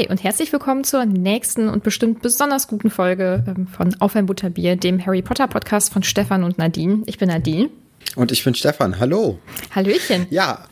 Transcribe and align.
Hi 0.00 0.08
und 0.08 0.24
herzlich 0.24 0.50
willkommen 0.50 0.82
zur 0.82 1.04
nächsten 1.04 1.68
und 1.68 1.82
bestimmt 1.82 2.22
besonders 2.22 2.68
guten 2.68 2.88
Folge 2.88 3.44
ähm, 3.46 3.66
von 3.66 3.94
Auf 4.00 4.16
ein 4.16 4.24
Butterbier, 4.24 4.76
dem 4.76 5.04
Harry 5.04 5.20
Potter 5.20 5.46
Podcast 5.46 5.92
von 5.92 6.02
Stefan 6.02 6.42
und 6.42 6.56
Nadine. 6.56 7.02
Ich 7.04 7.18
bin 7.18 7.28
Nadine. 7.28 7.68
Und 8.16 8.32
ich 8.32 8.42
bin 8.42 8.54
Stefan. 8.54 8.98
Hallo. 8.98 9.38
Hallöchen. 9.74 10.26
Ja, 10.30 10.64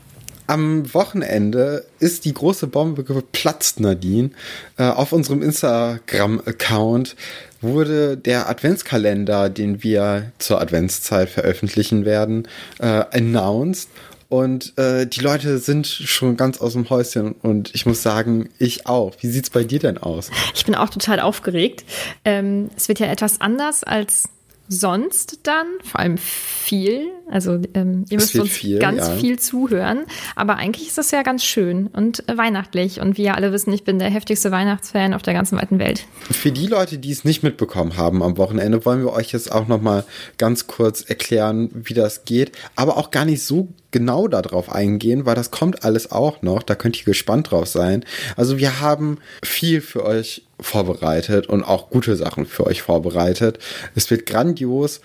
am 0.47 0.95
Wochenende 0.95 1.85
ist 1.99 2.25
die 2.25 2.33
große 2.33 2.69
Bombe 2.69 3.05
geplatzt, 3.05 3.81
Nadine. 3.81 4.31
Äh, 4.79 4.85
auf 4.85 5.13
unserem 5.13 5.43
Instagram-Account 5.43 7.15
wurde 7.61 8.17
der 8.17 8.49
Adventskalender, 8.49 9.51
den 9.51 9.83
wir 9.83 10.33
zur 10.39 10.59
Adventszeit 10.59 11.29
veröffentlichen 11.29 12.07
werden, 12.07 12.49
äh, 12.79 13.05
announced. 13.13 13.91
Und 14.29 14.77
äh, 14.77 15.07
die 15.07 15.21
Leute 15.21 15.59
sind 15.59 15.87
schon 15.87 16.37
ganz 16.37 16.61
aus 16.61 16.75
dem 16.75 16.91
Häuschen 16.91 17.33
und 17.33 17.75
ich 17.75 17.87
muss 17.87 18.03
sagen, 18.03 18.51
ich 18.59 18.87
auch. 18.87 19.15
Wie 19.21 19.29
sieht's 19.29 19.49
bei 19.49 19.65
dir 19.65 19.79
denn 19.79 19.97
aus? 19.97 20.31
Ich 20.55 20.67
bin 20.67 20.75
auch 20.75 20.91
total 20.91 21.21
aufgeregt. 21.21 21.85
Ähm, 22.25 22.71
es 22.77 22.89
wird 22.89 22.99
ja 22.99 23.07
etwas 23.07 23.41
anders 23.41 23.85
als 23.85 24.29
sonst 24.69 25.41
dann, 25.45 25.67
vor 25.83 26.01
allem 26.01 26.19
viel. 26.19 27.11
Also 27.31 27.59
ähm, 27.75 28.05
ihr 28.09 28.19
müsst 28.19 28.37
uns 28.37 28.51
viel, 28.51 28.79
ganz 28.79 28.99
ja. 28.99 29.17
viel 29.17 29.39
zuhören. 29.39 30.05
Aber 30.37 30.57
eigentlich 30.57 30.89
ist 30.89 30.99
das 30.99 31.11
ja 31.11 31.23
ganz 31.23 31.45
schön 31.45 31.87
und 31.89 32.23
weihnachtlich. 32.27 33.01
Und 33.01 33.17
wie 33.17 33.25
ihr 33.25 33.35
alle 33.35 33.53
wissen, 33.53 33.73
ich 33.73 33.85
bin 33.85 33.99
der 33.99 34.11
heftigste 34.11 34.51
Weihnachtsfan 34.51 35.15
auf 35.15 35.23
der 35.23 35.35
ganzen 35.35 35.59
weiten 35.59 35.79
Welt. 35.79 36.05
Für 36.31 36.53
die 36.53 36.67
Leute, 36.67 36.99
die 36.99 37.11
es 37.11 37.25
nicht 37.25 37.43
mitbekommen 37.43 37.97
haben 37.97 38.23
am 38.23 38.37
Wochenende, 38.37 38.85
wollen 38.85 39.01
wir 39.01 39.13
euch 39.13 39.33
jetzt 39.33 39.51
auch 39.51 39.69
noch 39.69 39.81
mal 39.81 40.05
ganz 40.37 40.67
kurz 40.67 41.03
erklären, 41.03 41.71
wie 41.73 41.95
das 41.95 42.25
geht. 42.25 42.53
Aber 42.77 42.99
auch 42.99 43.11
gar 43.11 43.25
nicht 43.25 43.43
so 43.43 43.69
genau 43.91 44.29
darauf 44.29 44.71
eingehen, 44.71 45.27
weil 45.27 45.35
das 45.35 45.51
kommt 45.51 45.85
alles 45.85 46.11
auch 46.11 46.43
noch. 46.43 46.63
Da 46.63 46.75
könnt 46.75 46.99
ihr 46.99 47.05
gespannt 47.05 47.51
drauf 47.51 47.69
sein. 47.69 48.05
Also 48.37 48.59
wir 48.59 48.81
haben 48.81 49.19
viel 49.43 49.81
für 49.81 50.05
euch 50.05 50.45
vorbereitet 50.61 51.47
und 51.47 51.63
auch 51.63 51.91
gute 51.91 52.17
Sachen 52.17 52.47
für 52.47 52.67
euch 52.67 52.83
vorbereitet. 52.83 53.59
Es 53.95 54.11
wird 54.11 54.27
grandios. 54.27 55.01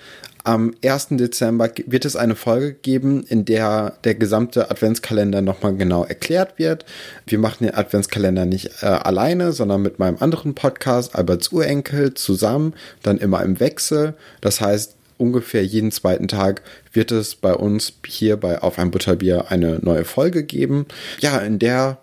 Am 0.45 0.73
1. 0.83 1.07
Dezember 1.11 1.69
wird 1.85 2.03
es 2.03 2.17
eine 2.17 2.35
Folge 2.35 2.73
geben, 2.73 3.23
in 3.23 3.45
der 3.45 3.93
der 4.03 4.15
gesamte 4.15 4.69
Adventskalender 4.69 5.41
nochmal 5.41 5.73
genau 5.75 6.03
erklärt 6.03 6.59
wird. 6.59 6.83
Wir 7.25 7.39
machen 7.39 7.63
den 7.63 7.75
Adventskalender 7.75 8.45
nicht 8.45 8.71
äh, 8.81 8.87
alleine, 8.87 9.53
sondern 9.53 9.81
mit 9.81 9.99
meinem 9.99 10.17
anderen 10.19 10.53
Podcast, 10.53 11.15
Alberts 11.15 11.53
Urenkel, 11.53 12.13
zusammen, 12.13 12.73
dann 13.03 13.19
immer 13.19 13.41
im 13.41 13.61
Wechsel. 13.61 14.15
Das 14.41 14.59
heißt, 14.59 14.92
ungefähr 15.17 15.65
jeden 15.65 15.91
zweiten 15.91 16.27
Tag 16.27 16.61
wird 16.91 17.11
es 17.11 17.35
bei 17.35 17.53
uns 17.53 17.93
hier 18.05 18.37
bei 18.37 18.61
Auf 18.61 18.79
ein 18.79 18.91
Butterbier 18.91 19.45
eine 19.49 19.79
neue 19.81 20.05
Folge 20.05 20.43
geben. 20.43 20.85
Ja, 21.21 21.37
in 21.39 21.59
der 21.59 21.99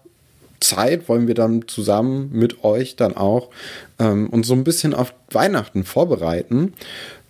Zeit 0.61 1.08
wollen 1.08 1.27
wir 1.27 1.34
dann 1.34 1.66
zusammen 1.69 2.31
mit 2.33 2.64
euch 2.64 2.97
dann 2.97 3.16
auch 3.16 3.50
ähm, 3.98 4.28
uns 4.28 4.47
so 4.47 4.55
ein 4.55 4.64
bisschen 4.64 4.94
auf 4.94 5.14
Weihnachten 5.31 5.84
vorbereiten. 5.84 6.75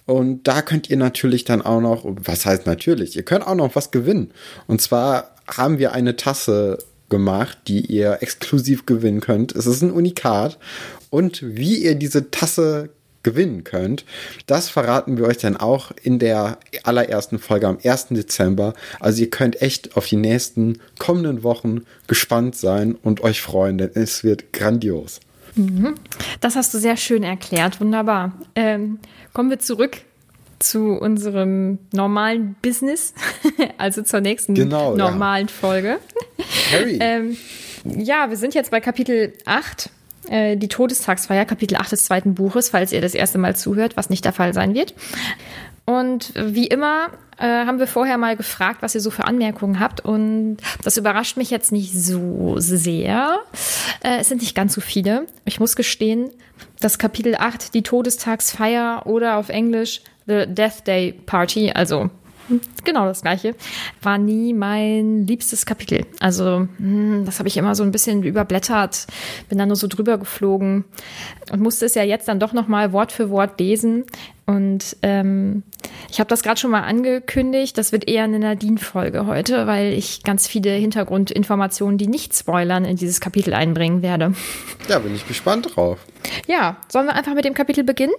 Und 0.06 0.48
da 0.48 0.62
könnt 0.62 0.90
ihr 0.90 0.96
natürlich 0.96 1.44
dann 1.44 1.62
auch 1.62 1.80
noch, 1.80 2.04
was 2.04 2.44
heißt 2.44 2.66
natürlich, 2.66 3.16
ihr 3.16 3.22
könnt 3.22 3.46
auch 3.46 3.54
noch 3.54 3.76
was 3.76 3.92
gewinnen. 3.92 4.32
Und 4.66 4.80
zwar 4.80 5.36
haben 5.46 5.78
wir 5.78 5.92
eine 5.92 6.16
Tasse 6.16 6.78
gemacht, 7.08 7.58
die 7.68 7.80
ihr 7.86 8.18
exklusiv 8.20 8.86
gewinnen 8.86 9.20
könnt. 9.20 9.54
Es 9.54 9.66
ist 9.66 9.82
ein 9.82 9.92
Unikat. 9.92 10.58
Und 11.10 11.42
wie 11.42 11.76
ihr 11.76 11.94
diese 11.94 12.30
Tasse 12.30 12.90
gewinnen 13.22 13.64
könnt. 13.64 14.04
Das 14.46 14.68
verraten 14.68 15.16
wir 15.16 15.26
euch 15.26 15.38
dann 15.38 15.56
auch 15.56 15.92
in 16.02 16.18
der 16.18 16.58
allerersten 16.84 17.38
Folge 17.38 17.68
am 17.68 17.78
1. 17.82 18.08
Dezember. 18.10 18.74
Also 18.98 19.22
ihr 19.22 19.30
könnt 19.30 19.60
echt 19.62 19.96
auf 19.96 20.06
die 20.06 20.16
nächsten 20.16 20.78
kommenden 20.98 21.42
Wochen 21.42 21.82
gespannt 22.06 22.56
sein 22.56 22.96
und 23.02 23.22
euch 23.22 23.40
freuen, 23.40 23.78
denn 23.78 23.90
es 23.94 24.24
wird 24.24 24.52
grandios. 24.52 25.20
Mhm. 25.54 25.94
Das 26.40 26.56
hast 26.56 26.72
du 26.74 26.78
sehr 26.78 26.96
schön 26.96 27.22
erklärt. 27.22 27.80
Wunderbar. 27.80 28.32
Ähm, 28.54 28.98
kommen 29.32 29.50
wir 29.50 29.58
zurück 29.58 29.98
zu 30.58 30.92
unserem 30.92 31.78
normalen 31.92 32.54
Business, 32.62 33.14
also 33.78 34.02
zur 34.02 34.20
nächsten 34.20 34.54
genau, 34.54 34.94
normalen 34.94 35.48
ja. 35.48 35.52
Folge. 35.52 35.98
Harry. 36.70 36.98
ähm, 37.00 37.36
ja, 37.84 38.28
wir 38.28 38.36
sind 38.36 38.54
jetzt 38.54 38.70
bei 38.70 38.80
Kapitel 38.80 39.32
8 39.46 39.90
äh, 40.28 40.56
die 40.56 40.68
Todestagsfeier, 40.68 41.44
Kapitel 41.44 41.76
8 41.76 41.92
des 41.92 42.04
zweiten 42.04 42.34
Buches, 42.34 42.70
falls 42.70 42.92
ihr 42.92 43.00
das 43.00 43.14
erste 43.14 43.38
Mal 43.38 43.56
zuhört, 43.56 43.96
was 43.96 44.10
nicht 44.10 44.24
der 44.24 44.32
Fall 44.32 44.54
sein 44.54 44.74
wird. 44.74 44.94
Und 45.86 46.32
wie 46.36 46.66
immer 46.66 47.08
äh, 47.38 47.46
haben 47.46 47.78
wir 47.78 47.86
vorher 47.86 48.18
mal 48.18 48.36
gefragt, 48.36 48.82
was 48.82 48.94
ihr 48.94 49.00
so 49.00 49.10
für 49.10 49.24
Anmerkungen 49.24 49.80
habt. 49.80 50.00
Und 50.00 50.58
das 50.84 50.96
überrascht 50.96 51.36
mich 51.36 51.50
jetzt 51.50 51.72
nicht 51.72 51.92
so 51.92 52.54
sehr. 52.58 53.40
Äh, 54.02 54.18
es 54.20 54.28
sind 54.28 54.42
nicht 54.42 54.54
ganz 54.54 54.74
so 54.74 54.80
viele. 54.80 55.26
Ich 55.44 55.58
muss 55.58 55.74
gestehen, 55.74 56.30
das 56.80 56.98
Kapitel 56.98 57.34
8, 57.34 57.74
die 57.74 57.82
Todestagsfeier 57.82 59.02
oder 59.06 59.36
auf 59.36 59.48
Englisch 59.48 60.02
The 60.26 60.44
Death 60.46 60.86
Day 60.86 61.12
Party, 61.12 61.72
also 61.72 62.10
genau 62.84 63.06
das 63.06 63.22
gleiche, 63.22 63.54
war 64.02 64.18
nie 64.18 64.52
mein 64.52 65.26
liebstes 65.26 65.66
Kapitel. 65.66 66.06
Also 66.20 66.68
hm, 66.76 67.24
das 67.24 67.38
habe 67.38 67.48
ich 67.48 67.56
immer 67.56 67.74
so 67.74 67.82
ein 67.82 67.92
bisschen 67.92 68.22
überblättert, 68.22 69.06
bin 69.48 69.58
dann 69.58 69.68
nur 69.68 69.76
so 69.76 69.86
drüber 69.86 70.18
geflogen 70.18 70.84
und 71.52 71.60
musste 71.60 71.86
es 71.86 71.94
ja 71.94 72.02
jetzt 72.02 72.28
dann 72.28 72.40
doch 72.40 72.52
noch 72.52 72.68
mal 72.68 72.92
Wort 72.92 73.12
für 73.12 73.30
Wort 73.30 73.58
lesen. 73.60 74.04
Und 74.46 74.96
ähm, 75.02 75.62
ich 76.10 76.18
habe 76.18 76.28
das 76.28 76.42
gerade 76.42 76.58
schon 76.58 76.72
mal 76.72 76.82
angekündigt, 76.82 77.78
das 77.78 77.92
wird 77.92 78.08
eher 78.08 78.24
eine 78.24 78.40
Nadine-Folge 78.40 79.26
heute, 79.26 79.68
weil 79.68 79.92
ich 79.92 80.24
ganz 80.24 80.48
viele 80.48 80.70
Hintergrundinformationen, 80.70 81.98
die 81.98 82.08
nicht 82.08 82.34
spoilern, 82.34 82.84
in 82.84 82.96
dieses 82.96 83.20
Kapitel 83.20 83.54
einbringen 83.54 84.02
werde. 84.02 84.34
Ja, 84.88 84.98
bin 84.98 85.14
ich 85.14 85.28
gespannt 85.28 85.76
drauf. 85.76 86.00
Ja, 86.48 86.78
sollen 86.88 87.06
wir 87.06 87.14
einfach 87.14 87.34
mit 87.34 87.44
dem 87.44 87.54
Kapitel 87.54 87.84
beginnen? 87.84 88.14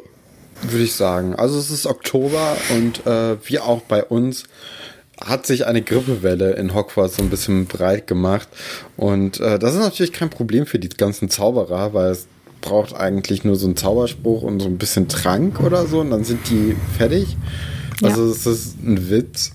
Würde 0.63 0.83
ich 0.83 0.93
sagen. 0.93 1.35
Also 1.35 1.57
es 1.57 1.71
ist 1.71 1.85
Oktober 1.85 2.55
und 2.75 3.05
äh, 3.05 3.37
wie 3.47 3.59
auch 3.59 3.81
bei 3.81 4.03
uns 4.03 4.45
hat 5.19 5.45
sich 5.45 5.65
eine 5.65 5.81
Grippewelle 5.81 6.53
in 6.53 6.73
Hogwarts 6.73 7.17
so 7.17 7.23
ein 7.23 7.29
bisschen 7.29 7.65
breit 7.65 8.07
gemacht. 8.07 8.47
Und 8.97 9.39
äh, 9.39 9.59
das 9.59 9.73
ist 9.73 9.81
natürlich 9.81 10.13
kein 10.13 10.29
Problem 10.29 10.65
für 10.65 10.79
die 10.79 10.89
ganzen 10.89 11.29
Zauberer, 11.29 11.93
weil 11.93 12.11
es 12.11 12.27
braucht 12.61 12.95
eigentlich 12.95 13.43
nur 13.43 13.55
so 13.55 13.65
einen 13.65 13.75
Zauberspruch 13.75 14.43
und 14.43 14.59
so 14.59 14.67
ein 14.67 14.77
bisschen 14.77 15.07
Trank 15.07 15.59
oder 15.61 15.87
so 15.87 15.99
und 15.99 16.11
dann 16.11 16.23
sind 16.23 16.49
die 16.49 16.75
fertig. 16.97 17.35
Also 18.03 18.25
es 18.29 18.45
ist 18.45 18.83
ein 18.83 19.09
Witz. 19.09 19.51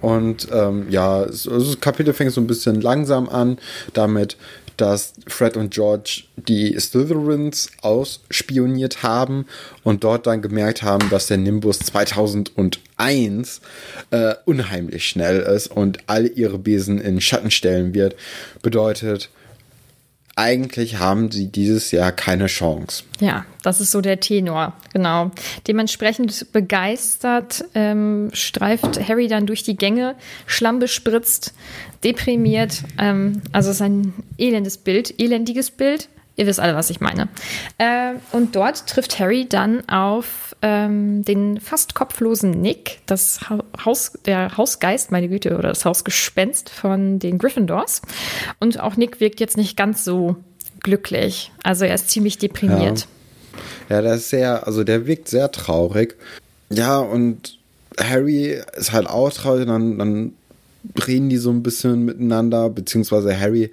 Und 0.00 0.48
ähm, 0.52 0.86
ja, 0.90 1.22
also 1.22 1.58
das 1.58 1.80
Kapitel 1.80 2.14
fängt 2.14 2.32
so 2.32 2.40
ein 2.40 2.46
bisschen 2.46 2.80
langsam 2.80 3.28
an, 3.28 3.58
damit 3.94 4.36
dass 4.78 5.12
Fred 5.26 5.56
und 5.56 5.72
George 5.74 6.24
die 6.36 6.78
Slytherins 6.78 7.70
ausspioniert 7.82 9.02
haben 9.02 9.46
und 9.82 10.04
dort 10.04 10.26
dann 10.26 10.40
gemerkt 10.40 10.82
haben, 10.82 11.10
dass 11.10 11.26
der 11.26 11.36
Nimbus 11.36 11.80
2001 11.80 13.60
äh, 14.10 14.34
unheimlich 14.46 15.08
schnell 15.08 15.40
ist 15.40 15.68
und 15.68 15.98
all 16.06 16.26
ihre 16.26 16.58
Besen 16.58 17.00
in 17.00 17.20
Schatten 17.20 17.50
stellen 17.50 17.92
wird. 17.92 18.16
Bedeutet, 18.62 19.28
eigentlich 20.38 20.98
haben 20.98 21.32
sie 21.32 21.48
dieses 21.48 21.90
Jahr 21.90 22.12
keine 22.12 22.46
Chance. 22.46 23.02
Ja, 23.18 23.44
das 23.64 23.80
ist 23.80 23.90
so 23.90 24.00
der 24.00 24.20
Tenor, 24.20 24.72
genau. 24.92 25.32
Dementsprechend 25.66 26.52
begeistert 26.52 27.64
ähm, 27.74 28.30
streift 28.32 29.08
Harry 29.08 29.26
dann 29.26 29.46
durch 29.46 29.64
die 29.64 29.76
Gänge, 29.76 30.14
Schlamm 30.46 30.78
bespritzt, 30.78 31.54
deprimiert. 32.04 32.84
Ähm, 32.98 33.42
also 33.50 33.70
es 33.70 33.76
ist 33.76 33.82
ein 33.82 34.14
elendes 34.38 34.78
Bild, 34.78 35.12
elendiges 35.20 35.72
Bild. 35.72 36.08
Ihr 36.38 36.46
wisst 36.46 36.60
alle, 36.60 36.76
was 36.76 36.88
ich 36.88 37.00
meine. 37.00 37.28
Äh, 37.78 38.12
und 38.30 38.54
dort 38.54 38.86
trifft 38.86 39.18
Harry 39.18 39.48
dann 39.48 39.86
auf 39.88 40.54
ähm, 40.62 41.24
den 41.24 41.60
fast 41.60 41.96
kopflosen 41.96 42.52
Nick, 42.52 43.00
das 43.06 43.40
Haus, 43.84 44.12
der 44.24 44.56
Hausgeist, 44.56 45.10
meine 45.10 45.28
Güte, 45.28 45.58
oder 45.58 45.70
das 45.70 45.84
Hausgespenst 45.84 46.70
von 46.70 47.18
den 47.18 47.38
Gryffindors. 47.38 48.02
Und 48.60 48.78
auch 48.78 48.96
Nick 48.96 49.18
wirkt 49.18 49.40
jetzt 49.40 49.56
nicht 49.56 49.76
ganz 49.76 50.04
so 50.04 50.36
glücklich. 50.78 51.50
Also 51.64 51.84
er 51.84 51.96
ist 51.96 52.08
ziemlich 52.08 52.38
deprimiert. 52.38 53.08
Ja, 53.88 53.96
ja 53.96 54.02
der 54.02 54.14
ist 54.14 54.30
sehr, 54.30 54.64
also 54.64 54.84
der 54.84 55.08
wirkt 55.08 55.28
sehr 55.28 55.50
traurig. 55.50 56.16
Ja, 56.70 57.00
und 57.00 57.58
Harry 57.98 58.60
ist 58.76 58.92
halt 58.92 59.08
auch 59.08 59.32
traurig, 59.32 59.66
dann, 59.66 59.98
dann 59.98 60.34
reden 61.04 61.30
die 61.30 61.38
so 61.38 61.50
ein 61.50 61.64
bisschen 61.64 62.04
miteinander, 62.04 62.70
beziehungsweise 62.70 63.38
Harry 63.38 63.72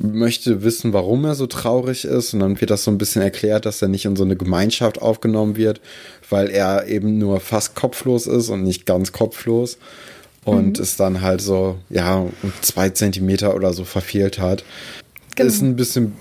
möchte 0.00 0.62
wissen, 0.62 0.92
warum 0.92 1.24
er 1.24 1.34
so 1.34 1.46
traurig 1.46 2.04
ist. 2.04 2.32
Und 2.32 2.40
dann 2.40 2.60
wird 2.60 2.70
das 2.70 2.84
so 2.84 2.90
ein 2.90 2.98
bisschen 2.98 3.22
erklärt, 3.22 3.66
dass 3.66 3.82
er 3.82 3.88
nicht 3.88 4.04
in 4.04 4.16
so 4.16 4.24
eine 4.24 4.36
Gemeinschaft 4.36 5.02
aufgenommen 5.02 5.56
wird, 5.56 5.80
weil 6.30 6.48
er 6.48 6.86
eben 6.86 7.18
nur 7.18 7.40
fast 7.40 7.74
kopflos 7.74 8.26
ist 8.26 8.48
und 8.48 8.62
nicht 8.62 8.86
ganz 8.86 9.12
kopflos. 9.12 9.78
Und 10.44 10.78
mhm. 10.78 10.82
es 10.82 10.96
dann 10.96 11.20
halt 11.20 11.40
so, 11.40 11.76
ja, 11.90 12.26
zwei 12.60 12.90
Zentimeter 12.90 13.54
oder 13.54 13.72
so 13.72 13.84
verfehlt 13.84 14.38
hat. 14.38 14.64
Genau. 15.36 15.48
Ist 15.48 15.62
ein 15.62 15.76
bisschen 15.76 16.12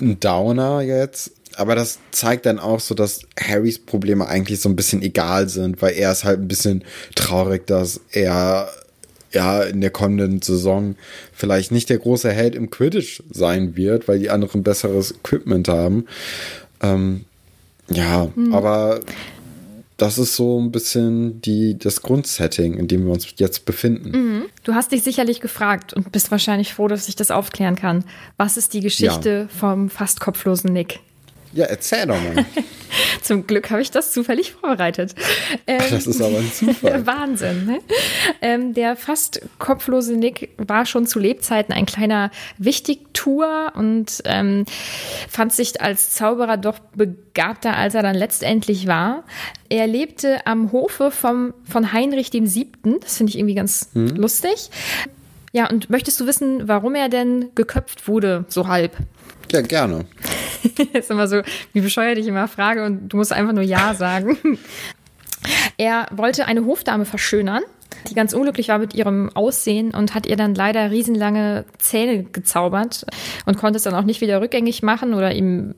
ein 0.00 0.20
Downer 0.20 0.80
jetzt. 0.80 1.32
Aber 1.56 1.74
das 1.74 1.98
zeigt 2.10 2.46
dann 2.46 2.58
auch 2.58 2.80
so, 2.80 2.94
dass 2.94 3.22
Harrys 3.38 3.78
Probleme 3.78 4.26
eigentlich 4.26 4.60
so 4.60 4.68
ein 4.68 4.76
bisschen 4.76 5.02
egal 5.02 5.48
sind, 5.48 5.82
weil 5.82 5.94
er 5.94 6.12
ist 6.12 6.24
halt 6.24 6.40
ein 6.40 6.48
bisschen 6.48 6.84
traurig, 7.14 7.66
dass 7.66 8.00
er 8.12 8.70
ja 9.32 9.62
in 9.62 9.80
der 9.80 9.90
kommenden 9.90 10.42
Saison 10.42 10.96
vielleicht 11.32 11.70
nicht 11.72 11.88
der 11.88 11.98
große 11.98 12.30
Held 12.30 12.54
im 12.54 12.70
Quidditch 12.70 13.22
sein 13.30 13.76
wird, 13.76 14.08
weil 14.08 14.18
die 14.18 14.30
anderen 14.30 14.62
besseres 14.62 15.12
Equipment 15.12 15.68
haben. 15.68 16.06
Ähm, 16.82 17.24
ja, 17.88 18.28
hm. 18.34 18.54
aber 18.54 19.00
das 20.00 20.16
ist 20.16 20.34
so 20.34 20.58
ein 20.58 20.72
bisschen 20.72 21.42
die, 21.42 21.78
das 21.78 22.00
Grundsetting, 22.00 22.74
in 22.74 22.88
dem 22.88 23.04
wir 23.04 23.12
uns 23.12 23.26
jetzt 23.36 23.66
befinden. 23.66 24.10
Mhm. 24.10 24.42
Du 24.64 24.74
hast 24.74 24.92
dich 24.92 25.02
sicherlich 25.02 25.40
gefragt 25.40 25.92
und 25.92 26.10
bist 26.10 26.30
wahrscheinlich 26.30 26.72
froh, 26.72 26.88
dass 26.88 27.08
ich 27.08 27.16
das 27.16 27.30
aufklären 27.30 27.76
kann. 27.76 28.04
Was 28.38 28.56
ist 28.56 28.72
die 28.72 28.80
Geschichte 28.80 29.48
ja. 29.50 29.58
vom 29.58 29.90
fast 29.90 30.20
kopflosen 30.20 30.72
Nick? 30.72 31.00
Ja, 31.52 31.66
erzähl 31.66 32.06
doch 32.06 32.14
mal. 32.14 32.44
Zum 33.22 33.46
Glück 33.46 33.70
habe 33.70 33.82
ich 33.82 33.90
das 33.90 34.12
zufällig 34.12 34.52
vorbereitet. 34.52 35.14
Ähm, 35.66 35.80
das 35.90 36.06
ist 36.06 36.20
aber 36.20 36.38
ein 36.38 36.52
Zufall. 36.52 37.06
Wahnsinn. 37.06 37.66
Ne? 37.66 37.80
Ähm, 38.40 38.74
der 38.74 38.96
fast 38.96 39.42
kopflose 39.58 40.14
Nick 40.14 40.50
war 40.58 40.86
schon 40.86 41.06
zu 41.06 41.18
Lebzeiten 41.18 41.72
ein 41.72 41.86
kleiner 41.86 42.30
Wichtigtour 42.58 43.72
und 43.74 44.22
ähm, 44.24 44.64
fand 45.28 45.52
sich 45.52 45.80
als 45.80 46.10
Zauberer 46.10 46.56
doch 46.56 46.78
begabter, 46.94 47.76
als 47.76 47.94
er 47.94 48.02
dann 48.02 48.16
letztendlich 48.16 48.86
war. 48.86 49.24
Er 49.68 49.86
lebte 49.86 50.46
am 50.46 50.72
Hofe 50.72 51.10
vom, 51.10 51.54
von 51.64 51.92
Heinrich 51.92 52.30
dem 52.30 52.46
Siebten. 52.46 53.00
Das 53.00 53.16
finde 53.16 53.30
ich 53.30 53.38
irgendwie 53.38 53.54
ganz 53.54 53.90
hm. 53.92 54.08
lustig. 54.16 54.70
Ja, 55.52 55.68
und 55.68 55.90
möchtest 55.90 56.20
du 56.20 56.26
wissen, 56.26 56.68
warum 56.68 56.94
er 56.94 57.08
denn 57.08 57.50
geköpft 57.56 58.06
wurde, 58.06 58.44
so 58.48 58.68
halb? 58.68 58.96
Ja, 59.50 59.62
gerne. 59.62 60.04
Das 60.62 60.86
ist 61.04 61.10
immer 61.10 61.28
so, 61.28 61.42
wie 61.72 61.80
bescheuert 61.80 62.18
ich 62.18 62.26
immer 62.26 62.48
frage 62.48 62.84
und 62.84 63.08
du 63.08 63.16
musst 63.16 63.32
einfach 63.32 63.52
nur 63.52 63.64
Ja 63.64 63.94
sagen. 63.94 64.38
er 65.78 66.06
wollte 66.10 66.46
eine 66.46 66.64
Hofdame 66.64 67.04
verschönern, 67.04 67.62
die 68.08 68.14
ganz 68.14 68.32
unglücklich 68.32 68.68
war 68.68 68.78
mit 68.78 68.94
ihrem 68.94 69.30
Aussehen 69.34 69.92
und 69.94 70.14
hat 70.14 70.26
ihr 70.26 70.36
dann 70.36 70.54
leider 70.54 70.90
riesenlange 70.90 71.64
Zähne 71.78 72.24
gezaubert 72.24 73.04
und 73.46 73.58
konnte 73.58 73.78
es 73.78 73.82
dann 73.82 73.94
auch 73.94 74.04
nicht 74.04 74.20
wieder 74.20 74.40
rückgängig 74.40 74.82
machen 74.82 75.14
oder 75.14 75.34
ihm, 75.34 75.74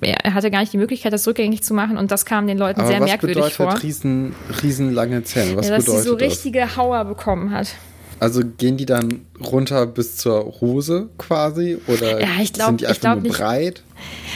er 0.00 0.34
hatte 0.34 0.50
gar 0.50 0.60
nicht 0.60 0.72
die 0.72 0.78
Möglichkeit, 0.78 1.12
das 1.12 1.26
rückgängig 1.26 1.62
zu 1.62 1.74
machen 1.74 1.96
und 1.96 2.10
das 2.10 2.24
kam 2.24 2.46
den 2.46 2.58
Leuten 2.58 2.80
Aber 2.80 2.88
sehr 2.88 3.00
merkwürdig 3.00 3.54
vor. 3.54 3.80
Riesen, 3.82 4.34
riesenlange 4.62 5.22
Zähne? 5.22 5.56
Was 5.56 5.68
ja, 5.68 5.76
dass 5.76 5.84
bedeutet 5.84 6.02
sie 6.04 6.08
so 6.08 6.14
richtige 6.16 6.60
das? 6.60 6.76
Hauer 6.76 7.04
bekommen 7.04 7.50
hat. 7.50 7.74
Also 8.20 8.42
gehen 8.44 8.76
die 8.76 8.84
dann 8.84 9.22
runter 9.40 9.86
bis 9.86 10.18
zur 10.18 10.60
Hose 10.60 11.08
quasi? 11.16 11.78
Oder 11.86 12.20
ja, 12.20 12.28
glaub, 12.52 12.68
sind 12.68 12.80
die 12.82 12.86
einfach 12.86 13.14
nur 13.14 13.22
nicht. 13.22 13.38
breit? 13.38 13.82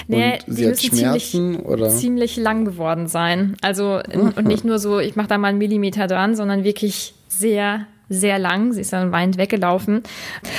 Nee, 0.09 0.39
und 0.47 0.55
sie 0.55 0.67
hat 0.67 0.81
Schmerzen? 0.81 1.21
Ziemlich, 1.21 1.65
oder? 1.67 1.89
ziemlich 1.91 2.37
lang 2.37 2.65
geworden 2.65 3.07
sein. 3.09 3.57
Also 3.61 4.01
und 4.15 4.47
nicht 4.47 4.65
nur 4.65 4.79
so, 4.79 4.99
ich 5.01 5.17
mache 5.17 5.29
da 5.29 5.37
mal 5.37 5.49
einen 5.49 5.59
Millimeter 5.59 6.07
dran, 6.07 6.35
sondern 6.35 6.65
wirklich 6.65 7.15
sehr, 7.29 7.87
sehr 8.09 8.39
lang. 8.39 8.73
Sie 8.73 8.81
ist 8.81 8.95
dann 8.95 9.13
weinend 9.13 9.37
weggelaufen. 9.37 10.03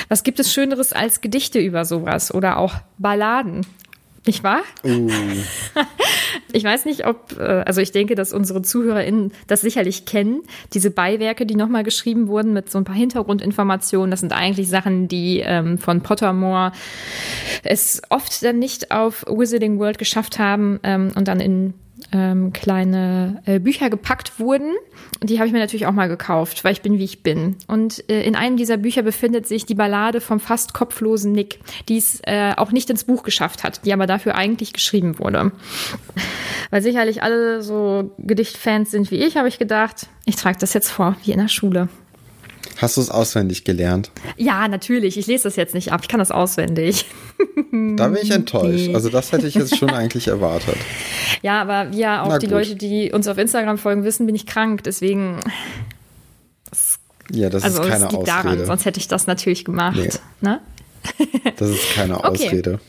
Was 0.07 0.23
gibt 0.23 0.39
es 0.39 0.53
Schöneres 0.53 0.93
als 0.93 1.21
Gedichte 1.21 1.59
über 1.59 1.83
sowas 1.83 2.31
oder 2.31 2.57
auch 2.57 2.75
Balladen? 2.99 3.65
Nicht 4.25 4.43
wahr? 4.43 4.61
Uh. 4.83 5.09
Ich 6.51 6.63
weiß 6.63 6.85
nicht, 6.85 7.05
ob, 7.05 7.37
äh, 7.37 7.43
also 7.43 7.81
ich 7.81 7.91
denke, 7.91 8.15
dass 8.15 8.31
unsere 8.31 8.61
ZuhörerInnen 8.61 9.33
das 9.47 9.59
sicherlich 9.59 10.05
kennen. 10.05 10.41
Diese 10.73 10.89
Beiwerke, 10.89 11.45
die 11.45 11.55
nochmal 11.55 11.83
geschrieben 11.83 12.29
wurden 12.29 12.53
mit 12.53 12.69
so 12.69 12.77
ein 12.77 12.85
paar 12.85 12.95
Hintergrundinformationen, 12.95 14.09
das 14.09 14.21
sind 14.21 14.31
eigentlich 14.31 14.69
Sachen, 14.69 15.09
die 15.09 15.41
ähm, 15.43 15.77
von 15.77 15.99
Pottermore 16.01 16.71
es 17.63 18.01
oft 18.09 18.41
dann 18.41 18.57
nicht 18.57 18.91
auf 18.91 19.25
Wizarding 19.27 19.79
World 19.79 19.97
geschafft 19.97 20.39
haben 20.39 20.79
ähm, 20.83 21.11
und 21.15 21.27
dann 21.27 21.41
in 21.41 21.73
ähm, 22.11 22.53
kleine 22.53 23.41
äh, 23.45 23.59
Bücher 23.59 23.89
gepackt 23.89 24.39
wurden. 24.39 24.73
Die 25.23 25.37
habe 25.37 25.47
ich 25.47 25.53
mir 25.53 25.59
natürlich 25.59 25.85
auch 25.85 25.91
mal 25.91 26.07
gekauft, 26.07 26.63
weil 26.63 26.73
ich 26.73 26.81
bin, 26.81 26.97
wie 26.97 27.03
ich 27.03 27.23
bin. 27.23 27.55
Und 27.67 28.07
äh, 28.09 28.23
in 28.23 28.35
einem 28.35 28.57
dieser 28.57 28.77
Bücher 28.77 29.01
befindet 29.01 29.47
sich 29.47 29.65
die 29.65 29.75
Ballade 29.75 30.21
vom 30.21 30.39
fast 30.39 30.73
kopflosen 30.73 31.31
Nick, 31.31 31.59
die 31.89 31.97
es 31.97 32.21
äh, 32.23 32.53
auch 32.55 32.71
nicht 32.71 32.89
ins 32.89 33.03
Buch 33.03 33.23
geschafft 33.23 33.63
hat, 33.63 33.85
die 33.85 33.93
aber 33.93 34.07
dafür 34.07 34.35
eigentlich 34.35 34.73
geschrieben 34.73 35.19
wurde. 35.19 35.51
Weil 36.69 36.81
sicherlich 36.81 37.23
alle 37.23 37.61
so 37.61 38.11
Gedichtfans 38.17 38.91
sind 38.91 39.11
wie 39.11 39.23
ich, 39.23 39.37
habe 39.37 39.47
ich 39.47 39.59
gedacht, 39.59 40.07
ich 40.25 40.35
trage 40.35 40.57
das 40.59 40.73
jetzt 40.73 40.89
vor, 40.89 41.15
wie 41.23 41.31
in 41.31 41.39
der 41.39 41.47
Schule. 41.47 41.89
Hast 42.77 42.97
du 42.97 43.01
es 43.01 43.09
auswendig 43.09 43.63
gelernt? 43.63 44.11
Ja, 44.37 44.67
natürlich. 44.67 45.17
Ich 45.17 45.27
lese 45.27 45.45
das 45.45 45.55
jetzt 45.55 45.73
nicht 45.73 45.91
ab. 45.91 46.01
Ich 46.03 46.07
kann 46.07 46.19
das 46.19 46.31
auswendig. 46.31 47.05
Da 47.71 48.07
bin 48.07 48.19
ich 48.21 48.31
enttäuscht. 48.31 48.93
Also 48.93 49.09
das 49.09 49.31
hätte 49.31 49.47
ich 49.47 49.55
jetzt 49.55 49.77
schon 49.77 49.89
eigentlich 49.89 50.27
erwartet. 50.27 50.77
Ja, 51.41 51.61
aber 51.61 51.89
ja, 51.91 52.23
auch 52.23 52.29
Na 52.29 52.39
die 52.39 52.47
gut. 52.47 52.55
Leute, 52.55 52.75
die 52.75 53.11
uns 53.11 53.27
auf 53.27 53.37
Instagram 53.37 53.77
folgen, 53.77 54.03
wissen, 54.03 54.25
bin 54.25 54.35
ich 54.35 54.45
krank. 54.45 54.83
Deswegen. 54.83 55.39
Das, 56.69 56.99
ja, 57.31 57.49
das 57.49 57.63
also 57.63 57.81
ist 57.81 57.89
keine 57.89 58.05
es 58.05 58.11
liegt 58.11 58.23
Ausrede. 58.29 58.43
Daran, 58.43 58.65
sonst 58.65 58.85
hätte 58.85 58.99
ich 58.99 59.07
das 59.07 59.27
natürlich 59.27 59.65
gemacht. 59.65 59.97
Nee. 59.97 60.09
Ne? 60.41 60.61
Das 61.57 61.69
ist 61.69 61.93
keine 61.93 62.17
okay. 62.23 62.27
Ausrede. 62.27 62.79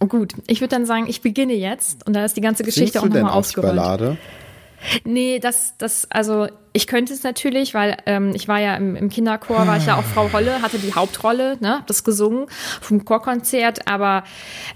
Oh, 0.00 0.06
gut, 0.06 0.34
ich 0.46 0.60
würde 0.60 0.76
dann 0.76 0.86
sagen, 0.86 1.06
ich 1.08 1.22
beginne 1.22 1.54
jetzt 1.54 2.06
und 2.06 2.14
da 2.14 2.24
ist 2.24 2.36
die 2.36 2.40
ganze 2.40 2.62
Geschichte 2.62 3.00
Singst 3.00 3.12
auch 3.12 3.14
nochmal 3.14 3.32
ausgerollt. 3.32 3.74
Ballade? 3.74 4.16
Nee, 5.04 5.38
das, 5.38 5.74
das, 5.78 6.06
also 6.10 6.48
ich 6.72 6.86
könnte 6.86 7.12
es 7.12 7.22
natürlich, 7.22 7.74
weil 7.74 7.96
ähm, 8.06 8.32
ich 8.34 8.48
war 8.48 8.60
ja 8.60 8.76
im, 8.76 8.94
im 8.96 9.08
Kinderchor, 9.08 9.66
war 9.66 9.76
ich 9.76 9.86
ja 9.86 9.96
auch 9.96 10.04
Frau 10.04 10.32
Holle, 10.32 10.62
hatte 10.62 10.78
die 10.78 10.94
Hauptrolle, 10.94 11.56
ne, 11.60 11.82
das 11.86 12.04
gesungen 12.04 12.46
vom 12.80 13.04
Chorkonzert, 13.04 13.88
aber 13.88 14.24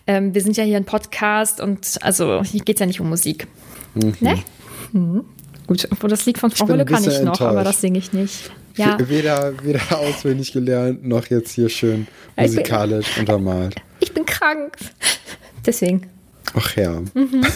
ähm, 0.06 0.34
wir 0.34 0.40
sind 0.40 0.56
ja 0.56 0.64
hier 0.64 0.76
ein 0.76 0.84
Podcast 0.84 1.60
und 1.60 1.98
also 2.02 2.42
hier 2.42 2.62
geht 2.62 2.76
es 2.76 2.80
ja 2.80 2.86
nicht 2.86 3.00
um 3.00 3.08
Musik. 3.08 3.46
Mhm. 3.94 4.16
Ne? 4.20 4.38
Mhm. 4.92 5.24
Gut, 5.66 5.88
obwohl 5.90 6.10
das 6.10 6.26
Lied 6.26 6.38
von 6.38 6.50
Frau 6.50 6.68
Holle 6.68 6.84
kann 6.84 7.02
ich 7.02 7.08
noch, 7.08 7.18
enttäuscht. 7.18 7.42
aber 7.42 7.64
das 7.64 7.80
singe 7.80 7.98
ich 7.98 8.12
nicht. 8.12 8.50
Ja. 8.76 8.96
Weder, 9.08 9.52
weder 9.62 9.80
auswendig 9.98 10.52
gelernt, 10.52 11.06
noch 11.06 11.26
jetzt 11.26 11.52
hier 11.52 11.68
schön 11.68 12.06
musikalisch 12.36 13.06
ich 13.08 13.14
bin, 13.14 13.20
untermalt. 13.20 13.76
Ich 14.00 14.12
bin 14.12 14.24
krank. 14.24 14.76
Deswegen. 15.64 16.10
Ach 16.54 16.76
ja. 16.76 17.00
Mhm. 17.14 17.46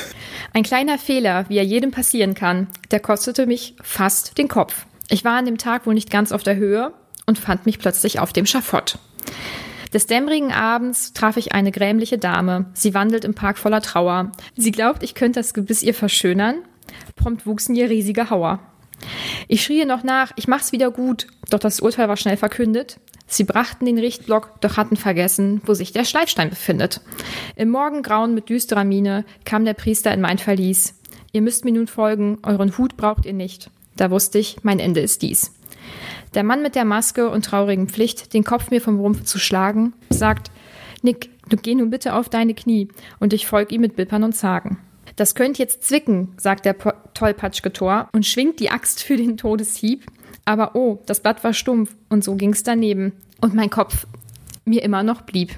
Ein 0.52 0.62
kleiner 0.62 0.98
Fehler, 0.98 1.46
wie 1.48 1.58
er 1.58 1.64
jedem 1.64 1.90
passieren 1.90 2.34
kann, 2.34 2.68
der 2.90 3.00
kostete 3.00 3.46
mich 3.46 3.74
fast 3.82 4.38
den 4.38 4.48
Kopf. 4.48 4.86
Ich 5.08 5.24
war 5.24 5.36
an 5.36 5.44
dem 5.44 5.58
Tag 5.58 5.86
wohl 5.86 5.94
nicht 5.94 6.10
ganz 6.10 6.32
auf 6.32 6.42
der 6.42 6.56
Höhe 6.56 6.92
und 7.26 7.38
fand 7.38 7.66
mich 7.66 7.78
plötzlich 7.78 8.18
auf 8.18 8.32
dem 8.32 8.46
Schafott. 8.46 8.98
Des 9.92 10.06
dämmerigen 10.06 10.52
Abends 10.52 11.12
traf 11.12 11.36
ich 11.36 11.52
eine 11.52 11.72
grämliche 11.72 12.18
Dame. 12.18 12.66
Sie 12.74 12.94
wandelt 12.94 13.24
im 13.24 13.34
Park 13.34 13.58
voller 13.58 13.80
Trauer. 13.80 14.32
Sie 14.56 14.72
glaubt, 14.72 15.02
ich 15.02 15.14
könnte 15.14 15.40
das 15.40 15.54
Gebiss 15.54 15.82
ihr 15.82 15.94
verschönern. 15.94 16.56
Prompt 17.14 17.46
wuchsen 17.46 17.74
ihr 17.74 17.88
riesige 17.88 18.30
Hauer. 18.30 18.60
Ich 19.48 19.62
schrie 19.62 19.84
noch 19.84 20.02
nach, 20.02 20.32
ich 20.36 20.48
mach's 20.48 20.72
wieder 20.72 20.90
gut, 20.90 21.26
doch 21.50 21.58
das 21.58 21.81
Urteil 21.81 22.08
war 22.08 22.16
schnell 22.16 22.36
verkündet. 22.36 22.98
Sie 23.26 23.44
brachten 23.44 23.86
den 23.86 23.98
Richtblock, 23.98 24.60
doch 24.60 24.76
hatten 24.76 24.96
vergessen, 24.96 25.60
wo 25.64 25.74
sich 25.74 25.92
der 25.92 26.04
Schleifstein 26.04 26.50
befindet. 26.50 27.00
Im 27.56 27.70
Morgengrauen 27.70 28.34
mit 28.34 28.48
düsterer 28.48 28.84
Miene 28.84 29.24
kam 29.44 29.64
der 29.64 29.74
Priester 29.74 30.12
in 30.14 30.20
mein 30.20 30.38
Verlies. 30.38 30.94
Ihr 31.32 31.42
müsst 31.42 31.64
mir 31.64 31.72
nun 31.72 31.88
folgen, 31.88 32.38
euren 32.42 32.78
Hut 32.78 32.96
braucht 32.96 33.26
ihr 33.26 33.32
nicht. 33.32 33.70
Da 33.96 34.10
wusste 34.10 34.38
ich, 34.38 34.58
mein 34.62 34.78
Ende 34.78 35.00
ist 35.00 35.22
dies. 35.22 35.52
Der 36.34 36.44
Mann 36.44 36.62
mit 36.62 36.74
der 36.74 36.84
Maske 36.84 37.30
und 37.30 37.44
traurigen 37.44 37.88
Pflicht, 37.88 38.34
den 38.34 38.44
Kopf 38.44 38.70
mir 38.70 38.80
vom 38.80 39.00
Rumpf 39.00 39.24
zu 39.24 39.38
schlagen, 39.38 39.94
sagt, 40.10 40.50
Nick, 41.02 41.30
du 41.48 41.56
geh 41.56 41.74
nun 41.74 41.90
bitte 41.90 42.14
auf 42.14 42.28
deine 42.28 42.54
Knie, 42.54 42.88
und 43.20 43.32
ich 43.32 43.46
folg 43.46 43.72
ihm 43.72 43.80
mit 43.80 43.96
Bippern 43.96 44.24
und 44.24 44.34
Zagen. 44.34 44.78
Das 45.16 45.34
könnt 45.34 45.56
jetzt 45.58 45.82
zwicken, 45.84 46.34
sagt 46.36 46.66
der 46.66 46.76
tollpatschige 47.14 47.72
Tor 47.72 48.08
und 48.12 48.26
schwingt 48.26 48.60
die 48.60 48.70
Axt 48.70 49.02
für 49.02 49.16
den 49.16 49.38
Todeshieb, 49.38 50.04
aber 50.46 50.74
oh, 50.74 51.00
das 51.05 51.20
Blatt 51.20 51.44
war 51.44 51.53
stumpf 51.53 51.94
und 52.08 52.24
so 52.24 52.36
ging's 52.36 52.62
daneben. 52.62 53.12
Und 53.43 53.55
mein 53.55 53.69
Kopf 53.69 54.06
mir 54.65 54.82
immer 54.82 55.03
noch 55.03 55.22
blieb. 55.22 55.55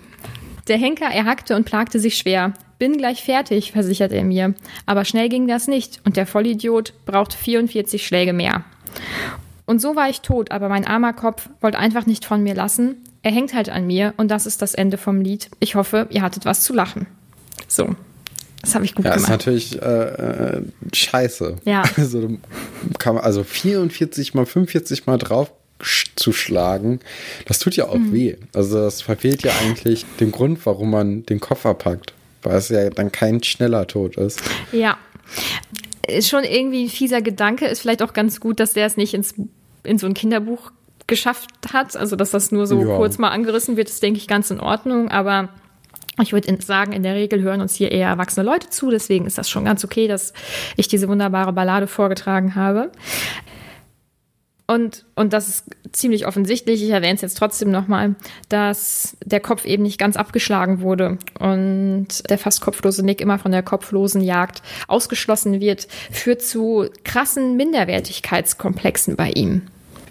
Der 0.66 0.76
Henker 0.76 1.06
erhackte 1.06 1.54
und 1.54 1.64
plagte 1.64 2.00
sich 2.00 2.18
schwer. 2.18 2.54
Bin 2.78 2.98
gleich 2.98 3.22
fertig, 3.22 3.72
versicherte 3.72 4.16
er 4.16 4.24
mir. 4.24 4.54
Aber 4.86 5.04
schnell 5.04 5.28
ging 5.28 5.46
das 5.46 5.68
nicht 5.68 6.00
und 6.04 6.16
der 6.16 6.26
Vollidiot 6.26 6.92
braucht 7.06 7.34
44 7.34 8.04
Schläge 8.04 8.32
mehr. 8.32 8.64
Und 9.66 9.80
so 9.80 9.96
war 9.96 10.08
ich 10.08 10.22
tot, 10.22 10.50
aber 10.50 10.68
mein 10.68 10.86
armer 10.86 11.12
Kopf 11.12 11.48
wollte 11.60 11.78
einfach 11.78 12.06
nicht 12.06 12.24
von 12.24 12.42
mir 12.42 12.54
lassen. 12.54 12.96
Er 13.22 13.32
hängt 13.32 13.52
halt 13.52 13.68
an 13.68 13.86
mir 13.86 14.14
und 14.16 14.30
das 14.30 14.46
ist 14.46 14.62
das 14.62 14.74
Ende 14.74 14.96
vom 14.96 15.20
Lied. 15.20 15.50
Ich 15.60 15.74
hoffe, 15.74 16.06
ihr 16.10 16.22
hattet 16.22 16.44
was 16.44 16.64
zu 16.64 16.72
lachen. 16.72 17.06
So. 17.66 17.94
Das 18.62 18.74
habe 18.74 18.84
ich 18.84 18.94
gut 18.94 19.04
ja, 19.04 19.14
gemacht. 19.14 19.28
Ja, 19.28 19.34
ist 19.34 19.38
natürlich 19.38 19.82
äh, 19.82 20.56
äh, 20.56 20.62
scheiße. 20.92 21.56
Ja. 21.64 21.82
Also, 21.96 22.38
kann 22.98 23.14
man, 23.14 23.24
also 23.24 23.44
44 23.44 24.34
mal 24.34 24.46
45 24.46 25.06
mal 25.06 25.18
drauf 25.18 25.52
zu 26.16 26.32
schlagen, 26.32 27.00
das 27.46 27.60
tut 27.60 27.76
ja 27.76 27.88
auch 27.88 27.98
mhm. 27.98 28.12
weh. 28.12 28.36
Also 28.52 28.78
das 28.78 29.00
verfehlt 29.02 29.42
ja 29.42 29.52
eigentlich 29.62 30.04
den 30.18 30.32
Grund, 30.32 30.64
warum 30.66 30.90
man 30.90 31.24
den 31.26 31.40
Koffer 31.40 31.74
packt, 31.74 32.12
weil 32.42 32.56
es 32.56 32.68
ja 32.68 32.90
dann 32.90 33.12
kein 33.12 33.42
schneller 33.42 33.86
Tod 33.86 34.16
ist. 34.16 34.42
Ja. 34.72 34.98
Ist 36.06 36.28
schon 36.28 36.42
irgendwie 36.42 36.84
ein 36.84 36.88
fieser 36.88 37.22
Gedanke, 37.22 37.66
ist 37.66 37.80
vielleicht 37.80 38.02
auch 38.02 38.12
ganz 38.12 38.40
gut, 38.40 38.60
dass 38.60 38.72
der 38.72 38.86
es 38.86 38.96
nicht 38.96 39.14
ins, 39.14 39.34
in 39.84 39.98
so 39.98 40.06
ein 40.06 40.14
Kinderbuch 40.14 40.72
geschafft 41.06 41.50
hat. 41.72 41.96
Also, 41.96 42.16
dass 42.16 42.30
das 42.30 42.50
nur 42.50 42.66
so 42.66 42.80
ja. 42.80 42.96
kurz 42.96 43.18
mal 43.18 43.28
angerissen 43.28 43.76
wird, 43.76 43.88
ist, 43.88 44.02
denke 44.02 44.18
ich, 44.18 44.26
ganz 44.26 44.50
in 44.50 44.58
Ordnung. 44.58 45.10
Aber 45.10 45.50
ich 46.22 46.32
würde 46.32 46.56
sagen, 46.60 46.92
in 46.92 47.02
der 47.02 47.14
Regel 47.14 47.42
hören 47.42 47.60
uns 47.60 47.74
hier 47.74 47.92
eher 47.92 48.08
erwachsene 48.08 48.44
Leute 48.44 48.70
zu, 48.70 48.90
deswegen 48.90 49.26
ist 49.26 49.38
das 49.38 49.48
schon 49.48 49.64
ganz 49.64 49.84
okay, 49.84 50.08
dass 50.08 50.32
ich 50.76 50.88
diese 50.88 51.08
wunderbare 51.08 51.52
Ballade 51.52 51.86
vorgetragen 51.86 52.54
habe. 52.54 52.90
Und, 54.70 55.06
und 55.14 55.32
das 55.32 55.48
ist 55.48 55.64
ziemlich 55.92 56.26
offensichtlich, 56.26 56.82
ich 56.82 56.90
erwähne 56.90 57.14
es 57.14 57.22
jetzt 57.22 57.38
trotzdem 57.38 57.70
nochmal, 57.70 58.16
dass 58.50 59.16
der 59.24 59.40
Kopf 59.40 59.64
eben 59.64 59.82
nicht 59.82 59.98
ganz 59.98 60.18
abgeschlagen 60.18 60.82
wurde 60.82 61.16
und 61.38 62.08
der 62.28 62.36
fast 62.36 62.60
kopflose 62.60 63.02
Nick 63.02 63.22
immer 63.22 63.38
von 63.38 63.50
der 63.50 63.62
kopflosen 63.62 64.20
Jagd 64.20 64.60
ausgeschlossen 64.86 65.60
wird, 65.60 65.88
führt 66.10 66.42
zu 66.42 66.86
krassen 67.02 67.56
Minderwertigkeitskomplexen 67.56 69.16
bei 69.16 69.30
ihm. 69.30 69.62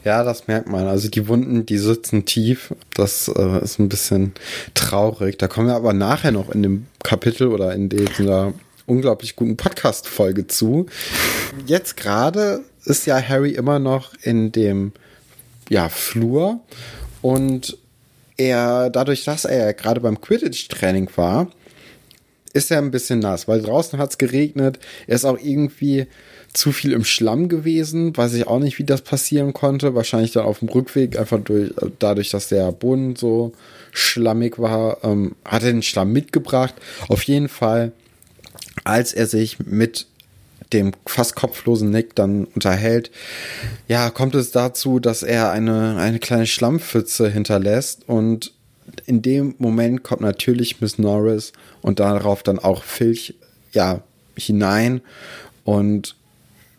Ja, 0.07 0.23
das 0.23 0.47
merkt 0.47 0.69
man. 0.69 0.87
Also 0.87 1.09
die 1.09 1.27
Wunden, 1.27 1.65
die 1.65 1.77
sitzen 1.77 2.23
tief. 2.23 2.73
Das 2.93 3.27
äh, 3.27 3.61
ist 3.61 3.77
ein 3.77 3.89
bisschen 3.89 4.31
traurig. 4.73 5.37
Da 5.37 5.49
kommen 5.49 5.67
wir 5.67 5.75
aber 5.75 5.91
nachher 5.91 6.31
noch 6.31 6.49
in 6.49 6.63
dem 6.63 6.85
Kapitel 7.03 7.49
oder 7.49 7.73
in 7.73 7.89
dieser 7.89 8.53
unglaublich 8.85 9.35
guten 9.35 9.57
Podcast-Folge 9.57 10.47
zu. 10.47 10.85
Jetzt 11.65 11.97
gerade 11.97 12.63
ist 12.85 13.05
ja 13.05 13.21
Harry 13.21 13.51
immer 13.51 13.79
noch 13.79 14.13
in 14.21 14.53
dem 14.53 14.93
ja, 15.67 15.89
Flur 15.89 16.61
und 17.21 17.77
er, 18.37 18.89
dadurch, 18.89 19.25
dass 19.25 19.43
er 19.43 19.73
gerade 19.73 19.99
beim 19.99 20.21
Quidditch-Training 20.21 21.09
war, 21.17 21.49
ist 22.53 22.71
er 22.71 22.77
ein 22.77 22.91
bisschen 22.91 23.19
nass, 23.19 23.49
weil 23.49 23.61
draußen 23.61 23.99
hat 23.99 24.11
es 24.11 24.17
geregnet. 24.17 24.79
Er 25.05 25.15
ist 25.15 25.25
auch 25.25 25.37
irgendwie 25.37 26.07
zu 26.57 26.71
viel 26.71 26.91
im 26.91 27.03
Schlamm 27.03 27.49
gewesen. 27.49 28.17
Weiß 28.17 28.33
ich 28.33 28.47
auch 28.47 28.59
nicht, 28.59 28.79
wie 28.79 28.83
das 28.83 29.01
passieren 29.01 29.53
konnte. 29.53 29.93
Wahrscheinlich 29.93 30.31
dann 30.31 30.45
auf 30.45 30.59
dem 30.59 30.69
Rückweg, 30.69 31.17
einfach 31.17 31.39
durch, 31.39 31.71
dadurch, 31.99 32.31
dass 32.31 32.47
der 32.47 32.71
Boden 32.71 33.15
so 33.15 33.53
schlammig 33.91 34.57
war, 34.57 35.03
ähm, 35.03 35.35
hat 35.45 35.63
er 35.63 35.71
den 35.71 35.83
Schlamm 35.83 36.11
mitgebracht. 36.11 36.73
Auf 37.09 37.23
jeden 37.23 37.47
Fall, 37.47 37.91
als 38.83 39.13
er 39.13 39.27
sich 39.27 39.59
mit 39.59 40.07
dem 40.73 40.93
fast 41.05 41.35
kopflosen 41.35 41.91
Nick 41.91 42.15
dann 42.15 42.45
unterhält, 42.45 43.11
ja, 43.87 44.09
kommt 44.09 44.35
es 44.35 44.51
dazu, 44.51 44.99
dass 44.99 45.23
er 45.23 45.51
eine, 45.51 45.97
eine 45.97 46.19
kleine 46.19 46.47
Schlammpfütze 46.47 47.29
hinterlässt 47.29 48.07
und 48.07 48.51
in 49.05 49.21
dem 49.21 49.55
Moment 49.59 50.03
kommt 50.03 50.21
natürlich 50.21 50.81
Miss 50.81 50.97
Norris 50.97 51.53
und 51.81 51.99
darauf 51.99 52.41
dann 52.41 52.59
auch 52.59 52.83
Filch, 52.83 53.35
ja, 53.73 54.01
hinein 54.35 55.01
und 55.63 56.15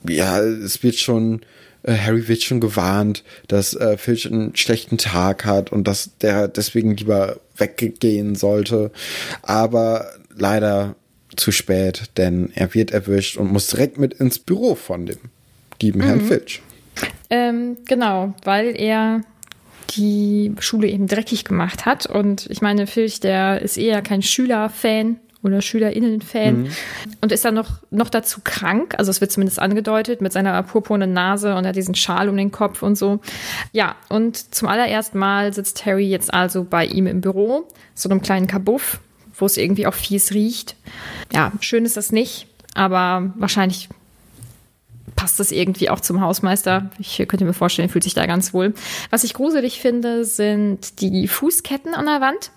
ja, 0.06 0.40
es 0.40 0.82
wird 0.82 0.96
schon, 0.96 1.40
äh, 1.82 1.96
Harry 1.96 2.28
wird 2.28 2.42
schon 2.42 2.60
gewarnt, 2.60 3.24
dass 3.48 3.74
äh, 3.74 3.96
Filch 3.96 4.26
einen 4.26 4.54
schlechten 4.56 4.98
Tag 4.98 5.44
hat 5.44 5.72
und 5.72 5.88
dass 5.88 6.10
der 6.18 6.48
deswegen 6.48 6.96
lieber 6.96 7.40
weggehen 7.56 8.34
sollte. 8.34 8.90
Aber 9.42 10.10
leider 10.36 10.94
zu 11.36 11.52
spät, 11.52 12.10
denn 12.16 12.50
er 12.54 12.74
wird 12.74 12.90
erwischt 12.90 13.36
und 13.36 13.52
muss 13.52 13.68
direkt 13.68 13.98
mit 13.98 14.14
ins 14.14 14.38
Büro 14.38 14.74
von 14.74 15.06
dem 15.06 15.18
lieben 15.80 16.02
Herrn 16.02 16.22
mhm. 16.22 16.28
Filch. 16.28 16.62
Ähm, 17.30 17.76
genau, 17.84 18.34
weil 18.44 18.78
er 18.80 19.22
die 19.96 20.52
Schule 20.58 20.88
eben 20.88 21.06
dreckig 21.06 21.44
gemacht 21.44 21.86
hat. 21.86 22.06
Und 22.06 22.46
ich 22.50 22.60
meine, 22.60 22.86
Filch, 22.86 23.20
der 23.20 23.62
ist 23.62 23.78
eher 23.78 24.02
kein 24.02 24.22
Schülerfan 24.22 25.18
oder 25.42 25.62
SchülerInnen-Fan 25.62 26.62
mhm. 26.62 26.70
und 27.20 27.32
ist 27.32 27.44
dann 27.44 27.54
noch, 27.54 27.80
noch 27.90 28.10
dazu 28.10 28.40
krank. 28.42 28.94
Also 28.98 29.10
es 29.10 29.20
wird 29.20 29.30
zumindest 29.30 29.60
angedeutet 29.60 30.20
mit 30.20 30.32
seiner 30.32 30.62
purpurnen 30.62 31.12
Nase 31.12 31.54
und 31.54 31.66
hat 31.66 31.76
diesen 31.76 31.94
Schal 31.94 32.28
um 32.28 32.36
den 32.36 32.50
Kopf 32.50 32.82
und 32.82 32.96
so. 32.96 33.20
Ja, 33.72 33.94
und 34.08 34.54
zum 34.54 34.68
allerersten 34.68 35.18
Mal 35.18 35.52
sitzt 35.52 35.86
Harry 35.86 36.08
jetzt 36.08 36.34
also 36.34 36.64
bei 36.64 36.84
ihm 36.86 37.06
im 37.06 37.20
Büro, 37.20 37.68
so 37.94 38.08
einem 38.08 38.20
kleinen 38.20 38.46
Kabuff 38.46 39.00
wo 39.38 39.46
es 39.46 39.56
irgendwie 39.56 39.86
auch 39.86 39.94
fies 39.94 40.32
riecht. 40.32 40.76
Ja, 41.32 41.52
schön 41.60 41.84
ist 41.84 41.96
das 41.96 42.12
nicht, 42.12 42.46
aber 42.74 43.32
wahrscheinlich 43.36 43.88
passt 45.16 45.40
das 45.40 45.50
irgendwie 45.50 45.90
auch 45.90 46.00
zum 46.00 46.20
Hausmeister. 46.20 46.90
Ich 46.98 47.16
könnte 47.28 47.44
mir 47.44 47.54
vorstellen, 47.54 47.88
er 47.88 47.92
fühlt 47.92 48.04
sich 48.04 48.14
da 48.14 48.26
ganz 48.26 48.52
wohl. 48.52 48.74
Was 49.10 49.24
ich 49.24 49.34
gruselig 49.34 49.80
finde, 49.80 50.24
sind 50.24 51.00
die 51.00 51.26
Fußketten 51.26 51.94
an 51.94 52.06
der 52.06 52.20
Wand. 52.20 52.50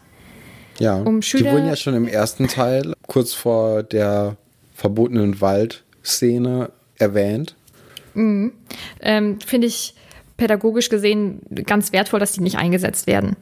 Ja, 0.79 0.97
um 0.97 1.21
Schüler 1.21 1.43
die 1.43 1.55
wurden 1.55 1.67
ja 1.67 1.75
schon 1.75 1.93
im 1.93 2.07
ersten 2.07 2.47
Teil 2.47 2.93
kurz 3.07 3.33
vor 3.33 3.83
der 3.83 4.37
verbotenen 4.73 5.41
Waldszene 5.41 6.71
erwähnt. 6.97 7.55
Mhm. 8.13 8.53
Ähm, 8.99 9.39
finde 9.41 9.67
ich 9.67 9.93
pädagogisch 10.37 10.89
gesehen 10.89 11.41
ganz 11.65 11.91
wertvoll, 11.93 12.19
dass 12.19 12.31
die 12.31 12.41
nicht 12.41 12.57
eingesetzt 12.57 13.07
werden. 13.07 13.35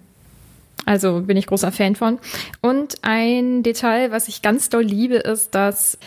Also 0.86 1.21
bin 1.21 1.38
ich 1.38 1.48
großer 1.48 1.71
Fan 1.71 1.95
von. 1.95 2.19
Und 2.62 2.95
ein 3.03 3.63
Detail, 3.63 4.12
was 4.12 4.27
ich 4.27 4.41
ganz 4.41 4.69
doll 4.69 4.83
liebe, 4.83 5.15
ist, 5.15 5.55
dass, 5.55 5.98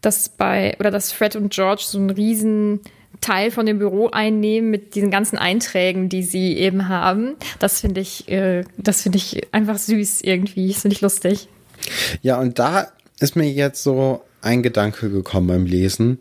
dass 0.00 0.28
bei, 0.28 0.76
oder 0.80 0.90
dass 0.90 1.12
Fred 1.12 1.36
und 1.36 1.52
George 1.52 1.84
so 1.86 1.98
einen 1.98 2.10
riesen 2.10 2.80
Teil 3.20 3.50
von 3.50 3.66
dem 3.66 3.78
Büro 3.78 4.08
einnehmen 4.08 4.70
mit 4.70 4.94
diesen 4.94 5.10
ganzen 5.10 5.38
Einträgen, 5.38 6.08
die 6.08 6.22
sie 6.22 6.56
eben 6.56 6.88
haben. 6.88 7.36
Das 7.58 7.80
finde 7.80 8.00
ich, 8.00 8.28
äh, 8.28 8.64
das 8.76 9.02
finde 9.02 9.18
ich 9.18 9.52
einfach 9.52 9.78
süß 9.78 10.22
irgendwie. 10.22 10.68
Das 10.68 10.82
finde 10.82 10.94
ich 10.94 11.00
lustig. 11.00 11.48
Ja, 12.22 12.38
und 12.38 12.58
da 12.58 12.88
ist 13.20 13.36
mir 13.36 13.50
jetzt 13.50 13.82
so 13.82 14.22
ein 14.42 14.62
Gedanke 14.62 15.10
gekommen 15.10 15.48
beim 15.48 15.66
Lesen. 15.66 16.18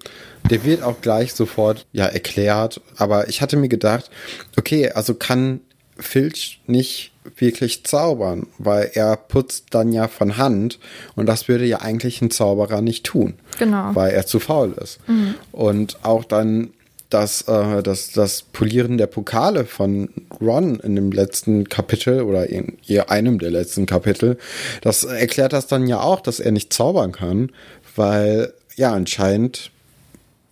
Der 0.49 0.63
wird 0.63 0.81
auch 0.83 1.01
gleich 1.01 1.33
sofort 1.33 1.85
ja 1.91 2.05
erklärt, 2.05 2.81
aber 2.97 3.29
ich 3.29 3.41
hatte 3.41 3.57
mir 3.57 3.69
gedacht, 3.69 4.09
okay, 4.57 4.91
also 4.91 5.13
kann 5.13 5.61
Filch 5.97 6.61
nicht 6.67 7.11
wirklich 7.37 7.83
zaubern, 7.85 8.47
weil 8.57 8.91
er 8.93 9.15
putzt 9.15 9.67
dann 9.71 9.91
ja 9.91 10.07
von 10.07 10.37
Hand 10.37 10.79
und 11.15 11.25
das 11.25 11.47
würde 11.47 11.65
ja 11.65 11.81
eigentlich 11.81 12.21
ein 12.21 12.31
Zauberer 12.31 12.81
nicht 12.81 13.05
tun. 13.05 13.35
Genau. 13.57 13.95
Weil 13.95 14.11
er 14.11 14.25
zu 14.25 14.39
faul 14.39 14.75
ist. 14.81 14.99
Mhm. 15.07 15.35
Und 15.51 15.97
auch 16.03 16.23
dann 16.23 16.71
das, 17.15 17.43
äh, 17.43 17.81
das, 17.81 18.11
das 18.11 18.41
Polieren 18.41 18.97
der 18.97 19.07
Pokale 19.07 19.65
von 19.65 20.09
Ron 20.41 20.79
in 20.81 20.95
dem 20.95 21.11
letzten 21.11 21.69
Kapitel 21.69 22.21
oder 22.21 22.49
in 22.49 22.77
einem 23.07 23.39
der 23.39 23.51
letzten 23.51 23.85
Kapitel, 23.85 24.37
das 24.81 25.05
erklärt 25.05 25.53
das 25.53 25.67
dann 25.67 25.87
ja 25.87 26.01
auch, 26.01 26.19
dass 26.19 26.41
er 26.41 26.51
nicht 26.51 26.73
zaubern 26.73 27.13
kann, 27.13 27.51
weil 27.95 28.53
ja 28.75 28.91
anscheinend 28.91 29.71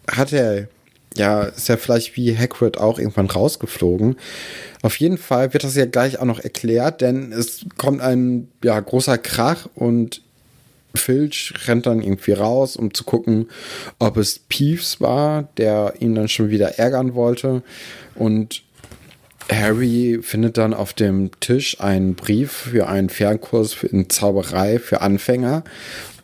hat 0.09 0.31
er 0.31 0.67
ja, 1.15 1.43
ist 1.43 1.69
ja 1.69 1.77
vielleicht 1.77 2.17
wie 2.17 2.35
Hagrid 2.35 2.77
auch 2.77 2.97
irgendwann 2.97 3.29
rausgeflogen. 3.29 4.15
Auf 4.81 4.95
jeden 4.99 5.19
Fall 5.19 5.53
wird 5.53 5.63
das 5.63 5.75
ja 5.75 5.85
gleich 5.85 6.17
auch 6.19 6.25
noch 6.25 6.39
erklärt, 6.39 7.01
denn 7.01 7.31
es 7.31 7.65
kommt 7.77 8.01
ein 8.01 8.47
ja, 8.63 8.79
großer 8.79 9.19
Krach 9.19 9.67
und 9.75 10.21
Filch 10.95 11.53
rennt 11.67 11.85
dann 11.85 12.01
irgendwie 12.01 12.33
raus, 12.33 12.75
um 12.75 12.93
zu 12.93 13.03
gucken, 13.03 13.47
ob 13.99 14.17
es 14.17 14.39
Peeves 14.39 15.01
war, 15.01 15.49
der 15.57 15.95
ihn 15.99 16.15
dann 16.15 16.27
schon 16.27 16.49
wieder 16.49 16.77
ärgern 16.79 17.15
wollte. 17.15 17.63
Und 18.15 18.63
Harry 19.51 20.19
findet 20.21 20.57
dann 20.57 20.73
auf 20.73 20.93
dem 20.93 21.31
Tisch 21.39 21.81
einen 21.81 22.15
Brief 22.15 22.51
für 22.51 22.87
einen 22.87 23.09
Fernkurs 23.09 23.75
in 23.83 24.09
Zauberei 24.09 24.79
für 24.79 25.01
Anfänger 25.01 25.63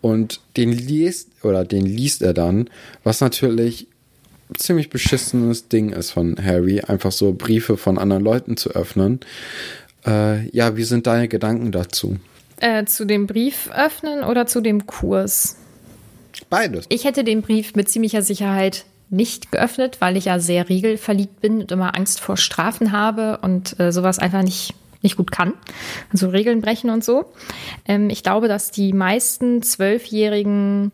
und 0.02 0.40
den 0.56 0.72
liest 0.72 1.30
oder 1.44 1.66
den 1.66 1.86
liest 1.86 2.22
er 2.22 2.34
dann, 2.34 2.70
was 3.04 3.22
natürlich 3.22 3.88
ziemlich 4.58 4.90
beschissenes 4.90 5.68
Ding 5.68 5.90
ist 5.90 6.12
von 6.12 6.38
Harry, 6.44 6.82
einfach 6.82 7.12
so 7.12 7.34
Briefe 7.34 7.78
von 7.78 7.98
anderen 7.98 8.24
Leuten 8.24 8.58
zu 8.58 8.72
öffnen. 8.72 9.20
Äh, 10.06 10.50
ja, 10.50 10.78
wie 10.78 10.84
sind 10.84 11.08
deine 11.08 11.28
Gedanken 11.28 11.72
dazu? 11.72 12.18
Äh, 12.62 12.86
zu 12.86 13.06
dem 13.06 13.28
Brief 13.28 13.70
öffnen 13.74 14.24
oder 14.24 14.46
zu 14.46 14.62
dem 14.62 14.86
Kurs? 14.86 15.58
Beides. 16.50 16.86
Ich 16.90 17.06
hätte 17.06 17.24
den 17.24 17.42
Brief 17.42 17.76
mit 17.76 17.90
ziemlicher 17.90 18.22
Sicherheit 18.22 18.86
nicht 19.10 19.52
geöffnet, 19.52 19.98
weil 20.00 20.18
ich 20.18 20.26
ja 20.26 20.40
sehr 20.40 20.70
regelverliebt 20.70 21.42
bin 21.42 21.62
und 21.62 21.72
immer 21.72 21.96
Angst 21.96 22.20
vor 22.20 22.38
Strafen 22.38 22.92
habe 22.92 23.40
und 23.42 23.80
äh, 23.80 23.92
sowas 23.92 24.20
einfach 24.20 24.44
nicht 24.44 24.74
nicht 25.02 25.16
gut 25.16 25.32
kann, 25.32 25.54
also 26.12 26.30
Regeln 26.30 26.62
brechen 26.62 26.90
und 26.90 27.04
so. 27.04 27.32
Ähm, 27.86 28.10
ich 28.10 28.22
glaube, 28.22 28.48
dass 28.48 28.72
die 28.72 28.92
meisten 28.92 29.62
Zwölfjährigen 29.62 30.92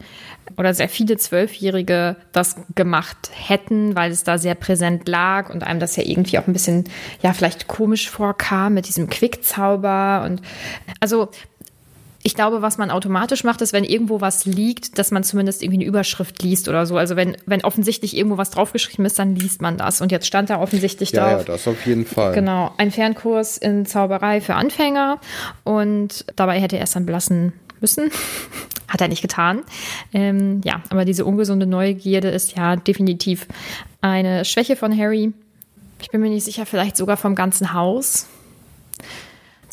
oder 0.58 0.74
sehr 0.76 0.90
viele 0.90 1.18
Zwölfjährige 1.18 2.16
das 2.32 2.56
gemacht 2.76 3.32
hätten, 3.34 3.96
weil 3.96 4.12
es 4.12 4.24
da 4.24 4.38
sehr 4.38 4.54
präsent 4.54 5.08
lag 5.08 5.50
und 5.50 5.64
einem 5.64 5.80
das 5.80 5.96
ja 5.96 6.04
irgendwie 6.04 6.38
auch 6.38 6.46
ein 6.46 6.54
bisschen, 6.54 6.84
ja, 7.24 7.34
vielleicht 7.34 7.68
komisch 7.68 8.10
vorkam 8.10 8.76
mit 8.76 8.88
diesem 8.88 9.10
Quickzauber 9.10 10.24
und 10.26 10.42
also 11.00 11.30
ich 12.25 12.34
glaube, 12.34 12.63
was 12.63 12.79
man 12.79 12.89
automatisch 12.89 13.44
macht, 13.44 13.62
ist, 13.62 13.72
wenn 13.72 13.84
irgendwo 13.84 14.20
was 14.20 14.46
liegt, 14.46 14.98
dass 14.98 15.12
man 15.12 15.24
zumindest 15.24 15.62
irgendwie 15.62 15.82
eine 15.82 15.86
Überschrift 15.86 16.41
liest 16.41 16.67
oder 16.67 16.88
so. 16.88 16.98
Also 16.98 17.15
wenn, 17.15 17.38
wenn 17.46 17.63
offensichtlich 17.63 18.17
irgendwo 18.17 18.39
was 18.39 18.50
draufgeschrieben 18.50 19.05
ist, 19.05 19.20
dann 19.20 19.36
liest 19.36 19.62
man 19.62 19.77
das. 19.77 20.01
Und 20.01 20.12
jetzt 20.12 20.25
stand 20.25 20.50
da 20.50 20.60
offensichtlich 20.60 21.12
ja, 21.12 21.22
drauf. 21.22 21.48
Ja, 21.48 21.53
das 21.53 21.67
auf 21.67 21.86
jeden 21.86 22.03
Fall. 22.03 22.34
Genau. 22.34 22.74
Ein 22.77 22.89
Fernkurs 22.89 23.60
in 23.60 23.86
Zauberei 23.86 24.41
für 24.41 24.55
Anfänger. 24.55 25.20
Und 25.63 26.25
dabei 26.36 26.60
hätte 26.60 26.77
er 26.77 26.86
es 26.86 26.94
dann 26.94 27.05
belassen 27.05 27.53
müssen. 27.79 28.10
Hat 28.88 29.01
er 29.01 29.08
nicht 29.08 29.22
getan. 29.22 29.62
Ähm, 30.12 30.62
ja, 30.63 30.82
aber 30.89 31.05
diese 31.05 31.25
ungesunde 31.25 31.67
Neugierde 31.67 32.29
ist 32.29 32.55
ja 32.58 32.75
definitiv 32.75 33.46
eine 34.01 34.46
Schwäche 34.46 34.75
von 34.75 34.98
Harry. 34.98 35.32
Ich 36.01 36.10
bin 36.10 36.22
mir 36.22 36.29
nicht 36.29 36.46
sicher, 36.46 36.65
vielleicht 36.65 36.98
sogar 36.98 37.17
vom 37.17 37.36
ganzen 37.36 37.74
Haus. 37.74 38.25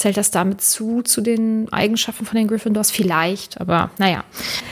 Zählt 0.02 0.16
das 0.16 0.32
damit 0.32 0.60
zu, 0.60 1.02
zu 1.02 1.20
den 1.20 1.72
Eigenschaften 1.72 2.26
von 2.26 2.36
den 2.36 2.48
Gryffindors? 2.48 2.90
Vielleicht, 2.90 3.60
aber 3.60 3.90
naja. 3.98 4.24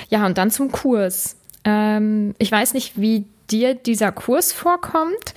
Ja, 0.09 0.27
und 0.27 0.37
dann 0.39 0.51
zum 0.51 0.73
Kurs. 0.73 1.37
Ähm, 1.63 2.35
ich 2.39 2.51
weiß 2.51 2.75
nicht, 2.75 3.01
wie 3.01 3.27
dir 3.49 3.77
dieser 3.77 4.11
Kurs 4.11 4.53
vorkommt. 4.53 5.35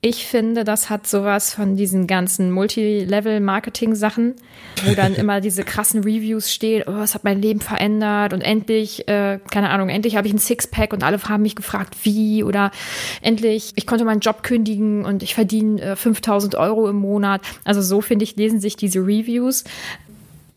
Ich 0.00 0.26
finde, 0.26 0.62
das 0.62 0.90
hat 0.90 1.08
sowas 1.08 1.52
von 1.52 1.74
diesen 1.74 2.06
ganzen 2.06 2.52
Multilevel-Marketing-Sachen, 2.52 4.36
wo 4.84 4.94
dann 4.94 5.14
immer 5.16 5.40
diese 5.40 5.64
krassen 5.64 6.04
Reviews 6.04 6.52
stehen, 6.52 6.84
oh, 6.86 7.00
es 7.00 7.16
hat 7.16 7.24
mein 7.24 7.42
Leben 7.42 7.60
verändert 7.60 8.32
und 8.32 8.40
endlich, 8.40 9.08
äh, 9.08 9.40
keine 9.50 9.70
Ahnung, 9.70 9.88
endlich 9.88 10.14
habe 10.14 10.28
ich 10.28 10.32
ein 10.32 10.38
Sixpack 10.38 10.92
und 10.92 11.02
alle 11.02 11.20
haben 11.24 11.42
mich 11.42 11.56
gefragt, 11.56 11.96
wie 12.04 12.44
oder 12.44 12.70
endlich, 13.22 13.72
ich 13.74 13.88
konnte 13.88 14.04
meinen 14.04 14.20
Job 14.20 14.44
kündigen 14.44 15.04
und 15.04 15.24
ich 15.24 15.34
verdiene 15.34 15.82
äh, 15.82 15.96
5000 15.96 16.54
Euro 16.54 16.88
im 16.88 16.96
Monat. 16.96 17.40
Also 17.64 17.82
so, 17.82 18.00
finde 18.00 18.22
ich, 18.22 18.36
lesen 18.36 18.60
sich 18.60 18.76
diese 18.76 19.00
Reviews. 19.00 19.64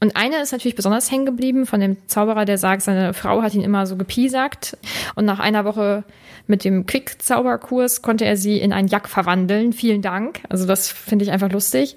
Und 0.01 0.15
eine 0.15 0.41
ist 0.41 0.51
natürlich 0.51 0.75
besonders 0.75 1.11
hängen 1.11 1.27
geblieben 1.27 1.67
von 1.67 1.79
dem 1.79 1.95
Zauberer, 2.07 2.45
der 2.45 2.57
sagt, 2.57 2.81
seine 2.81 3.13
Frau 3.13 3.43
hat 3.43 3.53
ihn 3.53 3.61
immer 3.61 3.85
so 3.85 3.95
gepiesackt. 3.95 4.75
Und 5.13 5.25
nach 5.25 5.39
einer 5.39 5.63
Woche 5.63 6.03
mit 6.47 6.63
dem 6.63 6.87
Quick-Zauberkurs 6.87 8.01
konnte 8.01 8.25
er 8.25 8.35
sie 8.35 8.57
in 8.57 8.73
einen 8.73 8.87
Jack 8.87 9.07
verwandeln. 9.07 9.73
Vielen 9.73 10.01
Dank. 10.01 10.41
Also 10.49 10.65
das 10.65 10.89
finde 10.89 11.23
ich 11.23 11.31
einfach 11.31 11.51
lustig. 11.51 11.95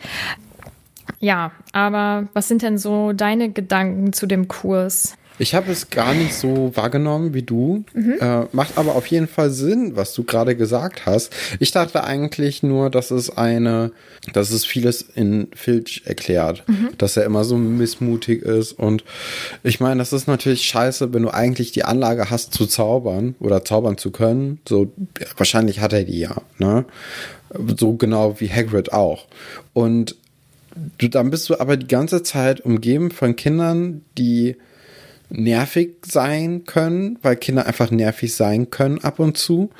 Ja, 1.18 1.52
aber 1.73 2.28
was 2.34 2.46
sind 2.46 2.61
denn 2.61 2.76
so 2.76 3.14
deine 3.14 3.50
Gedanken 3.50 4.12
zu 4.12 4.26
dem 4.26 4.49
Kurs? 4.49 5.16
Ich 5.38 5.54
habe 5.54 5.72
es 5.72 5.90
gar 5.90 6.14
nicht 6.14 6.34
so 6.34 6.70
wahrgenommen 6.74 7.34
wie 7.34 7.42
du. 7.42 7.84
Mhm. 7.92 8.14
Äh, 8.20 8.46
macht 8.52 8.78
aber 8.78 8.94
auf 8.94 9.06
jeden 9.08 9.26
Fall 9.26 9.50
Sinn, 9.50 9.96
was 9.96 10.14
du 10.14 10.22
gerade 10.22 10.54
gesagt 10.54 11.06
hast. 11.06 11.32
Ich 11.58 11.72
dachte 11.72 12.04
eigentlich 12.04 12.62
nur, 12.62 12.88
dass 12.88 13.10
es 13.10 13.30
eine, 13.36 13.90
dass 14.32 14.50
es 14.50 14.64
vieles 14.64 15.02
in 15.02 15.48
Filch 15.54 16.02
erklärt, 16.04 16.62
mhm. 16.68 16.90
dass 16.98 17.16
er 17.16 17.24
immer 17.24 17.42
so 17.42 17.56
missmutig 17.56 18.42
ist. 18.42 18.72
Und 18.72 19.04
ich 19.64 19.80
meine, 19.80 19.98
das 19.98 20.12
ist 20.12 20.28
natürlich 20.28 20.62
scheiße, 20.62 21.12
wenn 21.12 21.22
du 21.22 21.30
eigentlich 21.30 21.72
die 21.72 21.84
Anlage 21.84 22.30
hast 22.30 22.54
zu 22.54 22.66
zaubern 22.66 23.34
oder 23.40 23.64
zaubern 23.64 23.98
zu 23.98 24.12
können. 24.12 24.60
So, 24.68 24.92
wahrscheinlich 25.36 25.80
hat 25.80 25.92
er 25.92 26.04
die 26.04 26.20
ja, 26.20 26.36
ne? 26.58 26.84
So 27.78 27.94
genau 27.94 28.40
wie 28.40 28.50
Hagrid 28.50 28.92
auch. 28.92 29.26
Und 29.72 30.16
du, 30.98 31.08
dann 31.08 31.30
bist 31.30 31.48
du 31.48 31.58
aber 31.58 31.76
die 31.76 31.86
ganze 31.88 32.22
Zeit 32.22 32.60
umgeben 32.60 33.10
von 33.10 33.36
Kindern, 33.36 34.02
die 34.16 34.56
nervig 35.36 35.96
sein 36.06 36.64
können, 36.64 37.18
weil 37.22 37.36
Kinder 37.36 37.66
einfach 37.66 37.90
nervig 37.90 38.34
sein 38.34 38.70
können 38.70 39.02
ab 39.02 39.18
und 39.18 39.36
zu. 39.36 39.70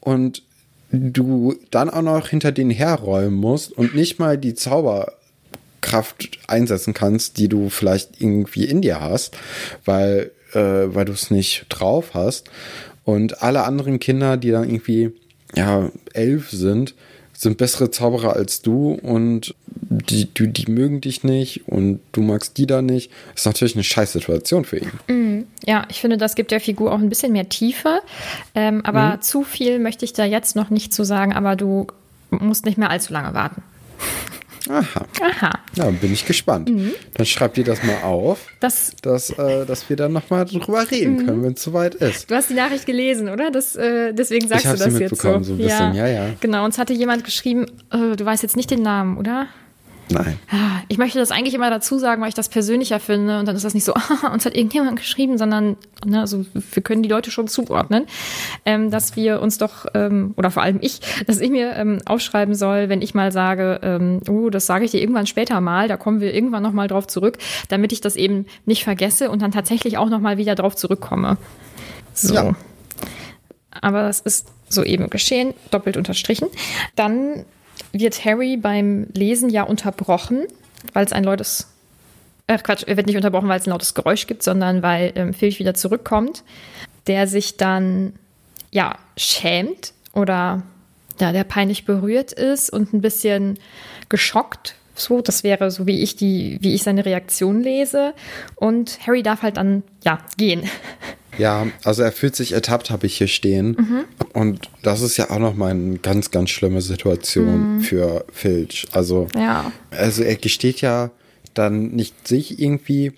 Und 0.00 0.42
du 0.90 1.56
dann 1.70 1.90
auch 1.90 2.02
noch 2.02 2.28
hinter 2.28 2.52
denen 2.52 2.70
herräumen 2.70 3.34
musst 3.34 3.72
und 3.72 3.94
nicht 3.94 4.18
mal 4.18 4.38
die 4.38 4.54
Zauberkraft 4.54 6.38
einsetzen 6.46 6.94
kannst, 6.94 7.38
die 7.38 7.48
du 7.48 7.68
vielleicht 7.68 8.20
irgendwie 8.20 8.64
in 8.64 8.80
dir 8.80 9.00
hast, 9.00 9.36
weil, 9.84 10.30
äh, 10.52 10.58
weil 10.58 11.04
du 11.04 11.12
es 11.12 11.30
nicht 11.30 11.66
drauf 11.68 12.14
hast. 12.14 12.50
Und 13.04 13.42
alle 13.42 13.64
anderen 13.64 13.98
Kinder, 13.98 14.36
die 14.36 14.50
dann 14.50 14.64
irgendwie 14.64 15.12
ja 15.54 15.90
elf 16.12 16.50
sind, 16.50 16.94
sind 17.36 17.58
bessere 17.58 17.90
Zauberer 17.90 18.34
als 18.34 18.62
du 18.62 18.92
und 18.92 19.54
die, 19.66 20.26
die, 20.26 20.48
die 20.48 20.70
mögen 20.70 21.00
dich 21.00 21.24
nicht 21.24 21.68
und 21.68 22.00
du 22.12 22.22
magst 22.22 22.56
die 22.58 22.66
da 22.66 22.82
nicht. 22.82 23.10
Das 23.32 23.42
ist 23.42 23.46
natürlich 23.46 23.74
eine 23.74 23.84
scheiß 23.84 24.12
Situation 24.12 24.64
für 24.64 24.78
ihn. 24.78 24.90
Mm, 25.08 25.44
ja, 25.66 25.84
ich 25.88 26.00
finde, 26.00 26.16
das 26.16 26.34
gibt 26.34 26.50
der 26.50 26.60
Figur 26.60 26.92
auch 26.92 26.98
ein 26.98 27.08
bisschen 27.08 27.32
mehr 27.32 27.48
Tiefe. 27.48 28.00
Ähm, 28.54 28.84
aber 28.84 29.16
mm. 29.16 29.22
zu 29.22 29.42
viel 29.42 29.78
möchte 29.78 30.04
ich 30.04 30.12
da 30.12 30.24
jetzt 30.24 30.56
noch 30.56 30.70
nicht 30.70 30.94
zu 30.94 31.04
sagen, 31.04 31.32
aber 31.32 31.56
du 31.56 31.86
musst 32.30 32.64
nicht 32.64 32.78
mehr 32.78 32.90
allzu 32.90 33.12
lange 33.12 33.34
warten. 33.34 33.62
Aha. 34.68 35.06
Aha. 35.20 35.50
Ja, 35.74 35.90
bin 35.90 36.12
ich 36.12 36.24
gespannt. 36.24 36.70
Mhm. 36.70 36.92
Dann 37.14 37.26
schreib 37.26 37.54
dir 37.54 37.64
das 37.64 37.82
mal 37.82 38.02
auf, 38.02 38.46
das, 38.60 38.92
dass, 39.02 39.30
äh, 39.30 39.66
dass 39.66 39.88
wir 39.88 39.96
dann 39.96 40.12
nochmal 40.12 40.44
drüber 40.46 40.90
reden 40.90 41.16
mhm. 41.16 41.26
können, 41.26 41.42
wenn 41.42 41.52
es 41.52 41.62
soweit 41.62 41.94
ist. 41.96 42.30
Du 42.30 42.34
hast 42.34 42.50
die 42.50 42.54
Nachricht 42.54 42.86
gelesen, 42.86 43.28
oder? 43.28 43.50
Das, 43.50 43.76
äh, 43.76 44.12
deswegen 44.14 44.48
sagst 44.48 44.64
ich 44.64 44.72
du 44.72 44.78
das 44.78 44.98
jetzt 44.98 45.20
so. 45.20 45.42
so 45.42 45.52
ein 45.52 45.58
bisschen. 45.58 45.94
Ja. 45.94 46.06
ja, 46.06 46.06
ja. 46.06 46.26
Genau, 46.40 46.64
uns 46.64 46.78
hatte 46.78 46.92
jemand 46.92 47.24
geschrieben, 47.24 47.66
äh, 47.90 48.16
du 48.16 48.24
weißt 48.24 48.42
jetzt 48.42 48.56
nicht 48.56 48.70
den 48.70 48.82
Namen, 48.82 49.18
oder? 49.18 49.48
Nein. 50.10 50.38
Ah, 50.50 50.82
ich 50.88 50.98
möchte 50.98 51.18
das 51.18 51.30
eigentlich 51.30 51.54
immer 51.54 51.70
dazu 51.70 51.98
sagen, 51.98 52.20
weil 52.20 52.28
ich 52.28 52.34
das 52.34 52.48
persönlicher 52.48 53.00
finde. 53.00 53.38
Und 53.38 53.46
dann 53.46 53.56
ist 53.56 53.64
das 53.64 53.74
nicht 53.74 53.84
so, 53.84 53.94
ah, 54.22 54.32
uns 54.32 54.44
hat 54.44 54.54
irgendjemand 54.54 54.96
geschrieben, 54.96 55.38
sondern 55.38 55.76
ne, 56.04 56.20
also 56.20 56.44
wir 56.52 56.82
können 56.82 57.02
die 57.02 57.08
Leute 57.08 57.30
schon 57.30 57.48
zuordnen, 57.48 58.06
ähm, 58.64 58.90
dass 58.90 59.16
wir 59.16 59.40
uns 59.40 59.58
doch, 59.58 59.86
ähm, 59.94 60.34
oder 60.36 60.50
vor 60.50 60.62
allem 60.62 60.78
ich, 60.80 61.00
dass 61.26 61.40
ich 61.40 61.50
mir 61.50 61.74
ähm, 61.76 61.98
aufschreiben 62.04 62.54
soll, 62.54 62.88
wenn 62.88 63.02
ich 63.02 63.14
mal 63.14 63.32
sage, 63.32 63.80
ähm, 63.82 64.20
oh, 64.28 64.50
das 64.50 64.66
sage 64.66 64.84
ich 64.84 64.90
dir 64.90 65.00
irgendwann 65.00 65.26
später 65.26 65.60
mal, 65.60 65.88
da 65.88 65.96
kommen 65.96 66.20
wir 66.20 66.34
irgendwann 66.34 66.62
nochmal 66.62 66.88
drauf 66.88 67.06
zurück, 67.06 67.38
damit 67.68 67.92
ich 67.92 68.00
das 68.00 68.16
eben 68.16 68.46
nicht 68.66 68.84
vergesse 68.84 69.30
und 69.30 69.42
dann 69.42 69.52
tatsächlich 69.52 69.96
auch 69.98 70.10
nochmal 70.10 70.36
wieder 70.38 70.54
drauf 70.54 70.76
zurückkomme. 70.76 71.38
So. 72.12 72.34
Ja. 72.34 72.54
Aber 73.80 74.02
das 74.02 74.20
ist 74.20 74.48
soeben 74.68 75.10
geschehen, 75.10 75.54
doppelt 75.70 75.96
unterstrichen. 75.96 76.48
Dann 76.96 77.44
wird 77.94 78.24
Harry 78.24 78.56
beim 78.56 79.06
Lesen 79.14 79.48
ja 79.48 79.62
unterbrochen, 79.62 80.46
weil 80.92 81.06
es 81.06 81.12
ein 81.12 81.24
lautes, 81.24 81.68
äh 82.46 82.58
Quatsch, 82.58 82.84
er 82.86 82.96
wird 82.96 83.06
nicht 83.06 83.16
unterbrochen, 83.16 83.48
weil 83.48 83.60
es 83.60 83.66
ein 83.66 83.70
lautes 83.70 83.94
Geräusch 83.94 84.26
gibt, 84.26 84.42
sondern 84.42 84.82
weil 84.82 85.12
ähm, 85.14 85.32
Filch 85.32 85.58
wieder 85.58 85.74
zurückkommt, 85.74 86.42
der 87.06 87.26
sich 87.26 87.56
dann 87.56 88.12
ja 88.70 88.98
schämt 89.16 89.92
oder 90.12 90.62
ja, 91.20 91.32
der 91.32 91.44
peinlich 91.44 91.84
berührt 91.84 92.32
ist 92.32 92.70
und 92.70 92.92
ein 92.92 93.00
bisschen 93.00 93.58
geschockt. 94.08 94.74
So, 94.94 95.20
das 95.20 95.42
wäre 95.42 95.70
so, 95.70 95.86
wie 95.86 96.02
ich 96.02 96.16
die, 96.16 96.58
wie 96.60 96.74
ich 96.74 96.82
seine 96.82 97.04
Reaktion 97.04 97.62
lese. 97.62 98.14
Und 98.54 98.98
Harry 99.06 99.22
darf 99.22 99.42
halt 99.42 99.56
dann 99.56 99.82
ja 100.04 100.18
gehen. 100.36 100.62
Ja, 101.36 101.66
also 101.82 102.04
er 102.04 102.12
fühlt 102.12 102.36
sich 102.36 102.52
ertappt, 102.52 102.90
habe 102.90 103.06
ich 103.06 103.18
hier 103.18 103.26
stehen. 103.26 103.76
Mhm. 103.76 104.04
Und 104.32 104.70
das 104.82 105.00
ist 105.00 105.16
ja 105.16 105.30
auch 105.30 105.40
noch 105.40 105.54
mal 105.54 105.72
eine 105.72 105.98
ganz, 105.98 106.30
ganz 106.30 106.50
schlimme 106.50 106.80
Situation 106.80 107.78
mhm. 107.78 107.80
für 107.80 108.24
Filch. 108.32 108.86
Also, 108.92 109.26
ja. 109.36 109.72
also 109.90 110.22
er 110.22 110.36
gesteht 110.36 110.80
ja 110.80 111.10
dann 111.54 111.88
nicht 111.88 112.28
sich 112.28 112.60
irgendwie 112.60 113.14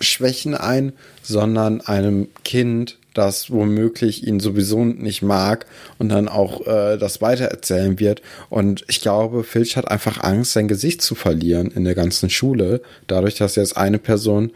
Schwächen 0.00 0.54
ein, 0.54 0.92
sondern 1.22 1.80
einem 1.80 2.28
Kind, 2.44 2.98
das 3.16 3.50
womöglich 3.50 4.26
ihn 4.26 4.40
sowieso 4.40 4.84
nicht 4.84 5.22
mag 5.22 5.66
und 5.98 6.08
dann 6.10 6.28
auch 6.28 6.66
äh, 6.66 6.96
das 6.98 7.20
weitererzählen 7.22 7.98
wird. 7.98 8.22
Und 8.50 8.84
ich 8.88 9.00
glaube, 9.00 9.44
Filch 9.44 9.76
hat 9.76 9.90
einfach 9.90 10.22
Angst, 10.22 10.52
sein 10.52 10.68
Gesicht 10.68 11.02
zu 11.02 11.14
verlieren 11.14 11.70
in 11.70 11.84
der 11.84 11.94
ganzen 11.94 12.30
Schule, 12.30 12.82
dadurch, 13.06 13.36
dass 13.36 13.56
jetzt 13.56 13.76
eine 13.76 13.98
Person 13.98 14.52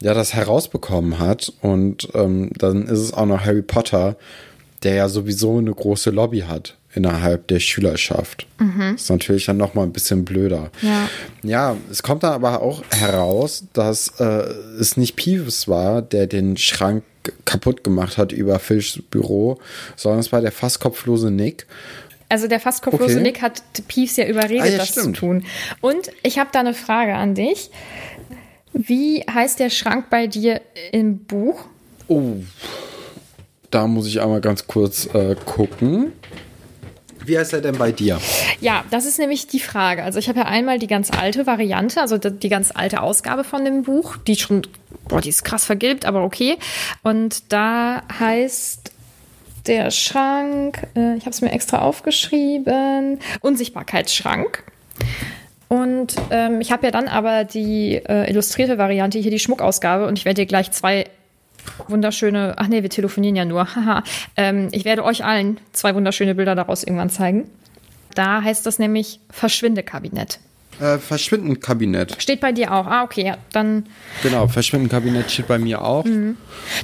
ja 0.00 0.14
das 0.14 0.34
herausbekommen 0.34 1.18
hat. 1.18 1.52
Und 1.62 2.08
ähm, 2.14 2.50
dann 2.58 2.86
ist 2.86 2.98
es 2.98 3.12
auch 3.12 3.26
noch 3.26 3.44
Harry 3.44 3.62
Potter, 3.62 4.16
der 4.82 4.94
ja 4.94 5.08
sowieso 5.08 5.58
eine 5.58 5.72
große 5.72 6.10
Lobby 6.10 6.40
hat 6.40 6.76
innerhalb 6.92 7.46
der 7.48 7.60
Schülerschaft. 7.60 8.46
Mhm. 8.58 8.94
Ist 8.96 9.10
natürlich 9.10 9.46
dann 9.46 9.56
noch 9.56 9.74
mal 9.74 9.84
ein 9.84 9.92
bisschen 9.92 10.24
blöder. 10.24 10.70
Ja. 10.82 11.08
ja, 11.42 11.76
es 11.90 12.02
kommt 12.02 12.24
dann 12.24 12.32
aber 12.32 12.62
auch 12.62 12.82
heraus, 12.90 13.64
dass 13.72 14.08
äh, 14.18 14.24
es 14.80 14.96
nicht 14.96 15.16
Peeves 15.16 15.68
war, 15.68 16.02
der 16.02 16.26
den 16.26 16.56
Schrank 16.56 17.04
kaputt 17.44 17.84
gemacht 17.84 18.18
hat 18.18 18.32
über 18.32 18.58
Filchs 18.58 19.00
Büro, 19.10 19.58
sondern 19.96 20.20
es 20.20 20.32
war 20.32 20.40
der 20.40 20.52
fast 20.52 20.80
kopflose 20.80 21.30
Nick. 21.30 21.66
Also 22.28 22.46
der 22.46 22.60
fast 22.60 22.82
kopflose 22.82 23.14
okay. 23.14 23.22
Nick 23.22 23.42
hat 23.42 23.62
Peeves 23.88 24.16
ja 24.16 24.26
überredet, 24.26 24.62
ah, 24.62 24.66
ja, 24.66 24.78
das 24.78 24.88
stimmt. 24.88 25.16
zu 25.16 25.20
tun. 25.20 25.44
Und 25.80 26.10
ich 26.22 26.38
habe 26.38 26.50
da 26.52 26.60
eine 26.60 26.74
Frage 26.74 27.14
an 27.14 27.34
dich. 27.34 27.70
Wie 28.72 29.22
heißt 29.22 29.58
der 29.58 29.70
Schrank 29.70 30.06
bei 30.10 30.28
dir 30.28 30.60
im 30.92 31.18
Buch? 31.18 31.64
Oh, 32.06 32.34
da 33.70 33.86
muss 33.86 34.06
ich 34.06 34.20
einmal 34.20 34.40
ganz 34.40 34.66
kurz 34.66 35.06
äh, 35.12 35.34
gucken. 35.44 36.12
Wie 37.24 37.38
heißt 37.38 37.52
er 37.52 37.60
denn 37.60 37.76
bei 37.76 37.92
dir? 37.92 38.18
Ja, 38.60 38.84
das 38.90 39.06
ist 39.06 39.18
nämlich 39.18 39.46
die 39.46 39.60
Frage. 39.60 40.02
Also 40.02 40.18
ich 40.18 40.28
habe 40.28 40.40
ja 40.40 40.46
einmal 40.46 40.78
die 40.78 40.86
ganz 40.86 41.10
alte 41.10 41.46
Variante, 41.46 42.00
also 42.00 42.16
die 42.18 42.48
ganz 42.48 42.70
alte 42.74 43.02
Ausgabe 43.02 43.44
von 43.44 43.64
dem 43.64 43.82
Buch, 43.82 44.16
die 44.16 44.36
schon, 44.36 44.62
boah, 45.10 45.20
die 45.20 45.28
ist 45.28 45.44
krass 45.44 45.64
vergilbt, 45.64 46.06
aber 46.06 46.24
okay. 46.24 46.56
Und 47.02 47.52
da 47.52 48.02
heißt 48.18 48.92
der 49.66 49.90
Schrank, 49.90 50.86
äh, 50.96 51.16
ich 51.16 51.22
habe 51.22 51.30
es 51.30 51.42
mir 51.42 51.52
extra 51.52 51.80
aufgeschrieben, 51.80 53.18
Unsichtbarkeitsschrank. 53.40 54.64
Und 55.68 56.16
ähm, 56.30 56.60
ich 56.60 56.72
habe 56.72 56.86
ja 56.86 56.90
dann 56.90 57.06
aber 57.06 57.44
die 57.44 57.94
äh, 57.94 58.28
illustrierte 58.30 58.78
Variante, 58.78 59.18
hier 59.18 59.30
die 59.30 59.38
Schmuckausgabe, 59.38 60.06
und 60.06 60.18
ich 60.18 60.24
werde 60.24 60.42
dir 60.42 60.46
gleich 60.46 60.72
zwei 60.72 61.04
wunderschöne, 61.88 62.54
ach 62.56 62.68
nee, 62.68 62.82
wir 62.82 62.90
telefonieren 62.90 63.36
ja 63.36 63.44
nur, 63.44 63.66
haha. 63.76 64.02
ähm, 64.36 64.68
ich 64.72 64.84
werde 64.84 65.04
euch 65.04 65.24
allen 65.24 65.60
zwei 65.72 65.94
wunderschöne 65.94 66.34
Bilder 66.34 66.54
daraus 66.54 66.82
irgendwann 66.82 67.10
zeigen. 67.10 67.50
Da 68.14 68.42
heißt 68.42 68.66
das 68.66 68.78
nämlich 68.78 69.20
Verschwindekabinett. 69.30 70.40
Äh, 70.80 70.98
Verschwindenkabinett. 70.98 72.20
Steht 72.20 72.40
bei 72.40 72.52
dir 72.52 72.72
auch. 72.72 72.86
Ah, 72.86 73.02
okay, 73.02 73.24
ja, 73.26 73.38
dann. 73.52 73.86
Genau, 74.22 74.48
Verschwindenkabinett 74.48 75.30
steht 75.30 75.48
bei 75.48 75.58
mir 75.58 75.82
auch. 75.82 76.04
Mhm. 76.04 76.36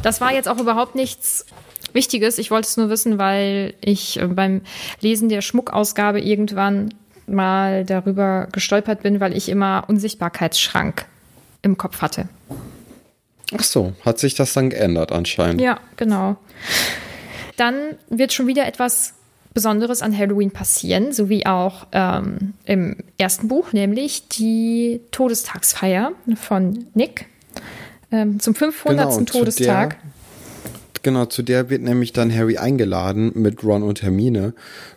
Das 0.02 0.20
war 0.20 0.32
jetzt 0.32 0.48
auch 0.48 0.58
überhaupt 0.58 0.94
nichts 0.94 1.46
Wichtiges. 1.92 2.38
Ich 2.38 2.50
wollte 2.50 2.68
es 2.68 2.76
nur 2.76 2.90
wissen, 2.90 3.18
weil 3.18 3.74
ich 3.80 4.20
äh, 4.20 4.26
beim 4.26 4.62
Lesen 5.00 5.28
der 5.28 5.40
Schmuckausgabe 5.40 6.20
irgendwann 6.20 6.94
mal 7.26 7.84
darüber 7.84 8.48
gestolpert 8.52 9.02
bin, 9.02 9.20
weil 9.20 9.36
ich 9.36 9.48
immer 9.48 9.84
Unsichtbarkeitsschrank 9.88 11.06
im 11.62 11.76
Kopf 11.76 12.02
hatte. 12.02 12.28
Ach 13.56 13.62
so, 13.62 13.94
hat 14.04 14.18
sich 14.18 14.34
das 14.34 14.52
dann 14.52 14.70
geändert 14.70 15.12
anscheinend. 15.12 15.60
Ja, 15.60 15.78
genau. 15.96 16.36
Dann 17.56 17.96
wird 18.08 18.32
schon 18.32 18.46
wieder 18.46 18.66
etwas 18.66 19.14
Besonderes 19.56 20.02
an 20.02 20.16
Halloween 20.16 20.50
passieren, 20.50 21.12
so 21.12 21.30
wie 21.30 21.46
auch 21.46 21.86
ähm, 21.92 22.52
im 22.66 22.98
ersten 23.16 23.48
Buch, 23.48 23.72
nämlich 23.72 24.28
die 24.28 25.00
Todestagsfeier 25.12 26.12
von 26.34 26.84
Nick 26.92 27.24
ähm, 28.12 28.38
zum 28.38 28.54
500. 28.54 29.08
Genau, 29.08 29.24
Todestag. 29.24 29.96
Der, 30.02 31.00
genau, 31.02 31.24
zu 31.24 31.42
der 31.42 31.70
wird 31.70 31.80
nämlich 31.80 32.12
dann 32.12 32.36
Harry 32.36 32.58
eingeladen 32.58 33.32
mit 33.34 33.64
Ron 33.64 33.82
und 33.82 34.02
Hermine, 34.02 34.52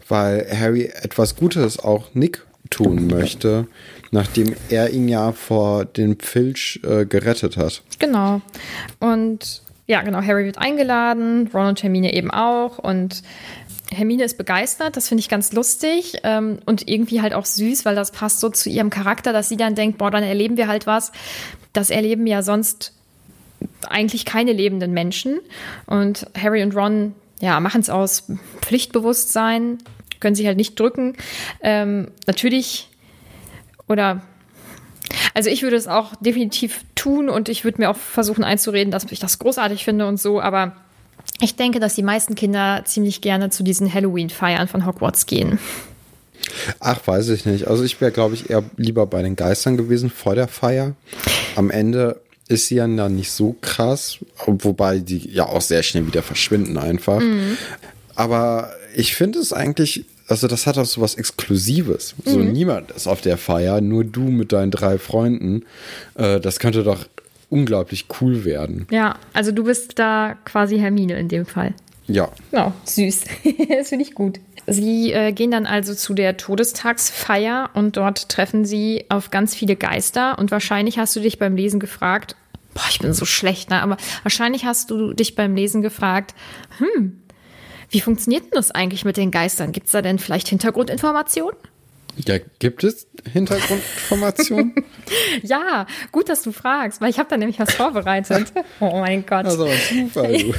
weil 0.10 0.45
Harry 0.54 0.91
etwas 0.93 1.38
Gutes 1.38 1.80
auch 1.80 2.13
Nick 2.13 2.45
tun 2.69 3.08
möchte, 3.08 3.65
nachdem 4.12 4.58
er 4.67 4.89
ihn 4.89 5.08
ja 5.08 5.32
vor 5.32 5.86
dem 5.86 6.19
Filch 6.19 6.82
äh, 6.84 7.06
gerettet 7.06 7.56
hat. 7.56 7.82
Genau. 7.98 8.41
Und 9.00 9.62
ja, 9.89 10.04
genau, 10.04 10.22
Harry 10.22 10.45
wird 10.45 10.60
eingeladen, 10.60 11.50
Ron 11.52 11.69
und 11.69 11.82
Hermine 11.82 12.13
eben 12.13 12.30
auch. 12.30 12.78
Und 12.78 13.24
Hermine 13.91 14.23
ist 14.23 14.38
begeistert, 14.38 14.97
das 14.97 15.08
finde 15.08 15.21
ich 15.21 15.30
ganz 15.30 15.52
lustig 15.52 16.17
ähm, 16.23 16.60
und 16.65 16.88
irgendwie 16.88 17.21
halt 17.21 17.34
auch 17.34 17.45
süß, 17.45 17.86
weil 17.86 17.95
das 17.95 18.12
passt 18.12 18.39
so 18.39 18.49
zu 18.49 18.69
ihrem 18.69 18.89
Charakter, 18.89 19.34
dass 19.34 19.49
sie 19.49 19.58
dann 19.58 19.75
denkt, 19.75 19.97
boah, 19.97 20.12
dann 20.12 20.23
erleben 20.23 20.58
wir 20.58 20.67
halt 20.67 20.86
was. 20.86 21.12
Das 21.73 21.89
erleben 21.89 22.28
ja 22.28 22.43
sonst 22.43 22.93
eigentlich 23.88 24.25
keine 24.25 24.54
lebenden 24.54 24.91
Menschen. 24.93 25.39
Und 25.88 26.28
Harry 26.39 26.62
und 26.62 26.75
Ron, 26.75 27.15
ja, 27.41 27.60
machen 27.60 27.82
es 27.82 27.89
aus 27.89 28.32
Pflichtbewusstsein, 28.62 29.80
können 30.19 30.36
sich 30.36 30.45
halt 30.45 30.58
nicht 30.58 30.80
drücken. 30.80 31.15
Ähm, 31.62 32.12
natürlich, 32.28 32.89
oder 33.88 34.21
also 35.34 35.49
ich 35.49 35.63
würde 35.63 35.78
es 35.78 35.88
auch 35.88 36.15
definitiv 36.17 36.84
tun 36.95 37.30
und 37.30 37.49
ich 37.49 37.63
würde 37.63 37.82
mir 37.82 37.89
auch 37.89 37.97
versuchen 37.97 38.43
einzureden, 38.43 38.91
dass 38.91 39.12
ich 39.12 39.19
das 39.19 39.39
großartig 39.39 39.84
finde 39.84 40.08
und 40.08 40.19
so, 40.19 40.39
aber 40.41 40.75
ich 41.41 41.56
denke, 41.56 41.80
dass 41.80 41.95
die 41.95 42.04
meisten 42.04 42.36
Kinder 42.36 42.84
ziemlich 42.86 43.21
gerne 43.21 43.49
zu 43.49 43.63
diesen 43.63 43.93
Halloween-Feiern 43.93 44.67
von 44.67 44.86
Hogwarts 44.86 45.25
gehen. 45.25 45.60
Ach, 46.80 46.99
weiß 47.06 47.30
ich 47.30 47.45
nicht. 47.45 47.67
Also 47.67 47.84
ich 47.84 47.99
wäre, 48.02 48.12
glaube 48.12 48.36
ich, 48.36 48.49
eher 48.49 48.63
lieber 48.78 49.06
bei 49.06 49.21
den 49.21 49.36
Geistern 49.36 49.78
gewesen 49.78 50.10
vor 50.10 50.36
der 50.36 50.47
Feier. 50.47 50.95
Am 51.56 51.69
Ende 51.69 52.21
ist 52.47 52.67
sie 52.67 52.75
ja 52.75 52.88
dann 52.88 53.15
nicht 53.15 53.32
so 53.32 53.56
krass, 53.62 54.17
wobei 54.45 54.99
die 54.99 55.30
ja 55.30 55.45
auch 55.45 55.62
sehr 55.62 55.84
schnell 55.84 56.08
wieder 56.08 56.23
verschwinden 56.23 56.78
einfach. 56.78 57.19
Mhm. 57.19 57.58
Aber 58.15 58.71
ich 58.95 59.15
finde 59.15 59.39
es 59.39 59.54
eigentlich 59.54 60.06
also 60.30 60.47
das 60.47 60.67
hat 60.67 60.78
auch 60.78 60.86
so 60.86 61.02
was 61.02 61.15
Exklusives. 61.15 62.13
Mhm. 62.23 62.32
So 62.32 62.39
niemand 62.39 62.91
ist 62.91 63.08
auf 63.08 63.21
der 63.21 63.38
Feier, 63.38 63.82
nur 63.82 64.04
du 64.04 64.21
mit 64.21 64.52
deinen 64.52 64.69
drei 64.69 64.99
Freunden. 64.99 65.63
Äh, 66.15 66.39
das 66.39 66.60
könnte 66.60 66.84
doch 66.84 67.06
unglaublich 67.50 68.06
cool 68.22 68.46
werden. 68.46 68.88
Ja, 68.92 69.16
also 69.34 69.52
du 69.52 69.64
bist 69.64 70.00
da 70.00 70.38
quasi 70.46 70.78
Hermine 70.80 71.18
in 71.20 71.28
dem 71.28 71.46
Fall. 71.46 71.74
Ja. 72.08 72.30
Oh, 72.52 72.72
süß. 72.86 73.24
das 73.70 73.90
finde 73.90 74.04
ich 74.04 74.16
gut. 74.16 74.40
Sie 74.68 75.12
äh, 75.12 75.32
gehen 75.32 75.52
dann 75.52 75.66
also 75.66 75.94
zu 75.94 76.14
der 76.14 76.38
Todestagsfeier 76.38 77.70
und 77.74 77.98
dort 77.98 78.30
treffen 78.30 78.66
sie 78.66 79.06
auf 79.10 79.32
ganz 79.32 79.56
viele 79.56 79.76
Geister. 79.76 80.38
Und 80.38 80.52
wahrscheinlich 80.52 80.98
hast 80.98 81.16
du 81.16 81.20
dich 81.20 81.40
beim 81.40 81.56
Lesen 81.56 81.80
gefragt, 81.80 82.36
boah, 82.74 82.84
ich 82.90 83.00
bin 83.00 83.14
so 83.14 83.26
schlecht, 83.26 83.70
ne? 83.70 83.82
aber 83.82 83.98
wahrscheinlich 84.24 84.66
hast 84.66 84.92
du 84.92 85.14
dich 85.14 85.36
beim 85.36 85.56
Lesen 85.56 85.82
gefragt, 85.82 86.36
hm, 86.78 87.20
wie 87.90 88.02
funktioniert 88.02 88.44
denn 88.44 88.52
das 88.54 88.72
eigentlich 88.72 89.06
mit 89.06 89.18
den 89.18 89.32
Geistern? 89.32 89.72
Gibt 89.72 89.88
es 89.88 89.92
da 89.92 90.02
denn 90.02 90.20
vielleicht 90.20 90.48
Hintergrundinformationen? 90.48 91.58
Ja, 92.28 92.38
gibt 92.60 92.84
es 92.84 93.08
Hintergrundinformationen? 93.32 94.74
ja, 95.42 95.88
gut, 96.12 96.28
dass 96.28 96.42
du 96.42 96.52
fragst, 96.52 97.00
weil 97.00 97.10
ich 97.10 97.18
habe 97.18 97.30
da 97.30 97.38
nämlich 97.38 97.60
was 97.60 97.74
vorbereitet. 97.74 98.52
Oh 98.82 99.00
mein 99.00 99.26
Gott. 99.26 99.46
Also 99.46 99.68
super, 99.68 100.28
du. 100.28 100.54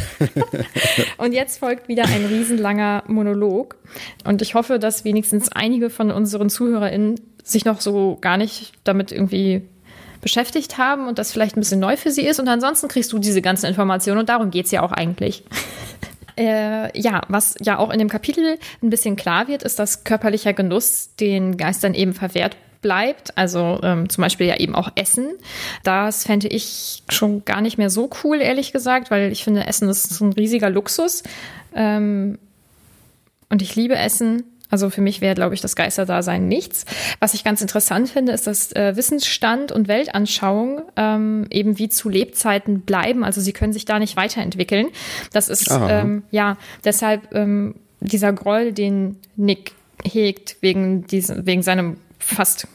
Und 1.18 1.33
jetzt 1.33 1.59
folgt 1.59 1.88
wieder 1.88 2.05
ein 2.05 2.27
riesenlanger 2.27 3.05
Monolog. 3.07 3.77
Und 4.25 4.42
ich 4.42 4.55
hoffe, 4.55 4.79
dass 4.79 5.05
wenigstens 5.05 5.51
einige 5.51 5.90
von 5.90 6.11
unseren 6.11 6.51
ZuhörerInnen 6.51 7.20
sich 7.42 7.64
noch 7.64 7.81
so 7.81 8.18
gar 8.20 8.37
nicht 8.37 8.73
damit 8.85 9.12
irgendwie 9.12 9.62
beschäftigt 10.20 10.77
haben 10.77 11.09
und 11.09 11.18
das 11.18 11.33
vielleicht 11.33 11.57
ein 11.57 11.61
bisschen 11.61 11.81
neu 11.81 11.96
für 11.96 12.11
sie 12.11 12.27
ist. 12.27 12.40
Und 12.40 12.49
ansonsten 12.49 12.88
kriegst 12.88 13.12
du 13.12 13.18
diese 13.18 13.42
ganzen 13.42 13.66
Informationen 13.66 14.18
und 14.18 14.29
darum 14.29 14.51
geht 14.51 14.66
es 14.66 14.70
ja 14.70 14.83
auch 14.83 14.92
eigentlich. 14.92 15.44
Äh, 16.40 16.98
ja, 16.98 17.20
was 17.29 17.55
ja 17.61 17.79
auch 17.79 17.90
in 17.90 17.98
dem 17.98 18.09
Kapitel 18.09 18.59
ein 18.83 18.88
bisschen 18.88 19.14
klar 19.14 19.46
wird, 19.46 19.62
ist, 19.62 19.79
dass 19.79 20.05
körperlicher 20.05 20.55
Genuss 20.55 21.11
den 21.20 21.59
Geistern 21.59 21.92
eben 21.92 22.14
verwehrt 22.14 22.57
bleibt, 22.81 23.37
also 23.37 23.79
ähm, 23.83 24.09
zum 24.09 24.22
Beispiel 24.22 24.46
ja 24.46 24.57
eben 24.57 24.74
auch 24.74 24.90
Essen. 24.94 25.35
Das 25.85 26.24
fände 26.24 26.48
ich 26.48 27.03
schon 27.11 27.44
gar 27.44 27.61
nicht 27.61 27.76
mehr 27.76 27.90
so 27.90 28.09
cool, 28.24 28.40
ehrlich 28.40 28.72
gesagt, 28.72 29.11
weil 29.11 29.31
ich 29.31 29.44
finde, 29.44 29.66
Essen 29.66 29.90
ist 29.90 30.18
ein 30.22 30.33
riesiger 30.33 30.70
Luxus. 30.70 31.24
Ähm, 31.74 32.38
und 33.50 33.61
ich 33.61 33.76
liebe 33.76 33.96
Essen. 33.96 34.44
Also 34.70 34.90
für 34.90 35.00
mich 35.00 35.20
wäre, 35.20 35.35
glaube 35.35 35.54
ich, 35.54 35.61
das 35.61 35.76
Geisterdasein 35.76 36.48
nichts. 36.48 36.85
Was 37.18 37.35
ich 37.35 37.44
ganz 37.44 37.61
interessant 37.61 38.09
finde, 38.09 38.33
ist, 38.33 38.46
dass 38.46 38.72
äh, 38.72 38.96
Wissensstand 38.96 39.72
und 39.72 39.88
Weltanschauung 39.88 40.83
ähm, 40.96 41.46
eben 41.50 41.78
wie 41.78 41.88
zu 41.88 42.09
Lebzeiten 42.09 42.80
bleiben. 42.83 43.24
Also 43.24 43.40
sie 43.40 43.52
können 43.52 43.72
sich 43.72 43.85
da 43.85 43.98
nicht 43.98 44.16
weiterentwickeln. 44.16 44.88
Das 45.33 45.48
ist 45.48 45.70
ähm, 45.70 46.22
ja 46.30 46.56
deshalb 46.85 47.35
ähm, 47.35 47.74
dieser 48.00 48.33
Groll, 48.33 48.72
den 48.72 49.16
Nick 49.37 49.72
hegt 50.04 50.56
wegen 50.61 51.06
diesem, 51.06 51.46
wegen 51.46 51.62
seinem 51.62 51.96
fast 52.18 52.66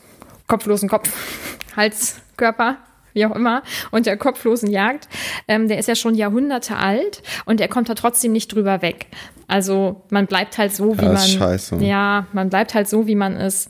kopflosen 0.47 0.89
Kopf, 0.89 1.09
Halskörper 1.75 2.77
wie 3.15 3.25
auch 3.25 3.35
immer, 3.35 3.63
und 3.89 4.05
der 4.05 4.17
kopflosen 4.17 4.69
Jagd, 4.69 5.07
ähm, 5.47 5.67
der 5.67 5.79
ist 5.79 5.87
ja 5.87 5.95
schon 5.95 6.13
Jahrhunderte 6.13 6.75
alt 6.75 7.23
und 7.45 7.59
er 7.59 7.67
kommt 7.67 7.89
da 7.89 7.95
trotzdem 7.95 8.31
nicht 8.31 8.53
drüber 8.53 8.83
weg. 8.83 9.07
Also 9.47 10.03
man 10.09 10.27
bleibt 10.27 10.57
halt 10.57 10.75
so, 10.75 10.97
wie 10.99 11.05
man. 11.05 11.17
Scheiße. 11.17 11.77
Ja, 11.77 12.27
man 12.33 12.49
bleibt 12.49 12.73
halt 12.73 12.87
so, 12.87 13.07
wie 13.07 13.15
man 13.15 13.35
ist. 13.35 13.69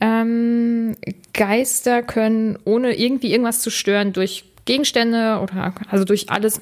Ähm, 0.00 0.96
Geister 1.32 2.02
können, 2.02 2.58
ohne 2.64 2.98
irgendwie 2.98 3.30
irgendwas 3.30 3.60
zu 3.60 3.70
stören, 3.70 4.12
durch 4.12 4.44
Gegenstände 4.64 5.40
oder 5.42 5.74
also 5.88 6.04
durch 6.04 6.30
alles, 6.30 6.60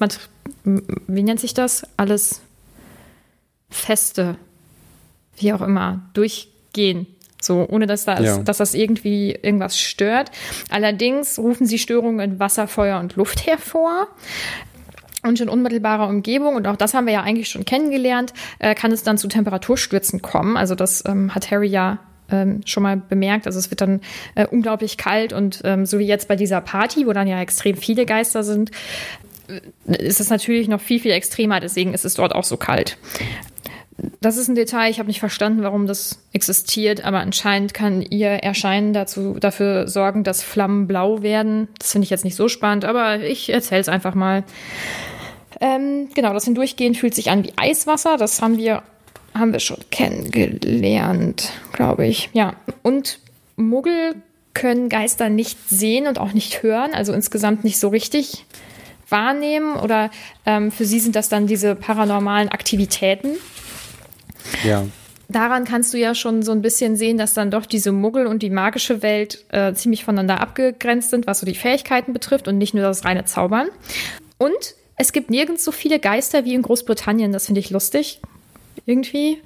wie 0.63 1.23
nennt 1.23 1.39
sich 1.39 1.53
das? 1.53 1.83
Alles 1.97 2.41
Feste, 3.69 4.35
wie 5.37 5.53
auch 5.53 5.61
immer, 5.61 6.01
durchgehen. 6.13 7.07
So, 7.41 7.65
ohne 7.69 7.87
dass 7.87 8.05
das, 8.05 8.19
ja. 8.19 8.37
dass 8.39 8.57
das 8.57 8.73
irgendwie 8.73 9.31
irgendwas 9.31 9.79
stört. 9.79 10.31
Allerdings 10.69 11.39
rufen 11.39 11.65
sie 11.65 11.79
Störungen 11.79 12.19
in 12.19 12.39
Wasser, 12.39 12.67
Feuer 12.67 12.99
und 12.99 13.15
Luft 13.15 13.45
hervor. 13.47 14.07
Und 15.21 15.41
in 15.41 15.49
unmittelbarer 15.49 16.07
Umgebung, 16.07 16.55
und 16.55 16.65
auch 16.65 16.77
das 16.77 16.93
haben 16.93 17.05
wir 17.05 17.13
ja 17.13 17.23
eigentlich 17.23 17.49
schon 17.49 17.65
kennengelernt, 17.65 18.33
äh, 18.59 18.73
kann 18.73 18.93
es 18.93 19.03
dann 19.03 19.17
zu 19.17 19.27
Temperaturstürzen 19.27 20.21
kommen. 20.21 20.55
Also 20.55 20.75
das 20.75 21.03
ähm, 21.05 21.35
hat 21.35 21.51
Harry 21.51 21.67
ja 21.67 21.99
ähm, 22.31 22.61
schon 22.65 22.83
mal 22.83 22.97
bemerkt. 22.97 23.45
Also 23.45 23.59
es 23.59 23.69
wird 23.69 23.81
dann 23.81 23.99
äh, 24.35 24.45
unglaublich 24.45 24.97
kalt 24.97 25.33
und 25.33 25.61
ähm, 25.65 25.85
so 25.85 25.99
wie 25.99 26.05
jetzt 26.05 26.29
bei 26.29 26.37
dieser 26.37 26.61
Party, 26.61 27.05
wo 27.05 27.11
dann 27.11 27.27
ja 27.27 27.41
extrem 27.41 27.75
viele 27.75 28.05
Geister 28.05 28.43
sind, 28.43 28.71
äh, 29.47 30.07
ist 30.07 30.21
es 30.21 30.29
natürlich 30.29 30.69
noch 30.69 30.79
viel, 30.79 31.01
viel 31.01 31.11
extremer. 31.11 31.59
Deswegen 31.59 31.93
ist 31.93 32.05
es 32.05 32.13
dort 32.13 32.33
auch 32.33 32.45
so 32.45 32.55
kalt 32.55 32.97
das 34.21 34.37
ist 34.37 34.47
ein 34.47 34.55
Detail, 34.55 34.89
ich 34.89 34.99
habe 34.99 35.07
nicht 35.07 35.19
verstanden, 35.19 35.63
warum 35.63 35.87
das 35.87 36.19
existiert, 36.33 37.03
aber 37.03 37.19
anscheinend 37.19 37.73
kann 37.73 38.01
ihr 38.01 38.29
Erscheinen 38.29 38.93
dazu, 38.93 39.37
dafür 39.39 39.87
sorgen, 39.87 40.23
dass 40.23 40.43
Flammen 40.43 40.87
blau 40.87 41.21
werden. 41.21 41.67
Das 41.77 41.91
finde 41.91 42.03
ich 42.03 42.09
jetzt 42.09 42.25
nicht 42.25 42.35
so 42.35 42.47
spannend, 42.47 42.85
aber 42.85 43.21
ich 43.21 43.49
erzähle 43.49 43.81
es 43.81 43.89
einfach 43.89 44.15
mal. 44.15 44.43
Ähm, 45.61 46.09
genau, 46.13 46.33
das 46.33 46.45
Hindurchgehen 46.45 46.95
fühlt 46.95 47.15
sich 47.15 47.29
an 47.29 47.43
wie 47.43 47.53
Eiswasser. 47.57 48.17
Das 48.17 48.41
haben 48.41 48.57
wir, 48.57 48.83
haben 49.33 49.51
wir 49.51 49.59
schon 49.59 49.79
kennengelernt, 49.91 51.51
glaube 51.73 52.05
ich. 52.05 52.29
Ja, 52.33 52.53
und 52.83 53.19
Muggel 53.55 54.15
können 54.53 54.89
Geister 54.89 55.29
nicht 55.29 55.57
sehen 55.69 56.07
und 56.07 56.19
auch 56.19 56.33
nicht 56.33 56.63
hören, 56.63 56.93
also 56.93 57.13
insgesamt 57.13 57.63
nicht 57.63 57.79
so 57.79 57.89
richtig 57.89 58.45
wahrnehmen 59.09 59.75
oder 59.75 60.11
ähm, 60.45 60.71
für 60.71 60.85
sie 60.85 60.99
sind 60.99 61.15
das 61.15 61.29
dann 61.29 61.47
diese 61.47 61.75
paranormalen 61.75 62.49
Aktivitäten. 62.49 63.37
Ja. 64.63 64.85
Daran 65.27 65.63
kannst 65.63 65.93
du 65.93 65.99
ja 65.99 66.15
schon 66.15 66.41
so 66.41 66.51
ein 66.51 66.63
bisschen 66.63 66.95
sehen, 66.95 67.19
dass 67.19 67.35
dann 67.35 67.51
doch 67.51 67.67
diese 67.67 67.91
Muggel 67.91 68.25
und 68.25 68.41
die 68.41 68.49
magische 68.49 69.03
Welt 69.03 69.45
äh, 69.49 69.73
ziemlich 69.73 70.03
voneinander 70.03 70.41
abgegrenzt 70.41 71.11
sind, 71.11 71.27
was 71.27 71.39
so 71.39 71.45
die 71.45 71.53
Fähigkeiten 71.53 72.13
betrifft 72.13 72.47
und 72.47 72.57
nicht 72.57 72.73
nur 72.73 72.83
das 72.83 73.05
reine 73.05 73.25
Zaubern. 73.25 73.67
Und 74.39 74.75
es 74.95 75.11
gibt 75.11 75.29
nirgends 75.29 75.63
so 75.63 75.71
viele 75.71 75.99
Geister 75.99 76.45
wie 76.45 76.55
in 76.55 76.63
Großbritannien. 76.63 77.31
Das 77.31 77.45
finde 77.45 77.59
ich 77.59 77.69
lustig. 77.69 78.21
Irgendwie. 78.85 79.39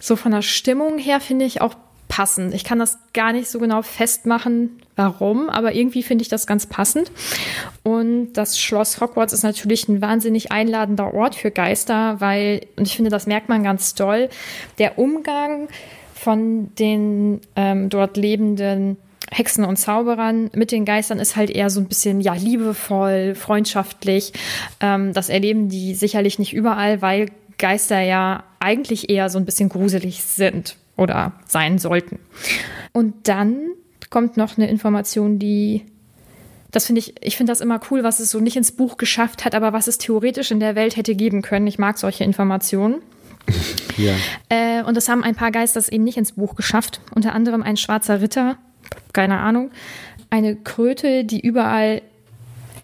So 0.00 0.16
von 0.16 0.32
der 0.32 0.42
Stimmung 0.42 0.98
her 0.98 1.18
finde 1.20 1.46
ich 1.46 1.62
auch 1.62 1.74
passend. 2.08 2.52
Ich 2.52 2.64
kann 2.64 2.78
das 2.78 2.98
gar 3.14 3.32
nicht 3.32 3.48
so 3.48 3.58
genau 3.58 3.80
festmachen, 3.80 4.81
warum, 4.96 5.48
aber 5.48 5.74
irgendwie 5.74 6.02
finde 6.02 6.22
ich 6.22 6.28
das 6.28 6.46
ganz 6.46 6.66
passend. 6.66 7.10
Und 7.82 8.34
das 8.34 8.58
Schloss 8.58 9.00
Hogwarts 9.00 9.32
ist 9.32 9.42
natürlich 9.42 9.88
ein 9.88 10.00
wahnsinnig 10.02 10.52
einladender 10.52 11.14
Ort 11.14 11.34
für 11.34 11.50
Geister, 11.50 12.20
weil, 12.20 12.66
und 12.76 12.86
ich 12.86 12.96
finde, 12.96 13.10
das 13.10 13.26
merkt 13.26 13.48
man 13.48 13.62
ganz 13.62 13.94
toll, 13.94 14.28
der 14.78 14.98
Umgang 14.98 15.68
von 16.14 16.74
den 16.76 17.40
ähm, 17.56 17.88
dort 17.88 18.16
lebenden 18.16 18.96
Hexen 19.30 19.64
und 19.64 19.76
Zauberern 19.76 20.50
mit 20.54 20.72
den 20.72 20.84
Geistern 20.84 21.18
ist 21.18 21.36
halt 21.36 21.50
eher 21.50 21.70
so 21.70 21.80
ein 21.80 21.88
bisschen 21.88 22.20
ja 22.20 22.34
liebevoll, 22.34 23.34
freundschaftlich. 23.34 24.32
Ähm, 24.80 25.14
das 25.14 25.30
erleben 25.30 25.68
die 25.68 25.94
sicherlich 25.94 26.38
nicht 26.38 26.52
überall, 26.52 27.00
weil 27.00 27.30
Geister 27.58 28.00
ja 28.00 28.44
eigentlich 28.60 29.08
eher 29.08 29.30
so 29.30 29.38
ein 29.38 29.46
bisschen 29.46 29.68
gruselig 29.68 30.22
sind 30.22 30.76
oder 30.96 31.32
sein 31.46 31.78
sollten. 31.78 32.18
Und 32.92 33.28
dann 33.28 33.70
kommt 34.12 34.36
noch 34.36 34.56
eine 34.56 34.68
Information, 34.68 35.40
die 35.40 35.84
das 36.70 36.86
finde 36.86 37.00
ich, 37.00 37.14
ich 37.20 37.36
finde 37.36 37.50
das 37.50 37.60
immer 37.60 37.80
cool, 37.90 38.02
was 38.02 38.18
es 38.18 38.30
so 38.30 38.40
nicht 38.40 38.56
ins 38.56 38.72
Buch 38.72 38.96
geschafft 38.96 39.44
hat, 39.44 39.54
aber 39.54 39.74
was 39.74 39.88
es 39.88 39.98
theoretisch 39.98 40.50
in 40.50 40.58
der 40.58 40.74
Welt 40.74 40.96
hätte 40.96 41.14
geben 41.14 41.42
können. 41.42 41.66
Ich 41.66 41.78
mag 41.78 41.98
solche 41.98 42.24
Informationen. 42.24 43.02
Ja. 43.98 44.14
Äh, 44.48 44.82
und 44.84 44.96
das 44.96 45.10
haben 45.10 45.22
ein 45.22 45.34
paar 45.34 45.50
Geister 45.50 45.82
eben 45.92 46.04
nicht 46.04 46.16
ins 46.16 46.32
Buch 46.32 46.54
geschafft. 46.54 47.02
Unter 47.14 47.34
anderem 47.34 47.62
ein 47.62 47.76
schwarzer 47.76 48.22
Ritter, 48.22 48.56
keine 49.12 49.40
Ahnung, 49.40 49.70
eine 50.30 50.56
Kröte, 50.56 51.24
die 51.24 51.40
überall 51.40 52.00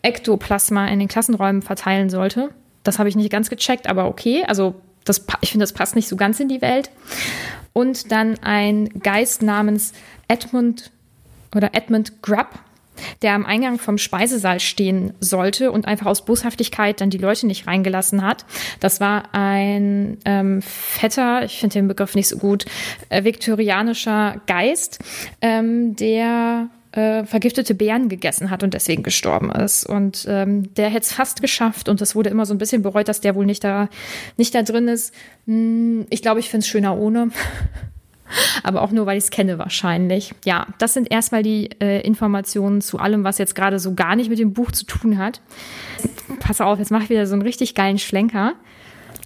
Ektoplasma 0.02 0.88
in 0.88 0.98
den 0.98 1.08
Klassenräumen 1.08 1.62
verteilen 1.62 2.10
sollte. 2.10 2.50
Das 2.84 2.98
habe 2.98 3.08
ich 3.08 3.16
nicht 3.16 3.30
ganz 3.30 3.48
gecheckt, 3.48 3.86
aber 3.86 4.06
okay. 4.06 4.44
Also 4.46 4.74
das, 5.04 5.24
ich 5.40 5.50
finde, 5.50 5.62
das 5.62 5.72
passt 5.72 5.96
nicht 5.96 6.08
so 6.08 6.16
ganz 6.16 6.40
in 6.40 6.48
die 6.48 6.60
Welt. 6.60 6.90
Und 7.72 8.12
dann 8.12 8.38
ein 8.42 8.88
Geist 9.00 9.40
namens 9.40 9.92
Edmund 10.28 10.90
oder 11.54 11.74
Edmund 11.74 12.22
Grubb, 12.22 12.58
der 13.22 13.34
am 13.34 13.46
Eingang 13.46 13.78
vom 13.78 13.98
Speisesaal 13.98 14.60
stehen 14.60 15.12
sollte 15.20 15.70
und 15.70 15.86
einfach 15.86 16.06
aus 16.06 16.24
Boshaftigkeit 16.24 17.00
dann 17.00 17.10
die 17.10 17.18
Leute 17.18 17.46
nicht 17.46 17.66
reingelassen 17.66 18.24
hat. 18.24 18.44
Das 18.80 19.00
war 19.00 19.34
ein 19.34 20.18
ähm, 20.24 20.62
fetter, 20.62 21.44
ich 21.44 21.60
finde 21.60 21.74
den 21.74 21.88
Begriff 21.88 22.14
nicht 22.14 22.28
so 22.28 22.38
gut, 22.38 22.64
äh, 23.08 23.24
viktorianischer 23.24 24.40
Geist, 24.46 24.98
ähm, 25.40 25.96
der 25.96 26.68
äh, 26.92 27.24
vergiftete 27.24 27.74
Beeren 27.74 28.08
gegessen 28.08 28.50
hat 28.50 28.62
und 28.62 28.74
deswegen 28.74 29.02
gestorben 29.02 29.50
ist. 29.50 29.84
Und 29.84 30.24
ähm, 30.28 30.74
der 30.74 30.88
hätte 30.88 31.04
es 31.06 31.12
fast 31.12 31.42
geschafft 31.42 31.88
und 31.88 32.00
es 32.00 32.14
wurde 32.14 32.30
immer 32.30 32.46
so 32.46 32.54
ein 32.54 32.58
bisschen 32.58 32.82
bereut, 32.82 33.08
dass 33.08 33.20
der 33.20 33.34
wohl 33.34 33.46
nicht 33.46 33.62
da, 33.62 33.88
nicht 34.36 34.54
da 34.54 34.62
drin 34.62 34.88
ist. 34.88 35.14
Hm, 35.46 36.06
ich 36.10 36.22
glaube, 36.22 36.40
ich 36.40 36.48
finde 36.48 36.64
es 36.64 36.68
schöner 36.68 36.96
ohne. 36.96 37.30
Aber 38.62 38.82
auch 38.82 38.90
nur, 38.90 39.06
weil 39.06 39.18
ich 39.18 39.24
es 39.24 39.30
kenne 39.30 39.58
wahrscheinlich. 39.58 40.34
Ja, 40.44 40.66
das 40.78 40.94
sind 40.94 41.10
erstmal 41.10 41.42
die 41.42 41.70
äh, 41.80 42.00
Informationen 42.00 42.80
zu 42.80 42.98
allem, 42.98 43.24
was 43.24 43.38
jetzt 43.38 43.54
gerade 43.54 43.78
so 43.78 43.94
gar 43.94 44.16
nicht 44.16 44.30
mit 44.30 44.38
dem 44.38 44.52
Buch 44.52 44.70
zu 44.72 44.84
tun 44.84 45.18
hat. 45.18 45.40
Pass 46.40 46.60
auf, 46.60 46.78
jetzt 46.78 46.90
mache 46.90 47.04
ich 47.04 47.10
wieder 47.10 47.26
so 47.26 47.34
einen 47.34 47.42
richtig 47.42 47.74
geilen 47.74 47.98
Schlenker. 47.98 48.54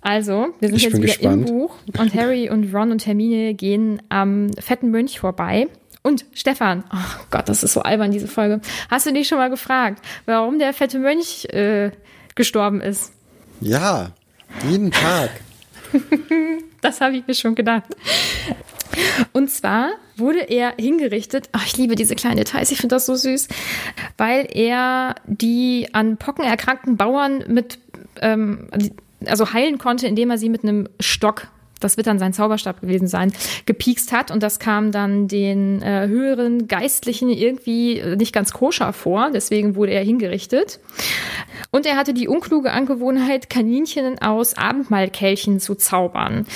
Also, 0.00 0.48
wir 0.58 0.68
sind 0.68 0.76
ich 0.76 0.82
jetzt 0.82 0.96
wieder 0.96 1.06
gespannt. 1.06 1.48
im 1.48 1.54
Buch 1.54 1.76
und 1.96 2.12
Harry 2.14 2.50
und 2.50 2.74
Ron 2.74 2.90
und 2.90 3.06
Hermine 3.06 3.54
gehen 3.54 4.02
am 4.08 4.50
fetten 4.58 4.90
Mönch 4.90 5.20
vorbei. 5.20 5.68
Und 6.02 6.24
Stefan, 6.32 6.82
oh 6.92 7.24
Gott, 7.30 7.48
das 7.48 7.62
ist 7.62 7.74
so 7.74 7.82
albern, 7.82 8.10
diese 8.10 8.26
Folge. 8.26 8.60
Hast 8.90 9.06
du 9.06 9.12
dich 9.12 9.28
schon 9.28 9.38
mal 9.38 9.50
gefragt, 9.50 10.04
warum 10.26 10.58
der 10.58 10.72
fette 10.72 10.98
Mönch 10.98 11.44
äh, 11.46 11.92
gestorben 12.34 12.80
ist? 12.80 13.12
Ja, 13.60 14.10
jeden 14.68 14.90
Tag. 14.90 15.30
das 16.80 17.00
habe 17.00 17.16
ich 17.16 17.26
mir 17.26 17.34
schon 17.34 17.54
gedacht. 17.54 17.84
Und 19.32 19.50
zwar 19.50 19.90
wurde 20.16 20.40
er 20.40 20.74
hingerichtet, 20.78 21.48
ach, 21.52 21.66
ich 21.66 21.76
liebe 21.76 21.94
diese 21.94 22.14
kleinen 22.14 22.36
Details, 22.36 22.70
ich 22.70 22.78
finde 22.78 22.96
das 22.96 23.06
so 23.06 23.14
süß, 23.14 23.48
weil 24.18 24.48
er 24.52 25.14
die 25.26 25.88
an 25.92 26.16
Pocken 26.16 26.44
erkrankten 26.44 26.96
Bauern 26.96 27.44
mit, 27.48 27.78
ähm, 28.20 28.68
also 29.26 29.52
heilen 29.52 29.78
konnte, 29.78 30.06
indem 30.06 30.30
er 30.30 30.38
sie 30.38 30.48
mit 30.48 30.62
einem 30.62 30.88
Stock 31.00 31.48
das 31.82 31.96
wird 31.96 32.06
dann 32.06 32.18
sein 32.18 32.32
Zauberstab 32.32 32.80
gewesen 32.80 33.08
sein, 33.08 33.32
gepiekst 33.66 34.12
hat. 34.12 34.30
Und 34.30 34.42
das 34.42 34.58
kam 34.58 34.92
dann 34.92 35.28
den 35.28 35.82
äh, 35.82 36.06
höheren 36.06 36.68
Geistlichen 36.68 37.28
irgendwie 37.30 38.00
nicht 38.16 38.32
ganz 38.32 38.52
koscher 38.52 38.92
vor. 38.92 39.30
Deswegen 39.32 39.74
wurde 39.74 39.92
er 39.92 40.04
hingerichtet. 40.04 40.80
Und 41.70 41.86
er 41.86 41.96
hatte 41.96 42.14
die 42.14 42.28
unkluge 42.28 42.72
Angewohnheit, 42.72 43.50
Kaninchen 43.50 44.20
aus 44.20 44.56
Abendmahlkelchen 44.56 45.60
zu 45.60 45.74
zaubern. 45.74 46.46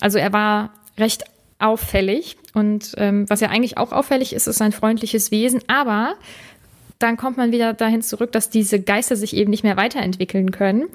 Also 0.00 0.18
er 0.18 0.32
war 0.32 0.70
recht 0.98 1.24
auffällig. 1.58 2.36
Und 2.54 2.94
ähm, 2.96 3.28
was 3.28 3.40
ja 3.40 3.48
eigentlich 3.48 3.78
auch 3.78 3.92
auffällig 3.92 4.32
ist, 4.32 4.46
ist 4.46 4.58
sein 4.58 4.72
freundliches 4.72 5.30
Wesen. 5.30 5.60
Aber 5.66 6.14
dann 6.98 7.16
kommt 7.16 7.36
man 7.36 7.52
wieder 7.52 7.74
dahin 7.74 8.02
zurück, 8.02 8.32
dass 8.32 8.50
diese 8.50 8.80
Geister 8.80 9.16
sich 9.16 9.36
eben 9.36 9.50
nicht 9.50 9.62
mehr 9.62 9.76
weiterentwickeln 9.76 10.50
können. 10.50 10.86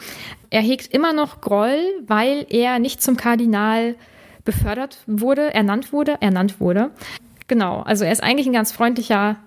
Er 0.49 0.61
hegt 0.61 0.93
immer 0.93 1.13
noch 1.13 1.41
Groll, 1.41 1.79
weil 2.07 2.45
er 2.49 2.79
nicht 2.79 3.01
zum 3.01 3.17
Kardinal 3.17 3.95
befördert 4.43 4.97
wurde, 5.05 5.53
ernannt 5.53 5.93
wurde, 5.93 6.17
ernannt 6.19 6.59
wurde. 6.59 6.89
Genau, 7.47 7.81
also 7.81 8.05
er 8.05 8.11
ist 8.11 8.23
eigentlich 8.23 8.47
ein 8.47 8.53
ganz 8.53 8.71
freundlicher 8.71 9.37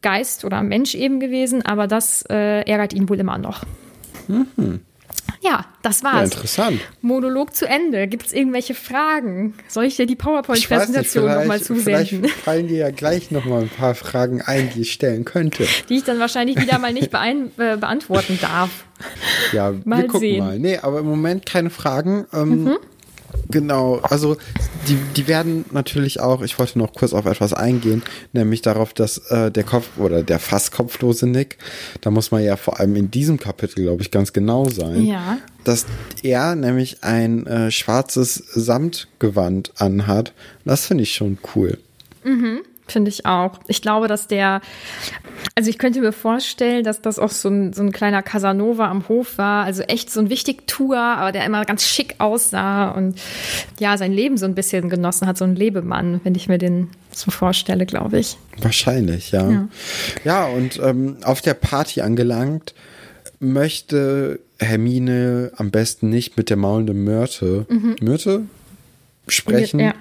Geist 0.00 0.44
oder 0.46 0.62
Mensch 0.62 0.94
eben 0.94 1.20
gewesen, 1.20 1.64
aber 1.66 1.86
das 1.86 2.22
äh, 2.30 2.62
ärgert 2.62 2.94
ihn 2.94 3.08
wohl 3.08 3.20
immer 3.20 3.36
noch. 3.36 3.64
Mhm. 4.28 4.80
Ja, 5.40 5.64
das 5.82 6.02
war's. 6.02 6.14
Ja, 6.14 6.24
interessant. 6.24 6.80
Monolog 7.02 7.54
zu 7.54 7.66
Ende. 7.66 8.08
Gibt 8.08 8.26
es 8.26 8.32
irgendwelche 8.32 8.74
Fragen? 8.74 9.54
Soll 9.68 9.84
ich 9.84 9.96
dir 9.96 10.06
die 10.06 10.16
PowerPoint-Präsentation 10.16 11.26
nochmal 11.26 11.60
zusenden? 11.60 12.06
Vielleicht 12.06 12.30
fallen 12.44 12.68
dir 12.68 12.78
ja 12.78 12.90
gleich 12.90 13.30
nochmal 13.30 13.62
ein 13.62 13.68
paar 13.68 13.94
Fragen 13.94 14.42
ein, 14.42 14.70
die 14.74 14.82
ich 14.82 14.92
stellen 14.92 15.24
könnte. 15.24 15.66
Die 15.88 15.96
ich 15.98 16.04
dann 16.04 16.18
wahrscheinlich 16.18 16.60
wieder 16.60 16.78
mal 16.78 16.92
nicht 16.92 17.10
beein, 17.10 17.50
äh, 17.58 17.76
beantworten 17.76 18.38
darf. 18.40 18.70
Ja, 19.52 19.72
mal 19.84 20.02
wir 20.02 20.06
gucken 20.06 20.20
sehen. 20.20 20.44
mal. 20.44 20.58
Nee, 20.58 20.78
aber 20.78 21.00
im 21.00 21.06
Moment 21.06 21.46
keine 21.46 21.70
Fragen. 21.70 22.26
Ähm, 22.32 22.64
mhm. 22.64 22.78
Genau, 23.50 23.96
also 24.02 24.36
die, 24.88 24.96
die 25.16 25.28
werden 25.28 25.64
natürlich 25.70 26.20
auch, 26.20 26.42
ich 26.42 26.58
wollte 26.58 26.78
noch 26.78 26.92
kurz 26.92 27.12
auf 27.12 27.26
etwas 27.26 27.52
eingehen, 27.52 28.02
nämlich 28.32 28.62
darauf, 28.62 28.92
dass 28.92 29.18
äh, 29.30 29.50
der 29.50 29.64
Kopf 29.64 29.98
oder 29.98 30.22
der 30.22 30.38
fast 30.38 30.72
kopflose 30.72 31.26
Nick, 31.26 31.58
da 32.00 32.10
muss 32.10 32.30
man 32.30 32.42
ja 32.42 32.56
vor 32.56 32.80
allem 32.80 32.96
in 32.96 33.10
diesem 33.10 33.38
Kapitel, 33.38 33.82
glaube 33.82 34.02
ich, 34.02 34.10
ganz 34.10 34.32
genau 34.32 34.68
sein, 34.68 35.04
ja. 35.04 35.38
dass 35.64 35.86
er 36.22 36.54
nämlich 36.54 37.04
ein 37.04 37.46
äh, 37.46 37.70
schwarzes 37.70 38.34
Samtgewand 38.34 39.72
anhat. 39.76 40.32
Das 40.64 40.86
finde 40.86 41.04
ich 41.04 41.14
schon 41.14 41.38
cool. 41.54 41.78
Mhm. 42.24 42.62
Finde 42.88 43.08
ich 43.08 43.26
auch. 43.26 43.58
Ich 43.66 43.82
glaube, 43.82 44.06
dass 44.06 44.28
der, 44.28 44.60
also 45.56 45.68
ich 45.68 45.78
könnte 45.78 46.00
mir 46.00 46.12
vorstellen, 46.12 46.84
dass 46.84 47.02
das 47.02 47.18
auch 47.18 47.30
so 47.30 47.48
ein, 47.48 47.72
so 47.72 47.82
ein 47.82 47.90
kleiner 47.90 48.22
Casanova 48.22 48.88
am 48.88 49.08
Hof 49.08 49.38
war. 49.38 49.64
Also 49.64 49.82
echt 49.82 50.10
so 50.10 50.20
ein 50.20 50.30
Wichtigtuer, 50.30 50.98
aber 50.98 51.32
der 51.32 51.44
immer 51.44 51.64
ganz 51.64 51.84
schick 51.84 52.14
aussah 52.18 52.90
und 52.90 53.18
ja, 53.80 53.98
sein 53.98 54.12
Leben 54.12 54.38
so 54.38 54.46
ein 54.46 54.54
bisschen 54.54 54.88
genossen 54.88 55.26
hat. 55.26 55.36
So 55.36 55.44
ein 55.44 55.56
Lebemann, 55.56 56.20
wenn 56.22 56.36
ich 56.36 56.48
mir 56.48 56.58
den 56.58 56.90
so 57.10 57.32
vorstelle, 57.32 57.86
glaube 57.86 58.18
ich. 58.20 58.38
Wahrscheinlich, 58.58 59.32
ja. 59.32 59.50
Ja, 59.50 59.68
ja 60.24 60.46
und 60.46 60.78
ähm, 60.80 61.16
auf 61.24 61.40
der 61.40 61.54
Party 61.54 62.02
angelangt, 62.02 62.74
möchte 63.40 64.40
Hermine 64.58 65.52
am 65.56 65.70
besten 65.70 66.08
nicht 66.08 66.36
mit 66.36 66.50
der 66.50 66.56
maulenden 66.56 67.02
Myrte, 67.04 67.66
mhm. 67.68 67.96
Myrte 68.00 68.42
sprechen, 69.28 69.80
ja. 69.80 69.94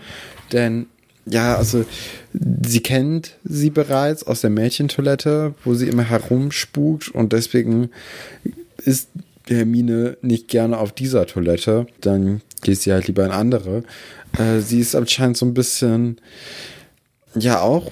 denn 0.52 0.88
ja, 1.26 1.56
also 1.56 1.86
sie 2.34 2.82
kennt 2.82 3.36
sie 3.44 3.70
bereits 3.70 4.24
aus 4.24 4.42
der 4.42 4.50
Mädchentoilette, 4.50 5.56
wo 5.64 5.74
sie 5.74 5.88
immer 5.88 6.04
herumspukt 6.04 7.10
und 7.10 7.34
deswegen 7.34 7.90
ist 8.78 9.10
Hermine 9.48 10.18
nicht 10.22 10.48
gerne 10.48 10.78
auf 10.78 10.92
dieser 10.92 11.26
Toilette. 11.26 11.88
Dann 12.02 12.42
geht 12.62 12.82
sie 12.82 12.92
halt 12.92 13.08
lieber 13.08 13.26
in 13.26 13.32
andere. 13.32 13.84
Äh, 14.38 14.60
sie 14.60 14.80
ist 14.80 14.96
anscheinend 14.96 15.38
so 15.38 15.46
ein 15.46 15.54
bisschen, 15.54 16.20
ja 17.36 17.62
auch, 17.62 17.92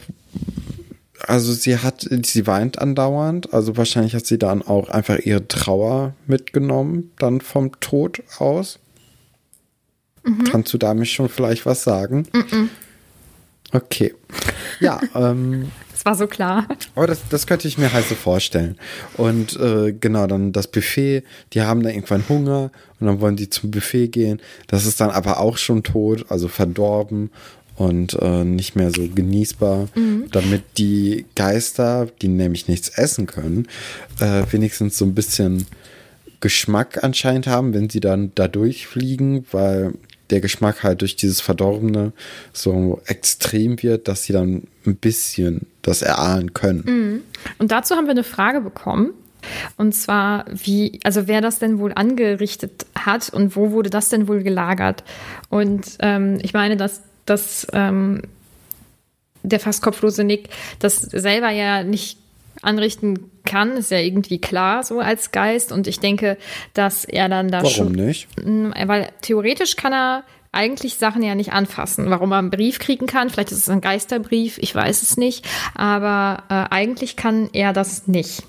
also 1.20 1.54
sie 1.54 1.78
hat, 1.78 2.08
sie 2.24 2.48
weint 2.48 2.80
andauernd. 2.80 3.54
Also 3.54 3.78
wahrscheinlich 3.78 4.16
hat 4.16 4.26
sie 4.26 4.40
dann 4.40 4.62
auch 4.62 4.90
einfach 4.90 5.20
ihre 5.20 5.48
Trauer 5.48 6.14
mitgenommen, 6.28 7.12
dann 7.18 7.42
vom 7.42 7.80
Tod 7.80 8.22
aus. 8.40 8.80
Mhm. 10.24 10.44
Kannst 10.46 10.74
du 10.74 10.78
damit 10.78 11.08
schon 11.08 11.30
vielleicht 11.30 11.66
was 11.66 11.84
sagen? 11.84 12.28
Mhm. 12.34 12.70
Okay. 13.74 14.14
Ja, 14.80 15.02
ähm. 15.16 15.72
Das 15.92 16.06
war 16.06 16.16
so 16.16 16.28
klar. 16.28 16.68
Aber 16.96 17.08
das, 17.08 17.22
das 17.30 17.48
könnte 17.48 17.68
ich 17.68 17.78
mir 17.78 17.94
halt 17.94 18.08
so 18.08 18.16
vorstellen. 18.16 18.78
Und 19.16 19.56
äh, 19.60 19.94
genau, 19.94 20.28
dann 20.28 20.52
das 20.52 20.68
Buffet, 20.68 21.24
die 21.54 21.62
haben 21.62 21.84
dann 21.84 21.94
irgendwann 21.94 22.28
Hunger 22.28 22.72
und 23.00 23.08
dann 23.08 23.22
wollen 23.22 23.36
die 23.36 23.50
zum 23.50 23.72
Buffet 23.72 24.08
gehen. 24.10 24.42
Das 24.68 24.86
ist 24.86 25.00
dann 25.00 25.12
aber 25.12 25.40
auch 25.40 25.58
schon 25.58 25.84
tot, 25.84 26.26
also 26.30 26.48
verdorben 26.48 27.30
und 27.76 28.18
äh, 28.22 28.44
nicht 28.44 28.76
mehr 28.76 28.92
so 28.92 29.08
genießbar, 29.08 29.88
mhm. 29.96 30.26
damit 30.32 30.64
die 30.78 31.26
Geister, 31.36 32.08
die 32.22 32.28
nämlich 32.28 32.68
nichts 32.68 32.90
essen 32.90 33.26
können, 33.26 33.68
äh, 34.20 34.44
wenigstens 34.52 34.98
so 34.98 35.06
ein 35.06 35.16
bisschen 35.16 35.66
Geschmack 36.40 37.04
anscheinend 37.04 37.48
haben, 37.48 37.74
wenn 37.74 37.90
sie 37.90 38.02
dann 38.02 38.32
da 38.36 38.48
durchfliegen, 38.48 39.46
weil 39.52 39.94
der 40.34 40.42
Geschmack 40.42 40.84
halt 40.84 41.02
durch 41.02 41.16
dieses 41.16 41.42
Verdorbene 41.42 42.12
so 42.52 43.02
extrem 43.06 43.82
wird, 43.84 44.08
dass 44.08 44.24
sie 44.24 44.34
dann 44.34 44.64
ein 44.86 44.96
bisschen 44.96 45.68
das 45.84 46.02
erahnen 46.02 46.54
können. 46.54 46.84
Mhm. 46.86 47.22
Und 47.60 47.72
dazu 47.72 47.96
haben 47.96 48.06
wir 48.06 48.12
eine 48.12 48.24
Frage 48.24 48.60
bekommen. 48.60 49.12
Und 49.78 49.94
zwar, 49.94 50.46
wie, 50.48 51.00
also 51.04 51.28
wer 51.28 51.42
das 51.42 51.60
denn 51.60 51.78
wohl 51.78 51.94
angerichtet 51.94 52.86
hat 52.98 53.30
und 53.30 53.56
wo 53.56 53.72
wurde 53.72 53.92
das 53.92 54.10
denn 54.10 54.28
wohl 54.28 54.42
gelagert? 54.42 55.04
Und 55.50 55.98
ähm, 56.00 56.40
ich 56.42 56.54
meine, 56.54 56.78
dass, 56.78 57.02
dass 57.26 57.68
ähm, 57.74 58.24
der 59.44 59.60
fast 59.60 59.84
kopflose 59.84 60.24
Nick 60.24 60.50
das 60.80 60.96
selber 60.96 61.52
ja 61.52 61.84
nicht 61.84 62.18
anrichten 62.64 63.30
kann, 63.46 63.78
ist 63.78 63.92
ja 63.92 64.00
irgendwie 64.00 64.40
klar, 64.40 64.84
so 64.84 65.00
als 65.00 65.32
Geist. 65.32 65.72
Und 65.72 65.88
ich 65.88 66.00
denke, 66.00 66.38
dass 66.74 67.06
er 67.06 67.30
dann 67.30 67.50
da 67.50 67.60
Warum 67.60 67.72
schon. 67.72 67.98
Warum 67.98 68.08
nicht? 68.08 68.28
Weil 68.88 69.10
theoretisch 69.22 69.76
kann 69.76 69.94
er 69.94 70.24
eigentlich 70.52 70.96
Sachen 70.96 71.24
ja 71.24 71.36
nicht 71.36 71.52
anfassen. 71.52 72.10
Warum 72.10 72.32
er 72.32 72.38
einen 72.38 72.52
Brief 72.52 72.80
kriegen 72.80 73.08
kann, 73.08 73.30
vielleicht 73.30 73.52
ist 73.52 73.58
es 73.58 73.70
ein 73.70 73.82
Geisterbrief, 73.82 74.58
ich 74.60 74.74
weiß 74.74 75.02
es 75.02 75.18
nicht. 75.18 75.46
Aber 75.76 76.44
äh, 76.50 76.74
eigentlich 76.74 77.16
kann 77.16 77.50
er 77.54 77.74
das 77.74 78.08
nicht. 78.08 78.44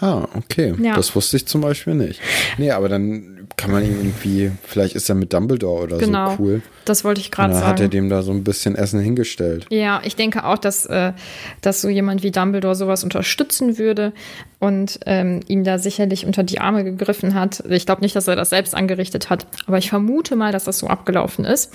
Ah, 0.00 0.26
okay. 0.34 0.74
Ja. 0.80 0.94
Das 0.94 1.14
wusste 1.14 1.36
ich 1.36 1.46
zum 1.46 1.60
Beispiel 1.60 1.94
nicht. 1.94 2.20
Nee, 2.58 2.70
aber 2.70 2.88
dann 2.88 3.48
kann 3.56 3.70
man 3.70 3.84
irgendwie, 3.84 4.50
vielleicht 4.64 4.96
ist 4.96 5.08
er 5.08 5.14
mit 5.14 5.32
Dumbledore 5.32 5.84
oder 5.84 5.98
genau, 5.98 6.30
so 6.30 6.42
cool. 6.42 6.62
Das 6.84 7.04
wollte 7.04 7.20
ich 7.20 7.30
gerade 7.30 7.52
sagen. 7.52 7.64
Dann 7.64 7.72
hat 7.72 7.80
er 7.80 7.88
dem 7.88 8.08
da 8.08 8.22
so 8.22 8.32
ein 8.32 8.44
bisschen 8.44 8.74
Essen 8.74 9.00
hingestellt. 9.00 9.66
Ja, 9.70 10.00
ich 10.04 10.16
denke 10.16 10.44
auch, 10.44 10.58
dass, 10.58 10.86
äh, 10.86 11.12
dass 11.60 11.80
so 11.80 11.88
jemand 11.88 12.22
wie 12.22 12.30
Dumbledore 12.30 12.74
sowas 12.74 13.04
unterstützen 13.04 13.78
würde 13.78 14.12
und 14.58 15.00
ähm, 15.06 15.40
ihm 15.46 15.64
da 15.64 15.78
sicherlich 15.78 16.26
unter 16.26 16.42
die 16.42 16.60
Arme 16.60 16.84
gegriffen 16.84 17.34
hat. 17.34 17.62
Ich 17.68 17.86
glaube 17.86 18.02
nicht, 18.02 18.16
dass 18.16 18.28
er 18.28 18.36
das 18.36 18.50
selbst 18.50 18.74
angerichtet 18.74 19.30
hat, 19.30 19.46
aber 19.66 19.78
ich 19.78 19.88
vermute 19.88 20.36
mal, 20.36 20.52
dass 20.52 20.64
das 20.64 20.78
so 20.78 20.88
abgelaufen 20.88 21.44
ist. 21.44 21.72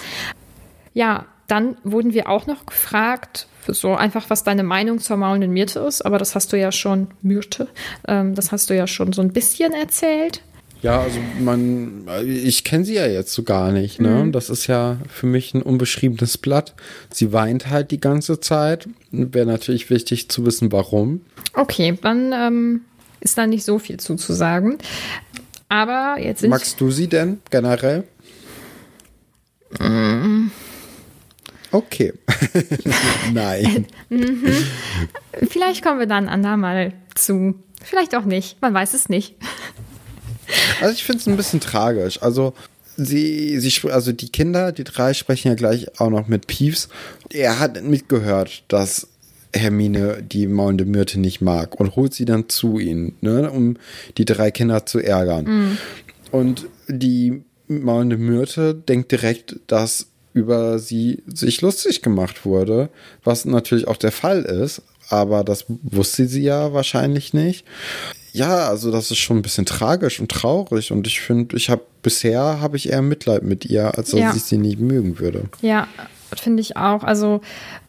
Ja, 0.93 1.25
dann 1.47 1.77
wurden 1.83 2.13
wir 2.13 2.29
auch 2.29 2.45
noch 2.45 2.65
gefragt, 2.65 3.47
so 3.67 3.95
einfach, 3.95 4.29
was 4.29 4.43
deine 4.43 4.63
Meinung 4.63 4.99
zur 4.99 5.17
maulenden 5.17 5.51
Myrte 5.51 5.79
ist, 5.79 6.01
aber 6.01 6.17
das 6.17 6.35
hast 6.35 6.53
du 6.53 6.57
ja 6.57 6.71
schon, 6.71 7.07
Myrte, 7.21 7.67
ähm, 8.07 8.35
das 8.35 8.51
hast 8.51 8.69
du 8.69 8.75
ja 8.75 8.87
schon 8.87 9.13
so 9.13 9.21
ein 9.21 9.31
bisschen 9.31 9.73
erzählt. 9.73 10.41
Ja, 10.81 11.01
also 11.01 11.19
man, 11.41 12.07
ich 12.25 12.63
kenne 12.63 12.85
sie 12.85 12.93
ja 12.93 13.05
jetzt 13.05 13.33
so 13.33 13.43
gar 13.43 13.71
nicht, 13.71 13.99
ne? 13.99 14.23
Mhm. 14.23 14.31
Das 14.31 14.49
ist 14.49 14.67
ja 14.67 14.97
für 15.09 15.25
mich 15.25 15.53
ein 15.53 15.61
unbeschriebenes 15.61 16.37
Blatt. 16.37 16.73
Sie 17.11 17.33
weint 17.33 17.69
halt 17.69 17.91
die 17.91 17.99
ganze 17.99 18.39
Zeit. 18.39 18.87
Wäre 19.11 19.45
natürlich 19.45 19.89
wichtig 19.89 20.29
zu 20.29 20.45
wissen, 20.45 20.71
warum. 20.71 21.21
Okay, 21.53 21.97
dann 22.01 22.31
ähm, 22.31 22.81
ist 23.19 23.37
da 23.37 23.45
nicht 23.45 23.65
so 23.65 23.77
viel 23.77 23.97
zuzusagen. 23.97 24.77
Aber 25.67 26.15
jetzt 26.17 26.41
sind. 26.41 26.49
Magst 26.49 26.79
du 26.79 26.91
sie 26.91 27.07
denn 27.07 27.41
generell? 27.51 28.05
Mhm. 29.79 30.51
Okay. 31.71 32.13
Nein. 33.33 33.85
Mhm. 34.09 34.53
Vielleicht 35.49 35.83
kommen 35.83 35.99
wir 35.99 36.07
dann 36.07 36.27
andermal 36.27 36.93
zu. 37.15 37.55
Vielleicht 37.83 38.15
auch 38.15 38.25
nicht. 38.25 38.61
Man 38.61 38.73
weiß 38.73 38.93
es 38.93 39.09
nicht. 39.09 39.35
Also 40.81 40.93
ich 40.93 41.03
finde 41.03 41.19
es 41.19 41.27
ein 41.27 41.37
bisschen 41.37 41.59
tragisch. 41.59 42.21
Also 42.21 42.53
sie, 42.97 43.59
sie, 43.59 43.89
also 43.89 44.11
die 44.11 44.29
Kinder, 44.29 44.71
die 44.71 44.83
drei 44.83 45.13
sprechen 45.13 45.49
ja 45.49 45.55
gleich 45.55 45.99
auch 45.99 46.09
noch 46.09 46.27
mit 46.27 46.47
Peeves. 46.47 46.89
Er 47.31 47.59
hat 47.59 47.81
mitgehört, 47.83 48.63
dass 48.67 49.07
Hermine 49.53 50.21
die 50.21 50.47
maulende 50.47 50.85
Myrte 50.85 51.19
nicht 51.19 51.41
mag 51.41 51.79
und 51.79 51.95
holt 51.95 52.13
sie 52.13 52.25
dann 52.25 52.49
zu 52.49 52.79
ihnen, 52.79 53.15
ne, 53.21 53.49
um 53.49 53.77
die 54.17 54.25
drei 54.25 54.51
Kinder 54.51 54.85
zu 54.85 54.99
ärgern. 54.99 55.45
Mhm. 55.45 55.77
Und 56.31 56.67
die 56.87 57.41
maulende 57.67 58.17
Myrte 58.17 58.75
denkt 58.75 59.11
direkt, 59.11 59.59
dass 59.67 60.07
über 60.39 60.79
sie 60.79 61.21
sich 61.27 61.61
lustig 61.61 62.01
gemacht 62.01 62.45
wurde, 62.45 62.89
was 63.23 63.45
natürlich 63.45 63.87
auch 63.87 63.97
der 63.97 64.11
Fall 64.11 64.43
ist, 64.43 64.81
aber 65.09 65.43
das 65.43 65.65
wusste 65.67 66.27
sie 66.27 66.43
ja 66.43 66.73
wahrscheinlich 66.73 67.33
nicht. 67.33 67.65
Ja, 68.31 68.67
also 68.69 68.91
das 68.91 69.11
ist 69.11 69.17
schon 69.17 69.37
ein 69.37 69.41
bisschen 69.41 69.65
tragisch 69.65 70.19
und 70.19 70.31
traurig 70.31 70.91
und 70.91 71.07
ich 71.07 71.19
finde, 71.19 71.57
ich 71.57 71.69
habe 71.69 71.81
bisher 72.01 72.61
habe 72.61 72.77
ich 72.77 72.89
eher 72.89 73.01
Mitleid 73.01 73.43
mit 73.43 73.65
ihr, 73.65 73.97
als 73.97 74.11
dass 74.11 74.19
ja. 74.19 74.33
ich 74.35 74.43
sie 74.43 74.57
nicht 74.57 74.79
mögen 74.79 75.19
würde. 75.19 75.45
Ja, 75.61 75.87
finde 76.35 76.61
ich 76.61 76.77
auch. 76.77 77.03
Also 77.03 77.41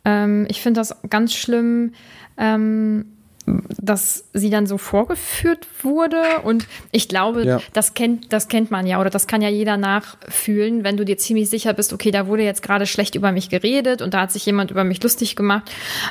ähm, 0.04 0.46
ich 0.48 0.60
finde 0.60 0.80
das 0.80 0.96
ganz 1.08 1.34
schlimm. 1.34 1.92
Ähm, 2.38 3.04
dass 3.46 4.24
sie 4.33 4.50
dann 4.50 4.66
so 4.66 4.79
vorgeführt 4.79 5.66
wurde. 5.83 6.40
Und 6.44 6.66
ich 6.92 7.09
glaube, 7.09 7.44
ja. 7.44 7.61
das, 7.72 7.94
kennt, 7.94 8.33
das 8.33 8.48
kennt 8.48 8.70
man 8.70 8.87
ja 8.87 9.00
oder 9.00 9.11
das 9.11 9.26
kann 9.26 9.42
ja 9.42 9.48
jeder 9.48 9.76
nachfühlen, 9.76 10.85
wenn 10.85 10.96
du 10.96 11.05
dir 11.05 11.18
ziemlich 11.18 11.50
sicher 11.50 11.72
bist, 11.72 11.92
okay, 11.92 12.11
da 12.11 12.26
wurde 12.26 12.42
jetzt 12.42 12.62
gerade 12.62 12.87
schlecht 12.87 13.14
über 13.14 13.33
mich 13.33 13.48
geredet 13.48 14.03
und 14.03 14.14
da 14.14 14.22
hat 14.22 14.33
sich 14.33 14.44
jemand 14.46 14.70
über 14.70 14.85
mich 14.85 15.03
lustig 15.03 15.37
gemacht. 15.37 15.70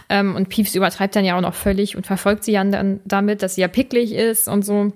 Ähm, 0.10 0.36
und 0.36 0.50
Pieps 0.50 0.76
übertreibt 0.76 1.16
dann 1.16 1.26
ja 1.26 1.38
auch 1.38 1.42
noch 1.42 1.56
völlig 1.56 1.96
und 1.96 2.08
verfolgt 2.08 2.44
sie 2.44 2.54
dann 2.54 3.00
damit, 3.06 3.44
dass 3.44 3.56
sie 3.56 3.62
ja 3.62 3.68
picklig 3.68 4.14
ist 4.14 4.48
und 4.48 4.66
so. 4.66 4.92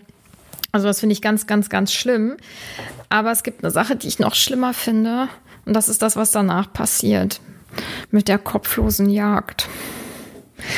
Also 0.72 0.88
das 0.88 1.00
finde 1.00 1.14
ich 1.14 1.22
ganz, 1.22 1.46
ganz, 1.46 1.70
ganz 1.70 1.94
schlimm. 1.94 2.38
Aber 3.10 3.32
es 3.32 3.44
gibt 3.44 3.64
eine 3.64 3.72
Sache, 3.72 3.96
die 3.96 4.08
ich 4.08 4.18
noch 4.18 4.34
schlimmer 4.34 4.74
finde. 4.74 5.28
Und 5.66 5.76
das 5.76 5.88
ist 5.88 6.02
das, 6.02 6.16
was 6.16 6.32
danach 6.32 6.74
passiert. 6.74 7.40
Mit 8.10 8.28
der 8.28 8.40
kopflosen 8.40 9.10
Jagd. 9.10 9.68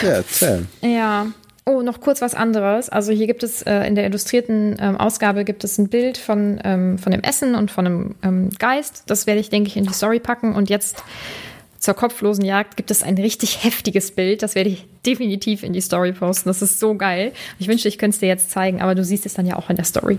Ja, 0.02 0.10
erzähl. 0.10 0.66
Ja, 0.82 1.28
Oh, 1.68 1.82
noch 1.82 2.00
kurz 2.00 2.22
was 2.22 2.36
anderes. 2.36 2.90
Also 2.90 3.12
hier 3.12 3.26
gibt 3.26 3.42
es 3.42 3.64
äh, 3.64 3.88
in 3.88 3.96
der 3.96 4.06
illustrierten 4.06 4.78
ähm, 4.80 4.98
Ausgabe 4.98 5.44
gibt 5.46 5.64
es 5.64 5.80
ein 5.80 5.90
Bild 5.90 6.20
von, 6.20 6.62
ähm, 6.64 7.00
von 7.00 7.12
dem 7.12 7.22
Essen 7.22 7.56
und 7.56 7.72
von 7.72 7.88
einem 7.88 8.16
ähm, 8.22 8.50
Geist. 8.60 9.04
Das 9.08 9.26
werde 9.26 9.40
ich, 9.40 9.50
denke 9.50 9.70
ich, 9.70 9.76
in 9.76 9.86
die 9.86 9.94
Story 9.94 10.20
packen. 10.20 10.54
Und 10.54 10.70
jetzt 10.70 11.04
zur 11.86 11.94
kopflosen 11.94 12.44
Jagd 12.44 12.78
gibt 12.78 12.90
es 12.90 13.04
ein 13.04 13.16
richtig 13.16 13.64
heftiges 13.64 14.12
Bild. 14.12 14.42
Das 14.42 14.56
werde 14.56 14.72
ich 14.72 14.88
definitiv 15.06 15.62
in 15.62 15.72
die 15.72 15.82
Story 15.82 16.14
posten. 16.14 16.50
Das 16.50 16.64
ist 16.64 16.80
so 16.80 16.96
geil. 16.96 17.32
Ich 17.60 17.68
wünschte, 17.68 17.88
ich 17.88 18.00
könnte 18.00 18.16
es 18.16 18.20
dir 18.20 18.28
jetzt 18.28 18.50
zeigen, 18.50 18.82
aber 18.82 18.96
du 18.96 19.04
siehst 19.04 19.28
es 19.28 19.36
dann 19.36 19.46
ja 19.46 19.56
auch 19.56 19.70
in 19.70 19.76
der 19.76 19.86
Story. 19.86 20.18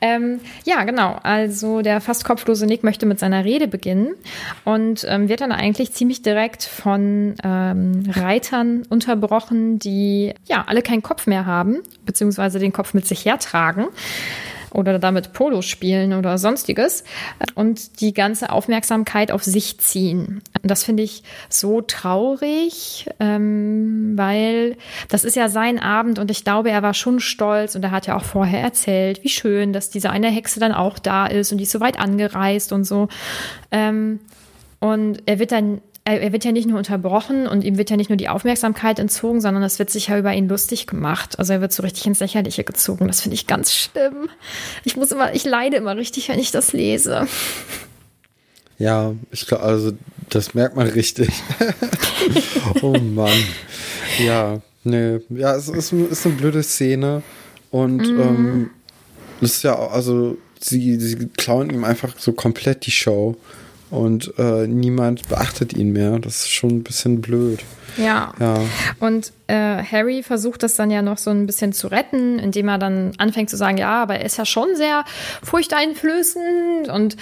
Ähm, 0.00 0.38
ja, 0.64 0.84
genau. 0.84 1.18
Also 1.24 1.82
der 1.82 2.00
fast 2.00 2.24
kopflose 2.24 2.66
Nick 2.66 2.84
möchte 2.84 3.04
mit 3.04 3.18
seiner 3.18 3.44
Rede 3.44 3.66
beginnen 3.66 4.14
und 4.64 5.04
ähm, 5.08 5.28
wird 5.28 5.40
dann 5.40 5.50
eigentlich 5.50 5.92
ziemlich 5.92 6.22
direkt 6.22 6.62
von 6.62 7.34
ähm, 7.42 8.04
Reitern 8.14 8.84
unterbrochen, 8.88 9.80
die 9.80 10.34
ja 10.46 10.66
alle 10.68 10.82
keinen 10.82 11.02
Kopf 11.02 11.26
mehr 11.26 11.46
haben, 11.46 11.78
beziehungsweise 12.06 12.60
den 12.60 12.72
Kopf 12.72 12.94
mit 12.94 13.08
sich 13.08 13.24
hertragen 13.24 13.88
oder 14.72 14.98
damit 14.98 15.32
Polo 15.32 15.62
spielen 15.62 16.12
oder 16.12 16.38
sonstiges 16.38 17.04
und 17.54 18.00
die 18.00 18.14
ganze 18.14 18.50
Aufmerksamkeit 18.50 19.30
auf 19.32 19.44
sich 19.44 19.78
ziehen. 19.80 20.42
Das 20.62 20.84
finde 20.84 21.02
ich 21.02 21.22
so 21.48 21.80
traurig, 21.80 23.08
ähm, 23.20 24.12
weil 24.16 24.76
das 25.08 25.24
ist 25.24 25.36
ja 25.36 25.48
sein 25.48 25.78
Abend 25.78 26.18
und 26.18 26.30
ich 26.30 26.44
glaube, 26.44 26.70
er 26.70 26.82
war 26.82 26.94
schon 26.94 27.20
stolz 27.20 27.74
und 27.74 27.82
er 27.82 27.90
hat 27.90 28.06
ja 28.06 28.16
auch 28.16 28.24
vorher 28.24 28.60
erzählt, 28.60 29.22
wie 29.22 29.28
schön, 29.28 29.72
dass 29.72 29.90
diese 29.90 30.10
eine 30.10 30.28
Hexe 30.28 30.60
dann 30.60 30.72
auch 30.72 30.98
da 30.98 31.26
ist 31.26 31.52
und 31.52 31.58
die 31.58 31.64
ist 31.64 31.72
so 31.72 31.80
weit 31.80 31.98
angereist 31.98 32.72
und 32.72 32.84
so. 32.84 33.08
Ähm, 33.70 34.20
und 34.80 35.22
er 35.26 35.38
wird 35.38 35.52
dann 35.52 35.80
er 36.16 36.32
wird 36.32 36.44
ja 36.44 36.52
nicht 36.52 36.68
nur 36.68 36.78
unterbrochen 36.78 37.46
und 37.46 37.64
ihm 37.64 37.76
wird 37.76 37.90
ja 37.90 37.96
nicht 37.96 38.08
nur 38.08 38.16
die 38.16 38.28
Aufmerksamkeit 38.28 38.98
entzogen, 38.98 39.40
sondern 39.40 39.62
es 39.62 39.78
wird 39.78 39.90
sich 39.90 40.08
ja 40.08 40.18
über 40.18 40.32
ihn 40.32 40.48
lustig 40.48 40.86
gemacht. 40.86 41.38
Also 41.38 41.52
er 41.52 41.60
wird 41.60 41.72
so 41.72 41.82
richtig 41.82 42.06
ins 42.06 42.20
Lächerliche 42.20 42.64
gezogen. 42.64 43.06
Das 43.06 43.20
finde 43.20 43.34
ich 43.34 43.46
ganz 43.46 43.74
schlimm. 43.74 44.28
Ich 44.84 44.96
muss 44.96 45.12
immer, 45.12 45.34
ich 45.34 45.44
leide 45.44 45.76
immer 45.76 45.96
richtig, 45.96 46.28
wenn 46.28 46.38
ich 46.38 46.50
das 46.50 46.72
lese. 46.72 47.26
Ja, 48.78 49.14
ich 49.32 49.46
glaube, 49.46 49.64
also 49.64 49.92
das 50.30 50.54
merkt 50.54 50.76
man 50.76 50.86
richtig. 50.86 51.30
oh 52.82 52.96
Mann. 52.96 53.32
Ja, 54.24 54.60
nee. 54.84 55.18
Ja, 55.30 55.56
es 55.56 55.68
ist, 55.68 55.92
ist 55.92 56.26
eine 56.26 56.34
blöde 56.36 56.62
Szene. 56.62 57.22
Und 57.70 57.98
mm. 57.98 58.20
ähm, 58.20 58.70
das 59.40 59.56
ist 59.56 59.62
ja, 59.64 59.76
also 59.76 60.38
sie, 60.60 60.98
sie 61.00 61.28
klauen 61.36 61.70
ihm 61.70 61.84
einfach 61.84 62.14
so 62.18 62.32
komplett 62.32 62.86
die 62.86 62.92
Show 62.92 63.36
und 63.90 64.32
äh, 64.38 64.66
niemand 64.66 65.28
beachtet 65.28 65.72
ihn 65.72 65.92
mehr. 65.92 66.18
Das 66.18 66.40
ist 66.40 66.50
schon 66.50 66.70
ein 66.70 66.82
bisschen 66.82 67.20
blöd. 67.20 67.64
Ja. 67.96 68.32
ja. 68.38 68.60
Und 69.00 69.32
äh, 69.46 69.82
Harry 69.82 70.22
versucht 70.22 70.62
das 70.62 70.76
dann 70.76 70.90
ja 70.90 71.02
noch 71.02 71.18
so 71.18 71.30
ein 71.30 71.46
bisschen 71.46 71.72
zu 71.72 71.88
retten, 71.88 72.38
indem 72.38 72.68
er 72.68 72.78
dann 72.78 73.12
anfängt 73.18 73.50
zu 73.50 73.56
sagen, 73.56 73.78
ja, 73.78 74.02
aber 74.02 74.16
er 74.16 74.24
ist 74.24 74.36
ja 74.36 74.44
schon 74.44 74.68
sehr 74.76 75.04
furchteinflößend 75.42 76.88
und 76.88 77.16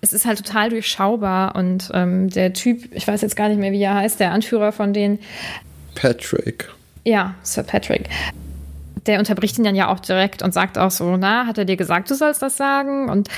es 0.00 0.12
ist 0.12 0.26
halt 0.26 0.44
total 0.44 0.70
durchschaubar. 0.70 1.54
Und 1.56 1.90
ähm, 1.94 2.28
der 2.28 2.52
Typ, 2.52 2.94
ich 2.94 3.06
weiß 3.06 3.22
jetzt 3.22 3.36
gar 3.36 3.48
nicht 3.48 3.58
mehr, 3.58 3.72
wie 3.72 3.82
er 3.82 3.94
heißt, 3.94 4.20
der 4.20 4.32
Anführer 4.32 4.72
von 4.72 4.92
denen. 4.92 5.18
Patrick. 5.94 6.68
Ja, 7.04 7.34
Sir 7.42 7.62
Patrick 7.62 8.08
der 9.06 9.18
unterbricht 9.18 9.56
ihn 9.58 9.64
dann 9.64 9.74
ja 9.74 9.88
auch 9.88 10.00
direkt 10.00 10.42
und 10.42 10.52
sagt 10.52 10.76
auch 10.76 10.90
so, 10.90 11.16
na, 11.16 11.46
hat 11.46 11.56
er 11.56 11.64
dir 11.64 11.76
gesagt, 11.76 12.10
du 12.10 12.14
sollst 12.14 12.42
das 12.42 12.58
sagen? 12.58 13.08
Und 13.08 13.28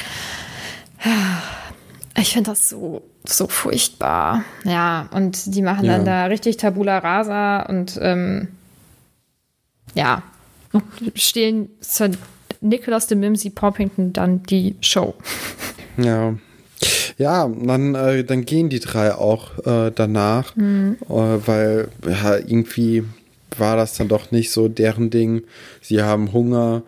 ich 2.16 2.32
finde 2.34 2.50
das 2.50 2.68
so, 2.68 3.02
so 3.24 3.46
furchtbar. 3.46 4.44
Ja, 4.64 5.08
und 5.12 5.54
die 5.54 5.62
machen 5.62 5.84
ja. 5.84 5.96
dann 5.96 6.04
da 6.04 6.26
richtig 6.26 6.56
Tabula 6.58 6.98
Rasa 6.98 7.62
und 7.62 7.98
ähm, 8.02 8.48
ja, 9.94 10.22
stehlen 11.14 11.68
Sir 11.80 12.10
Nicholas 12.60 13.06
de 13.08 13.18
Mimsy 13.18 13.50
Poppington 13.50 14.12
dann 14.12 14.42
die 14.44 14.76
Show. 14.80 15.14
Ja. 15.98 16.34
Ja, 17.18 17.46
dann, 17.46 17.94
äh, 17.94 18.24
dann 18.24 18.46
gehen 18.46 18.70
die 18.70 18.80
drei 18.80 19.14
auch 19.14 19.58
äh, 19.66 19.92
danach, 19.94 20.56
mhm. 20.56 20.96
äh, 21.06 21.12
weil 21.12 21.88
ja, 22.06 22.36
irgendwie 22.36 23.04
war 23.58 23.76
das 23.76 23.94
dann 23.98 24.08
doch 24.08 24.30
nicht 24.30 24.50
so 24.50 24.68
deren 24.68 25.10
Ding. 25.10 25.42
Sie 25.82 26.02
haben 26.02 26.32
Hunger, 26.32 26.82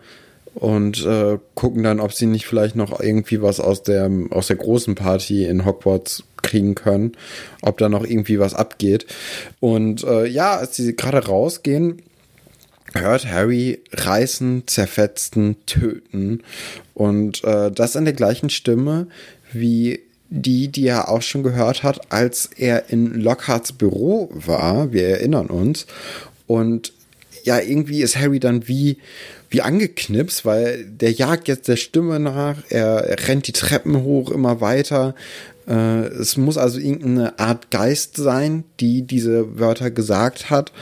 und 0.55 1.05
äh, 1.05 1.37
gucken 1.53 1.83
dann, 1.83 1.99
ob 1.99 2.13
sie 2.13 2.25
nicht 2.25 2.47
vielleicht 2.47 2.75
noch 2.75 2.99
irgendwie 2.99 3.41
was 3.41 3.59
aus 3.59 3.83
der, 3.83 4.09
aus 4.31 4.47
der 4.47 4.55
großen 4.55 4.95
Party 4.95 5.45
in 5.45 5.65
Hogwarts 5.65 6.23
kriegen 6.41 6.75
können, 6.75 7.13
ob 7.61 7.77
da 7.77 7.89
noch 7.89 8.05
irgendwie 8.05 8.39
was 8.39 8.53
abgeht. 8.53 9.05
Und 9.59 10.03
äh, 10.03 10.25
ja, 10.25 10.55
als 10.55 10.77
sie 10.77 10.95
gerade 10.95 11.25
rausgehen, 11.25 12.01
hört 12.93 13.25
Harry 13.25 13.81
reißen, 13.91 14.63
zerfetzen, 14.65 15.57
töten. 15.65 16.41
Und 16.93 17.43
äh, 17.43 17.71
das 17.71 17.95
in 17.95 18.05
der 18.05 18.13
gleichen 18.13 18.49
Stimme 18.49 19.07
wie 19.51 19.99
die, 20.29 20.69
die 20.69 20.87
er 20.87 21.09
auch 21.09 21.21
schon 21.21 21.43
gehört 21.43 21.83
hat, 21.83 22.11
als 22.11 22.49
er 22.57 22.89
in 22.89 23.13
Lockharts 23.13 23.73
Büro 23.73 24.29
war. 24.33 24.91
Wir 24.91 25.07
erinnern 25.07 25.47
uns. 25.47 25.85
Und 26.47 26.93
ja, 27.43 27.59
irgendwie 27.59 28.01
ist 28.01 28.17
Harry 28.17 28.39
dann 28.39 28.67
wie, 28.67 28.97
wie 29.55 29.61
angeknipst, 29.61 30.43
weil 30.43 30.83
der 30.83 31.13
jagt 31.13 31.47
jetzt 31.47 31.69
der 31.69 31.77
Stimme 31.77 32.19
nach, 32.19 32.57
er, 32.67 33.05
er 33.05 33.27
rennt 33.29 33.47
die 33.47 33.53
Treppen 33.53 34.03
hoch 34.03 34.29
immer 34.29 34.59
weiter. 34.59 35.15
Äh, 35.65 36.07
es 36.07 36.35
muss 36.35 36.57
also 36.57 36.77
irgendeine 36.77 37.39
Art 37.39 37.71
Geist 37.71 38.17
sein, 38.17 38.65
die 38.81 39.03
diese 39.03 39.57
Wörter 39.57 39.91
gesagt 39.91 40.49
hat. 40.49 40.73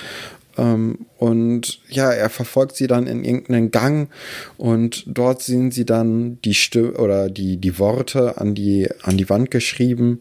Ähm, 0.58 1.06
und 1.20 1.82
ja, 1.88 2.12
er 2.12 2.32
verfolgt 2.32 2.76
sie 2.76 2.88
dann 2.88 3.06
in 3.06 3.24
irgendeinen 3.24 3.70
Gang 3.70 4.10
und 4.58 5.04
dort 5.06 5.44
sehen 5.44 5.70
sie 5.70 5.86
dann 5.86 6.40
die 6.44 6.56
Stimme 6.56 6.94
oder 6.94 7.30
die, 7.30 7.58
die 7.58 7.78
Worte 7.78 8.40
an 8.40 8.56
die, 8.56 8.90
an 9.04 9.18
die 9.18 9.30
Wand 9.30 9.52
geschrieben. 9.52 10.20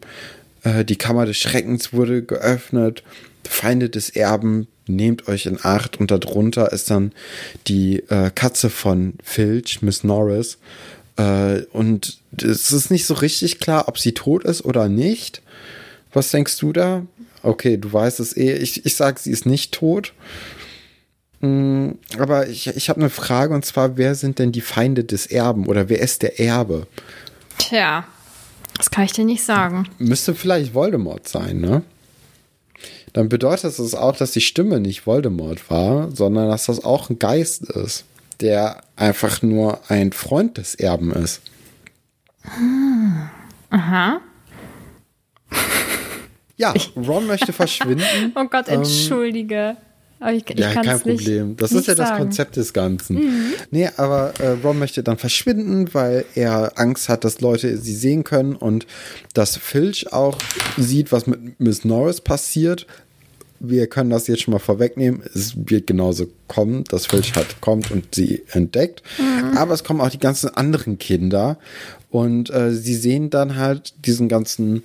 Äh, 0.61 0.85
die 0.85 0.95
Kammer 0.95 1.25
des 1.25 1.37
Schreckens 1.37 1.91
wurde 1.91 2.21
geöffnet. 2.21 3.01
Feinde 3.47 3.89
des 3.89 4.09
Erben, 4.09 4.67
nehmt 4.87 5.27
euch 5.27 5.45
in 5.45 5.59
Acht. 5.61 5.99
Und 5.99 6.11
darunter 6.11 6.71
ist 6.71 6.89
dann 6.89 7.11
die 7.67 7.99
äh, 8.09 8.31
Katze 8.33 8.69
von 8.69 9.15
Filch, 9.23 9.81
Miss 9.81 10.03
Norris. 10.03 10.57
Äh, 11.17 11.61
und 11.71 12.19
es 12.37 12.71
ist 12.71 12.91
nicht 12.91 13.05
so 13.05 13.13
richtig 13.15 13.59
klar, 13.59 13.87
ob 13.87 13.97
sie 13.97 14.13
tot 14.13 14.43
ist 14.43 14.65
oder 14.65 14.89
nicht. 14.89 15.41
Was 16.11 16.31
denkst 16.31 16.57
du 16.57 16.73
da? 16.73 17.05
Okay, 17.41 17.77
du 17.77 17.91
weißt 17.91 18.19
es 18.19 18.35
eh. 18.37 18.53
Ich, 18.53 18.85
ich 18.85 18.95
sage, 18.95 19.19
sie 19.19 19.31
ist 19.31 19.45
nicht 19.45 19.73
tot. 19.73 20.13
Mm, 21.41 21.91
aber 22.17 22.47
ich, 22.47 22.67
ich 22.67 22.89
habe 22.89 23.01
eine 23.01 23.09
Frage 23.09 23.53
und 23.53 23.65
zwar, 23.65 23.97
wer 23.97 24.15
sind 24.15 24.39
denn 24.39 24.51
die 24.51 24.61
Feinde 24.61 25.03
des 25.03 25.25
Erben 25.25 25.67
oder 25.67 25.89
wer 25.89 25.99
ist 25.99 26.21
der 26.21 26.39
Erbe? 26.39 26.87
Tja, 27.57 28.05
das 28.77 28.89
kann 28.89 29.03
ich 29.03 29.11
dir 29.11 29.25
nicht 29.25 29.43
sagen. 29.43 29.87
Müsste 29.97 30.35
vielleicht 30.35 30.73
Voldemort 30.73 31.27
sein, 31.27 31.59
ne? 31.59 31.83
Dann 33.13 33.29
bedeutet 33.29 33.77
es 33.77 33.95
auch, 33.95 34.15
dass 34.15 34.31
die 34.31 34.41
Stimme 34.41 34.79
nicht 34.79 35.05
Voldemort 35.05 35.69
war, 35.69 36.11
sondern 36.11 36.49
dass 36.49 36.65
das 36.65 36.83
auch 36.83 37.09
ein 37.09 37.19
Geist 37.19 37.69
ist, 37.69 38.05
der 38.41 38.81
einfach 38.95 39.41
nur 39.43 39.79
ein 39.87 40.11
Freund 40.11 40.57
des 40.57 40.75
Erben 40.75 41.11
ist. 41.11 41.41
Hm. 42.41 43.29
Aha. 43.69 44.21
Ja, 46.57 46.73
Ron 46.95 47.27
möchte 47.27 47.53
verschwinden. 47.53 48.03
oh 48.35 48.45
Gott, 48.45 48.67
ähm, 48.67 48.79
entschuldige. 48.79 49.77
Aber 50.23 50.31
ich, 50.31 50.49
ich 50.49 50.57
ja, 50.57 50.71
kein 50.71 50.99
Problem. 51.01 51.49
Nicht, 51.49 51.61
das 51.61 51.71
nicht 51.71 51.81
ist 51.81 51.87
ja 51.87 51.95
sagen. 51.97 52.09
das 52.11 52.17
Konzept 52.17 52.55
des 52.55 52.71
Ganzen. 52.71 53.17
Mhm. 53.17 53.53
Nee, 53.71 53.89
aber 53.97 54.33
äh, 54.39 54.51
Ron 54.63 54.79
möchte 54.79 55.03
dann 55.03 55.17
verschwinden, 55.17 55.93
weil 55.93 56.23
er 56.33 56.71
Angst 56.79 57.09
hat, 57.09 57.25
dass 57.25 57.41
Leute 57.41 57.77
sie 57.77 57.93
sehen 57.93 58.23
können 58.23 58.55
und 58.55 58.87
dass 59.33 59.57
Filch 59.57 60.13
auch 60.13 60.37
sieht, 60.77 61.11
was 61.11 61.27
mit 61.27 61.59
Miss 61.59 61.83
Norris 61.83 62.21
passiert. 62.21 62.87
Wir 63.59 63.87
können 63.87 64.11
das 64.11 64.27
jetzt 64.27 64.43
schon 64.43 64.53
mal 64.53 64.59
vorwegnehmen. 64.59 65.23
Es 65.35 65.55
wird 65.57 65.87
genauso 65.87 66.27
kommen, 66.47 66.85
dass 66.85 67.07
Filch 67.07 67.35
halt 67.35 67.59
kommt 67.59 67.91
und 67.91 68.15
sie 68.15 68.43
entdeckt. 68.51 69.03
Mhm. 69.17 69.57
Aber 69.57 69.73
es 69.73 69.83
kommen 69.83 69.99
auch 69.99 70.09
die 70.09 70.19
ganzen 70.19 70.55
anderen 70.55 70.99
Kinder 70.99 71.57
und 72.11 72.49
äh, 72.49 72.71
sie 72.71 72.95
sehen 72.95 73.29
dann 73.29 73.57
halt 73.57 73.93
diesen 74.05 74.29
ganzen 74.29 74.83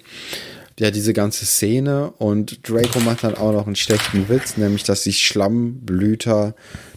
ja 0.80 0.90
diese 0.90 1.12
ganze 1.12 1.46
Szene 1.46 2.12
und 2.18 2.68
Draco 2.68 3.00
macht 3.00 3.24
dann 3.24 3.34
auch 3.34 3.52
noch 3.52 3.66
einen 3.66 3.76
schlechten 3.76 4.28
Witz, 4.28 4.56
nämlich 4.56 4.84
dass 4.84 5.02
die 5.02 5.12
Schlammblüter 5.12 6.54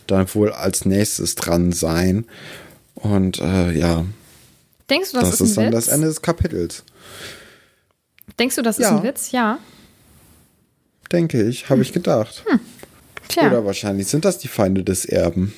dann 0.07 0.33
wohl 0.33 0.51
als 0.51 0.85
nächstes 0.85 1.35
dran 1.35 1.71
sein. 1.71 2.25
Und 2.95 3.39
äh, 3.39 3.71
ja. 3.71 4.05
Denkst 4.89 5.11
du, 5.11 5.19
das, 5.19 5.31
das 5.31 5.41
ist, 5.41 5.49
ist 5.49 5.57
dann 5.57 5.67
Witz? 5.67 5.73
das 5.73 5.87
Ende 5.87 6.07
des 6.07 6.21
Kapitels. 6.21 6.83
Denkst 8.39 8.55
du, 8.55 8.61
das 8.61 8.77
ja. 8.77 8.89
ist 8.89 8.97
ein 8.97 9.03
Witz? 9.03 9.31
Ja. 9.31 9.59
Denke 11.11 11.43
ich, 11.43 11.65
habe 11.65 11.75
hm. 11.75 11.81
ich 11.81 11.93
gedacht. 11.93 12.43
Hm. 12.47 12.59
Tja. 13.27 13.47
Oder 13.47 13.65
wahrscheinlich 13.65 14.07
sind 14.07 14.25
das 14.25 14.37
die 14.37 14.47
Feinde 14.47 14.83
des 14.83 15.05
Erben 15.05 15.53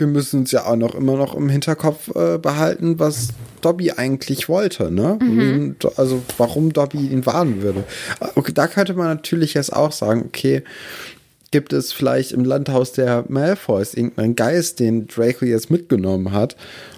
wir 0.00 0.06
müssen 0.06 0.40
uns 0.40 0.52
ja 0.52 0.66
auch 0.66 0.76
noch 0.76 0.94
immer 0.94 1.16
noch 1.16 1.34
im 1.34 1.48
Hinterkopf 1.48 2.08
äh, 2.14 2.38
behalten, 2.38 2.98
was 2.98 3.28
Dobby 3.60 3.92
eigentlich 3.92 4.48
wollte, 4.48 4.90
ne? 4.90 5.18
Mhm. 5.20 5.76
Also 5.96 6.22
warum 6.38 6.72
Dobby 6.72 7.06
ihn 7.06 7.26
warnen 7.26 7.62
würde. 7.62 7.84
Okay, 8.34 8.52
da 8.52 8.66
könnte 8.66 8.94
man 8.94 9.06
natürlich 9.06 9.54
jetzt 9.54 9.72
auch 9.72 9.92
sagen, 9.92 10.24
okay, 10.26 10.62
gibt 11.50 11.72
es 11.72 11.92
vielleicht 11.92 12.32
im 12.32 12.44
Landhaus 12.44 12.92
der 12.92 13.24
Malfoys 13.28 13.94
irgendeinen 13.94 14.36
Geist, 14.36 14.80
den 14.80 15.06
Draco 15.06 15.44
jetzt 15.44 15.70
mitgenommen 15.70 16.32
hat 16.32 16.56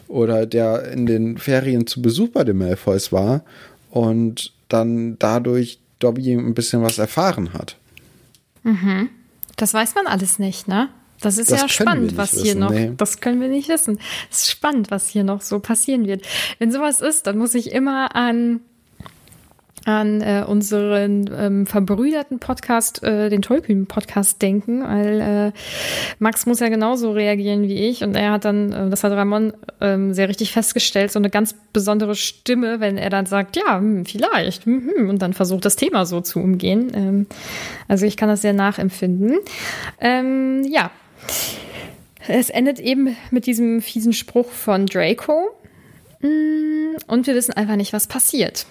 oder 0.08 0.46
der 0.46 0.92
in 0.92 1.06
den 1.06 1.38
Ferien 1.38 1.86
zu 1.86 2.02
Besuch 2.02 2.28
bei 2.28 2.44
den 2.44 2.58
Malfoys 2.58 3.12
war 3.12 3.42
und 3.90 4.52
dann 4.68 5.18
dadurch 5.18 5.78
Dobby 5.98 6.32
ein 6.32 6.54
bisschen 6.54 6.82
was 6.82 6.98
erfahren 6.98 7.52
hat. 7.52 7.76
Mhm. 8.62 9.08
Das 9.56 9.74
weiß 9.74 9.94
man 9.94 10.06
alles 10.06 10.38
nicht, 10.38 10.68
ne? 10.68 10.88
Das 11.22 11.38
ist 11.38 11.50
das 11.50 11.62
ja 11.62 11.68
spannend, 11.68 12.16
was 12.16 12.32
hier 12.32 12.42
wissen, 12.42 12.58
noch. 12.60 12.70
Nee. 12.70 12.92
Das 12.96 13.20
können 13.20 13.40
wir 13.40 13.48
nicht 13.48 13.68
wissen. 13.68 13.98
Es 14.30 14.40
ist 14.40 14.50
spannend, 14.50 14.90
was 14.90 15.08
hier 15.08 15.24
noch 15.24 15.40
so 15.40 15.60
passieren 15.60 16.06
wird. 16.06 16.26
Wenn 16.58 16.70
sowas 16.70 17.00
ist, 17.00 17.26
dann 17.26 17.38
muss 17.38 17.54
ich 17.54 17.72
immer 17.72 18.14
an 18.14 18.60
an 19.84 20.20
äh, 20.20 20.44
unseren 20.46 21.28
ähm, 21.36 21.66
verbrüderten 21.66 22.38
Podcast, 22.38 23.02
äh, 23.02 23.28
den 23.30 23.42
Tollkühn-Podcast 23.42 24.40
denken, 24.40 24.82
weil 24.84 25.20
äh, 25.20 25.52
Max 26.18 26.46
muss 26.46 26.60
ja 26.60 26.68
genauso 26.68 27.12
reagieren 27.12 27.62
wie 27.62 27.88
ich 27.88 28.04
und 28.04 28.14
er 28.14 28.32
hat 28.32 28.44
dann, 28.44 28.72
äh, 28.72 28.90
das 28.90 29.04
hat 29.04 29.12
Ramon 29.12 29.52
äh, 29.80 30.12
sehr 30.12 30.28
richtig 30.28 30.52
festgestellt, 30.52 31.10
so 31.10 31.18
eine 31.18 31.30
ganz 31.30 31.54
besondere 31.72 32.14
Stimme, 32.14 32.80
wenn 32.80 32.96
er 32.96 33.10
dann 33.10 33.26
sagt, 33.26 33.56
ja, 33.56 33.78
hm, 33.78 34.04
vielleicht, 34.04 34.66
hm, 34.66 34.90
hm, 34.96 35.08
und 35.08 35.22
dann 35.22 35.32
versucht 35.32 35.64
das 35.64 35.76
Thema 35.76 36.06
so 36.06 36.20
zu 36.20 36.38
umgehen. 36.38 36.92
Ähm, 36.94 37.26
also 37.88 38.06
ich 38.06 38.16
kann 38.16 38.28
das 38.28 38.42
sehr 38.42 38.52
nachempfinden. 38.52 39.38
Ähm, 40.00 40.62
ja, 40.70 40.90
es 42.28 42.50
endet 42.50 42.78
eben 42.78 43.16
mit 43.30 43.46
diesem 43.46 43.82
fiesen 43.82 44.12
Spruch 44.12 44.50
von 44.50 44.86
Draco. 44.86 45.50
Mm, 46.20 46.96
und 47.06 47.26
wir 47.26 47.34
wissen 47.34 47.52
einfach 47.52 47.76
nicht, 47.76 47.92
was 47.92 48.06
passiert. 48.06 48.66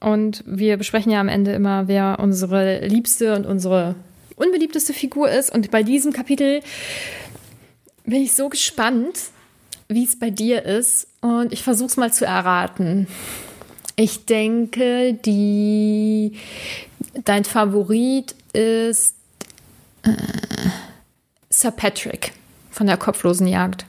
Und 0.00 0.42
wir 0.46 0.76
besprechen 0.76 1.12
ja 1.12 1.20
am 1.20 1.28
Ende 1.28 1.52
immer, 1.52 1.88
wer 1.88 2.18
unsere 2.20 2.86
liebste 2.86 3.34
und 3.34 3.46
unsere 3.46 3.96
unbeliebteste 4.36 4.94
Figur 4.94 5.30
ist. 5.30 5.50
Und 5.50 5.70
bei 5.70 5.82
diesem 5.82 6.12
Kapitel 6.12 6.60
bin 8.04 8.22
ich 8.22 8.32
so 8.32 8.48
gespannt, 8.48 9.18
wie 9.88 10.04
es 10.04 10.18
bei 10.18 10.30
dir 10.30 10.64
ist. 10.64 11.08
Und 11.20 11.52
ich 11.52 11.62
versuche 11.62 11.88
es 11.88 11.96
mal 11.96 12.12
zu 12.12 12.24
erraten. 12.24 13.08
Ich 13.96 14.24
denke, 14.24 15.14
die, 15.14 16.38
dein 17.24 17.44
Favorit 17.44 18.34
ist. 18.54 19.14
Äh, 20.02 20.12
Sir 21.52 21.72
Patrick 21.72 22.32
von 22.70 22.86
der 22.86 22.96
kopflosen 22.96 23.48
Jagd. 23.48 23.84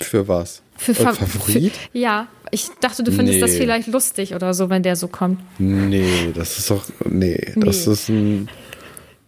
Für 0.00 0.28
was? 0.28 0.62
Für 0.76 0.94
Fa 0.94 1.12
Favorit? 1.12 1.72
Für, 1.72 1.98
ja, 1.98 2.28
ich 2.52 2.68
dachte, 2.80 3.02
du 3.02 3.10
findest 3.10 3.36
nee. 3.36 3.40
das 3.40 3.56
vielleicht 3.56 3.88
lustig 3.88 4.34
oder 4.34 4.54
so, 4.54 4.70
wenn 4.70 4.82
der 4.82 4.96
so 4.96 5.08
kommt. 5.08 5.40
Nee, 5.58 6.30
das 6.34 6.58
ist 6.58 6.70
doch. 6.70 6.84
Nee, 7.04 7.52
nee. 7.54 7.64
das 7.64 7.86
ist 7.86 8.08
ein. 8.08 8.48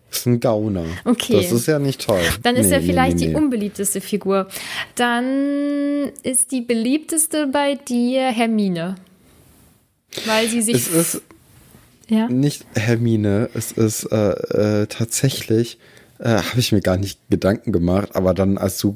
Das 0.08 0.20
ist 0.20 0.26
ein 0.26 0.40
Gauner. 0.40 0.84
Okay. 1.04 1.34
Das 1.34 1.50
ist 1.52 1.66
ja 1.66 1.78
nicht 1.78 2.06
toll. 2.06 2.20
Dann 2.42 2.54
ist 2.54 2.68
nee, 2.68 2.74
er 2.74 2.82
vielleicht 2.82 3.16
nee, 3.18 3.28
die 3.28 3.34
unbeliebteste 3.34 4.00
Figur. 4.02 4.46
Dann 4.94 6.10
ist 6.22 6.52
die 6.52 6.60
beliebteste 6.60 7.46
bei 7.46 7.76
dir 7.76 8.30
Hermine. 8.30 8.96
Weil 10.26 10.48
sie 10.48 10.60
sich. 10.62 10.76
Es 10.76 10.88
ist 10.88 11.22
ja? 12.08 12.28
nicht 12.28 12.66
Hermine, 12.74 13.48
es 13.54 13.72
ist 13.72 14.04
äh, 14.04 14.82
äh, 14.82 14.86
tatsächlich 14.86 15.78
äh, 16.22 16.28
habe 16.28 16.60
ich 16.60 16.70
mir 16.70 16.80
gar 16.80 16.96
nicht 16.96 17.18
Gedanken 17.30 17.72
gemacht, 17.72 18.10
aber 18.14 18.32
dann, 18.32 18.56
als 18.56 18.78
du 18.78 18.94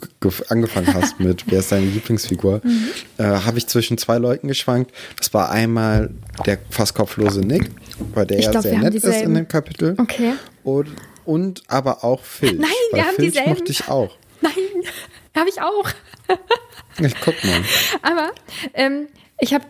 angefangen 0.49 0.95
hast 0.95 1.19
mit, 1.21 1.51
wer 1.51 1.59
ist 1.59 1.73
deine 1.73 1.87
Lieblingsfigur, 1.87 2.61
mhm. 2.63 2.89
äh, 3.19 3.25
habe 3.25 3.59
ich 3.59 3.67
zwischen 3.67 3.99
zwei 3.99 4.19
Leuten 4.19 4.47
geschwankt. 4.47 4.93
Das 5.19 5.35
war 5.35 5.51
einmal 5.51 6.11
der 6.47 6.59
fast 6.71 6.95
kopflose 6.95 7.41
Nick, 7.41 7.71
weil 8.15 8.27
der 8.27 8.39
glaub, 8.39 8.63
sehr 8.63 8.79
nett 8.79 8.95
ist 8.95 9.05
in 9.05 9.35
dem 9.35 9.49
Kapitel. 9.49 9.97
Okay. 9.99 10.35
Und, 10.63 10.89
und 11.25 11.63
aber 11.67 12.05
auch 12.05 12.23
Phil. 12.23 12.55
Nein, 12.55 12.71
wir 12.93 13.05
haben 13.05 13.17
Filch 13.17 13.33
dieselben. 13.33 13.51
mochte 13.51 13.73
ich 13.73 13.89
auch. 13.89 14.17
Nein, 14.41 14.53
habe 15.37 15.49
ich 15.49 15.61
auch. 15.61 15.89
ich 17.05 17.15
guck 17.21 17.45
mal. 17.45 17.61
Aber 18.03 18.31
ähm, 18.75 19.09
ich 19.41 19.53
habe 19.53 19.65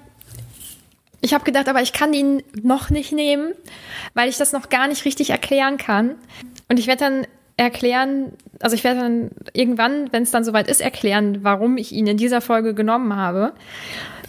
ich 1.23 1.33
habe 1.33 1.45
gedacht, 1.45 1.69
aber 1.69 1.81
ich 1.81 1.93
kann 1.93 2.13
ihn 2.13 2.43
noch 2.63 2.91
nicht 2.91 3.13
nehmen, 3.13 3.55
weil 4.15 4.29
ich 4.29 4.37
das 4.37 4.53
noch 4.53 4.69
gar 4.69 4.87
nicht 4.87 5.05
richtig 5.07 5.31
erklären 5.31 5.79
kann. 5.79 6.17
Und 6.69 6.79
ich 6.79 6.87
werde 6.87 7.01
dann 7.01 7.27
erklären, 7.57 8.33
also 8.61 8.77
ich 8.77 8.85
werde 8.85 9.01
dann 9.01 9.31
irgendwann, 9.53 10.13
wenn 10.13 10.23
es 10.23 10.31
dann 10.31 10.45
soweit 10.45 10.69
ist, 10.69 10.81
erklären, 10.81 11.39
warum 11.43 11.79
ich 11.79 11.93
ihn 11.93 12.07
in 12.07 12.17
dieser 12.17 12.41
Folge 12.41 12.75
genommen 12.75 13.17
habe. 13.17 13.53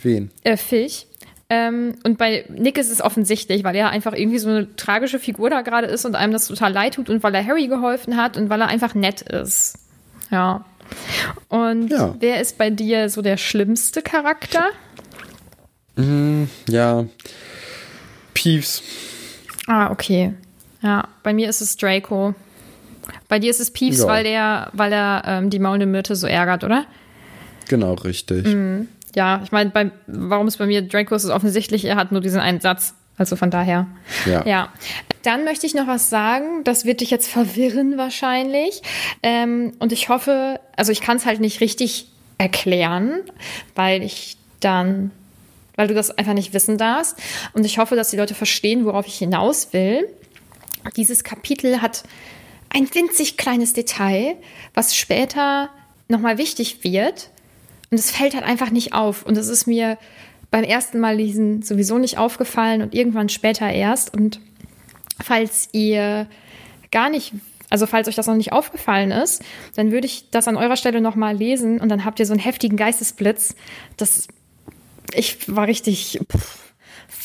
Wen? 0.01 0.31
Äh, 0.43 0.57
Filch. 0.57 1.07
Ähm, 1.49 1.95
und 2.03 2.17
bei 2.17 2.45
Nick 2.49 2.77
ist 2.77 2.91
es 2.91 3.01
offensichtlich, 3.01 3.63
weil 3.63 3.75
er 3.75 3.89
einfach 3.89 4.13
irgendwie 4.13 4.39
so 4.39 4.49
eine 4.49 4.75
tragische 4.75 5.19
Figur 5.19 5.49
da 5.49 5.61
gerade 5.61 5.87
ist 5.87 6.05
und 6.05 6.15
einem 6.15 6.33
das 6.33 6.47
total 6.47 6.73
leid 6.73 6.95
tut 6.95 7.09
und 7.09 7.23
weil 7.23 7.35
er 7.35 7.45
Harry 7.45 7.67
geholfen 7.67 8.17
hat 8.17 8.35
und 8.35 8.49
weil 8.49 8.61
er 8.61 8.67
einfach 8.67 8.95
nett 8.95 9.21
ist. 9.21 9.77
Ja. 10.29 10.65
Und 11.47 11.89
ja. 11.89 12.15
wer 12.19 12.41
ist 12.41 12.57
bei 12.57 12.69
dir 12.69 13.09
so 13.09 13.21
der 13.21 13.37
schlimmste 13.37 14.01
Charakter? 14.01 14.65
Mm, 15.95 16.45
ja, 16.69 17.05
Peeves. 18.33 18.83
Ah, 19.67 19.89
okay. 19.89 20.33
Ja, 20.81 21.07
bei 21.23 21.33
mir 21.33 21.49
ist 21.49 21.61
es 21.61 21.75
Draco. 21.77 22.35
Bei 23.27 23.39
dir 23.39 23.49
ist 23.49 23.59
es 23.59 23.71
Peeves, 23.71 23.99
ja. 23.99 24.07
weil 24.07 24.23
der, 24.23 24.69
weil 24.73 24.93
er 24.93 25.23
ähm, 25.25 25.49
die 25.49 25.59
maulende 25.59 25.85
Myrte 25.85 26.15
so 26.15 26.27
ärgert, 26.27 26.63
oder? 26.63 26.85
Genau, 27.67 27.93
richtig. 27.93 28.45
Mhm. 28.45 28.87
Ja, 29.15 29.41
ich 29.43 29.51
meine, 29.51 29.71
warum 30.07 30.47
es 30.47 30.57
bei 30.57 30.65
mir 30.65 30.81
Draco 30.81 31.15
ist, 31.15 31.23
ist 31.23 31.31
offensichtlich, 31.31 31.85
er 31.85 31.95
hat 31.95 32.11
nur 32.11 32.21
diesen 32.21 32.39
einen 32.39 32.59
Satz. 32.59 32.93
Also 33.17 33.35
von 33.35 33.49
daher. 33.49 33.87
Ja. 34.27 34.45
ja. 34.45 34.73
Dann 35.23 35.43
möchte 35.43 35.65
ich 35.65 35.73
noch 35.73 35.87
was 35.87 36.11
sagen. 36.11 36.63
Das 36.63 36.85
wird 36.85 37.01
dich 37.01 37.09
jetzt 37.09 37.27
verwirren 37.27 37.97
wahrscheinlich. 37.97 38.83
Ähm, 39.23 39.73
und 39.79 39.91
ich 39.91 40.09
hoffe, 40.09 40.59
also 40.75 40.91
ich 40.91 41.01
kann 41.01 41.17
es 41.17 41.25
halt 41.25 41.39
nicht 41.39 41.59
richtig 41.59 42.11
erklären, 42.37 43.21
weil 43.73 44.03
ich 44.03 44.37
dann, 44.59 45.09
weil 45.75 45.87
du 45.87 45.95
das 45.95 46.15
einfach 46.15 46.33
nicht 46.33 46.53
wissen 46.53 46.77
darfst. 46.77 47.17
Und 47.53 47.65
ich 47.65 47.79
hoffe, 47.79 47.95
dass 47.95 48.11
die 48.11 48.17
Leute 48.17 48.35
verstehen, 48.35 48.85
worauf 48.85 49.07
ich 49.07 49.17
hinaus 49.17 49.73
will. 49.73 50.07
Dieses 50.95 51.23
Kapitel 51.23 51.81
hat 51.81 52.03
ein 52.77 52.93
winzig 52.93 53.37
kleines 53.37 53.73
Detail, 53.73 54.35
was 54.73 54.95
später 54.95 55.69
nochmal 56.07 56.37
wichtig 56.37 56.83
wird. 56.83 57.31
Und 57.89 57.97
es 57.97 58.11
fällt 58.11 58.35
halt 58.35 58.43
einfach 58.43 58.69
nicht 58.69 58.93
auf. 58.93 59.25
Und 59.25 59.35
es 59.37 59.47
ist 59.47 59.65
mir 59.65 59.97
beim 60.51 60.63
ersten 60.63 60.99
Mal 60.99 61.15
lesen 61.15 61.63
sowieso 61.63 61.97
nicht 61.97 62.17
aufgefallen 62.17 62.81
und 62.81 62.93
irgendwann 62.93 63.29
später 63.29 63.69
erst. 63.69 64.13
Und 64.13 64.39
falls 65.21 65.69
ihr 65.71 66.27
gar 66.91 67.09
nicht, 67.09 67.33
also 67.69 67.87
falls 67.87 68.07
euch 68.07 68.15
das 68.15 68.27
noch 68.27 68.35
nicht 68.35 68.53
aufgefallen 68.53 69.11
ist, 69.11 69.43
dann 69.75 69.91
würde 69.91 70.05
ich 70.05 70.29
das 70.29 70.47
an 70.47 70.55
eurer 70.55 70.77
Stelle 70.77 71.01
nochmal 71.01 71.35
lesen 71.35 71.81
und 71.81 71.89
dann 71.89 72.05
habt 72.05 72.19
ihr 72.19 72.25
so 72.25 72.33
einen 72.33 72.41
heftigen 72.41 72.77
Geistesblitz. 72.77 73.55
Das, 73.97 74.27
ich 75.13 75.53
war 75.53 75.67
richtig, 75.67 76.19
pff, 76.31 76.59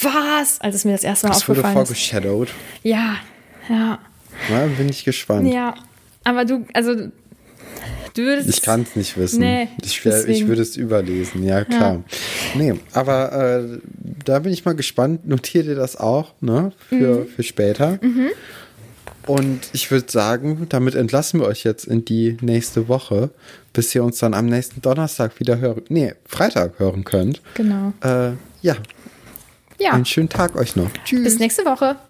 was, 0.00 0.60
als 0.60 0.76
es 0.76 0.84
mir 0.84 0.92
das 0.92 1.04
erste 1.04 1.26
Mal 1.26 1.34
das 1.34 1.42
aufgefallen 1.42 1.74
wurde 1.74 1.86
vorgeshadowed. 1.86 2.48
Ja, 2.82 3.16
ja. 3.68 3.98
Na, 4.50 4.66
bin 4.66 4.88
ich 4.88 5.04
gespannt. 5.04 5.52
Ja, 5.52 5.74
aber 6.24 6.44
du, 6.44 6.66
also 6.74 7.10
Du 8.14 8.22
würdest. 8.22 8.48
Ich 8.48 8.60
kann 8.60 8.82
es 8.82 8.94
nicht 8.94 9.16
wissen. 9.16 9.40
Nee, 9.40 9.68
ich, 9.82 10.04
ich 10.04 10.46
würde 10.46 10.62
es 10.62 10.76
überlesen, 10.76 11.44
ja 11.44 11.64
klar. 11.64 12.02
Ja. 12.54 12.60
Nee, 12.60 12.74
aber 12.92 13.32
äh, 13.32 13.78
da 14.24 14.38
bin 14.40 14.52
ich 14.52 14.64
mal 14.64 14.74
gespannt. 14.74 15.26
Notiert 15.26 15.66
ihr 15.66 15.74
das 15.74 15.96
auch, 15.96 16.34
ne? 16.40 16.72
Für, 16.90 17.20
mhm. 17.20 17.26
für 17.26 17.42
später. 17.42 17.98
Mhm. 18.02 18.28
Und 19.26 19.60
ich 19.72 19.90
würde 19.90 20.10
sagen, 20.10 20.66
damit 20.68 20.94
entlassen 20.94 21.40
wir 21.40 21.46
euch 21.46 21.64
jetzt 21.64 21.86
in 21.86 22.04
die 22.04 22.36
nächste 22.40 22.88
Woche, 22.88 23.30
bis 23.72 23.94
ihr 23.94 24.02
uns 24.02 24.18
dann 24.18 24.34
am 24.34 24.46
nächsten 24.46 24.82
Donnerstag 24.82 25.38
wieder 25.38 25.58
hören, 25.58 25.82
nee, 25.88 26.12
Freitag 26.26 26.78
hören 26.78 27.04
könnt. 27.04 27.40
Genau. 27.54 27.92
Äh, 28.02 28.32
ja. 28.62 28.76
Ja. 29.78 29.92
Einen 29.92 30.04
schönen 30.04 30.28
Tag 30.28 30.56
euch 30.56 30.76
noch. 30.76 30.90
Tschüss. 31.04 31.24
Bis 31.24 31.38
nächste 31.38 31.64
Woche. 31.64 31.96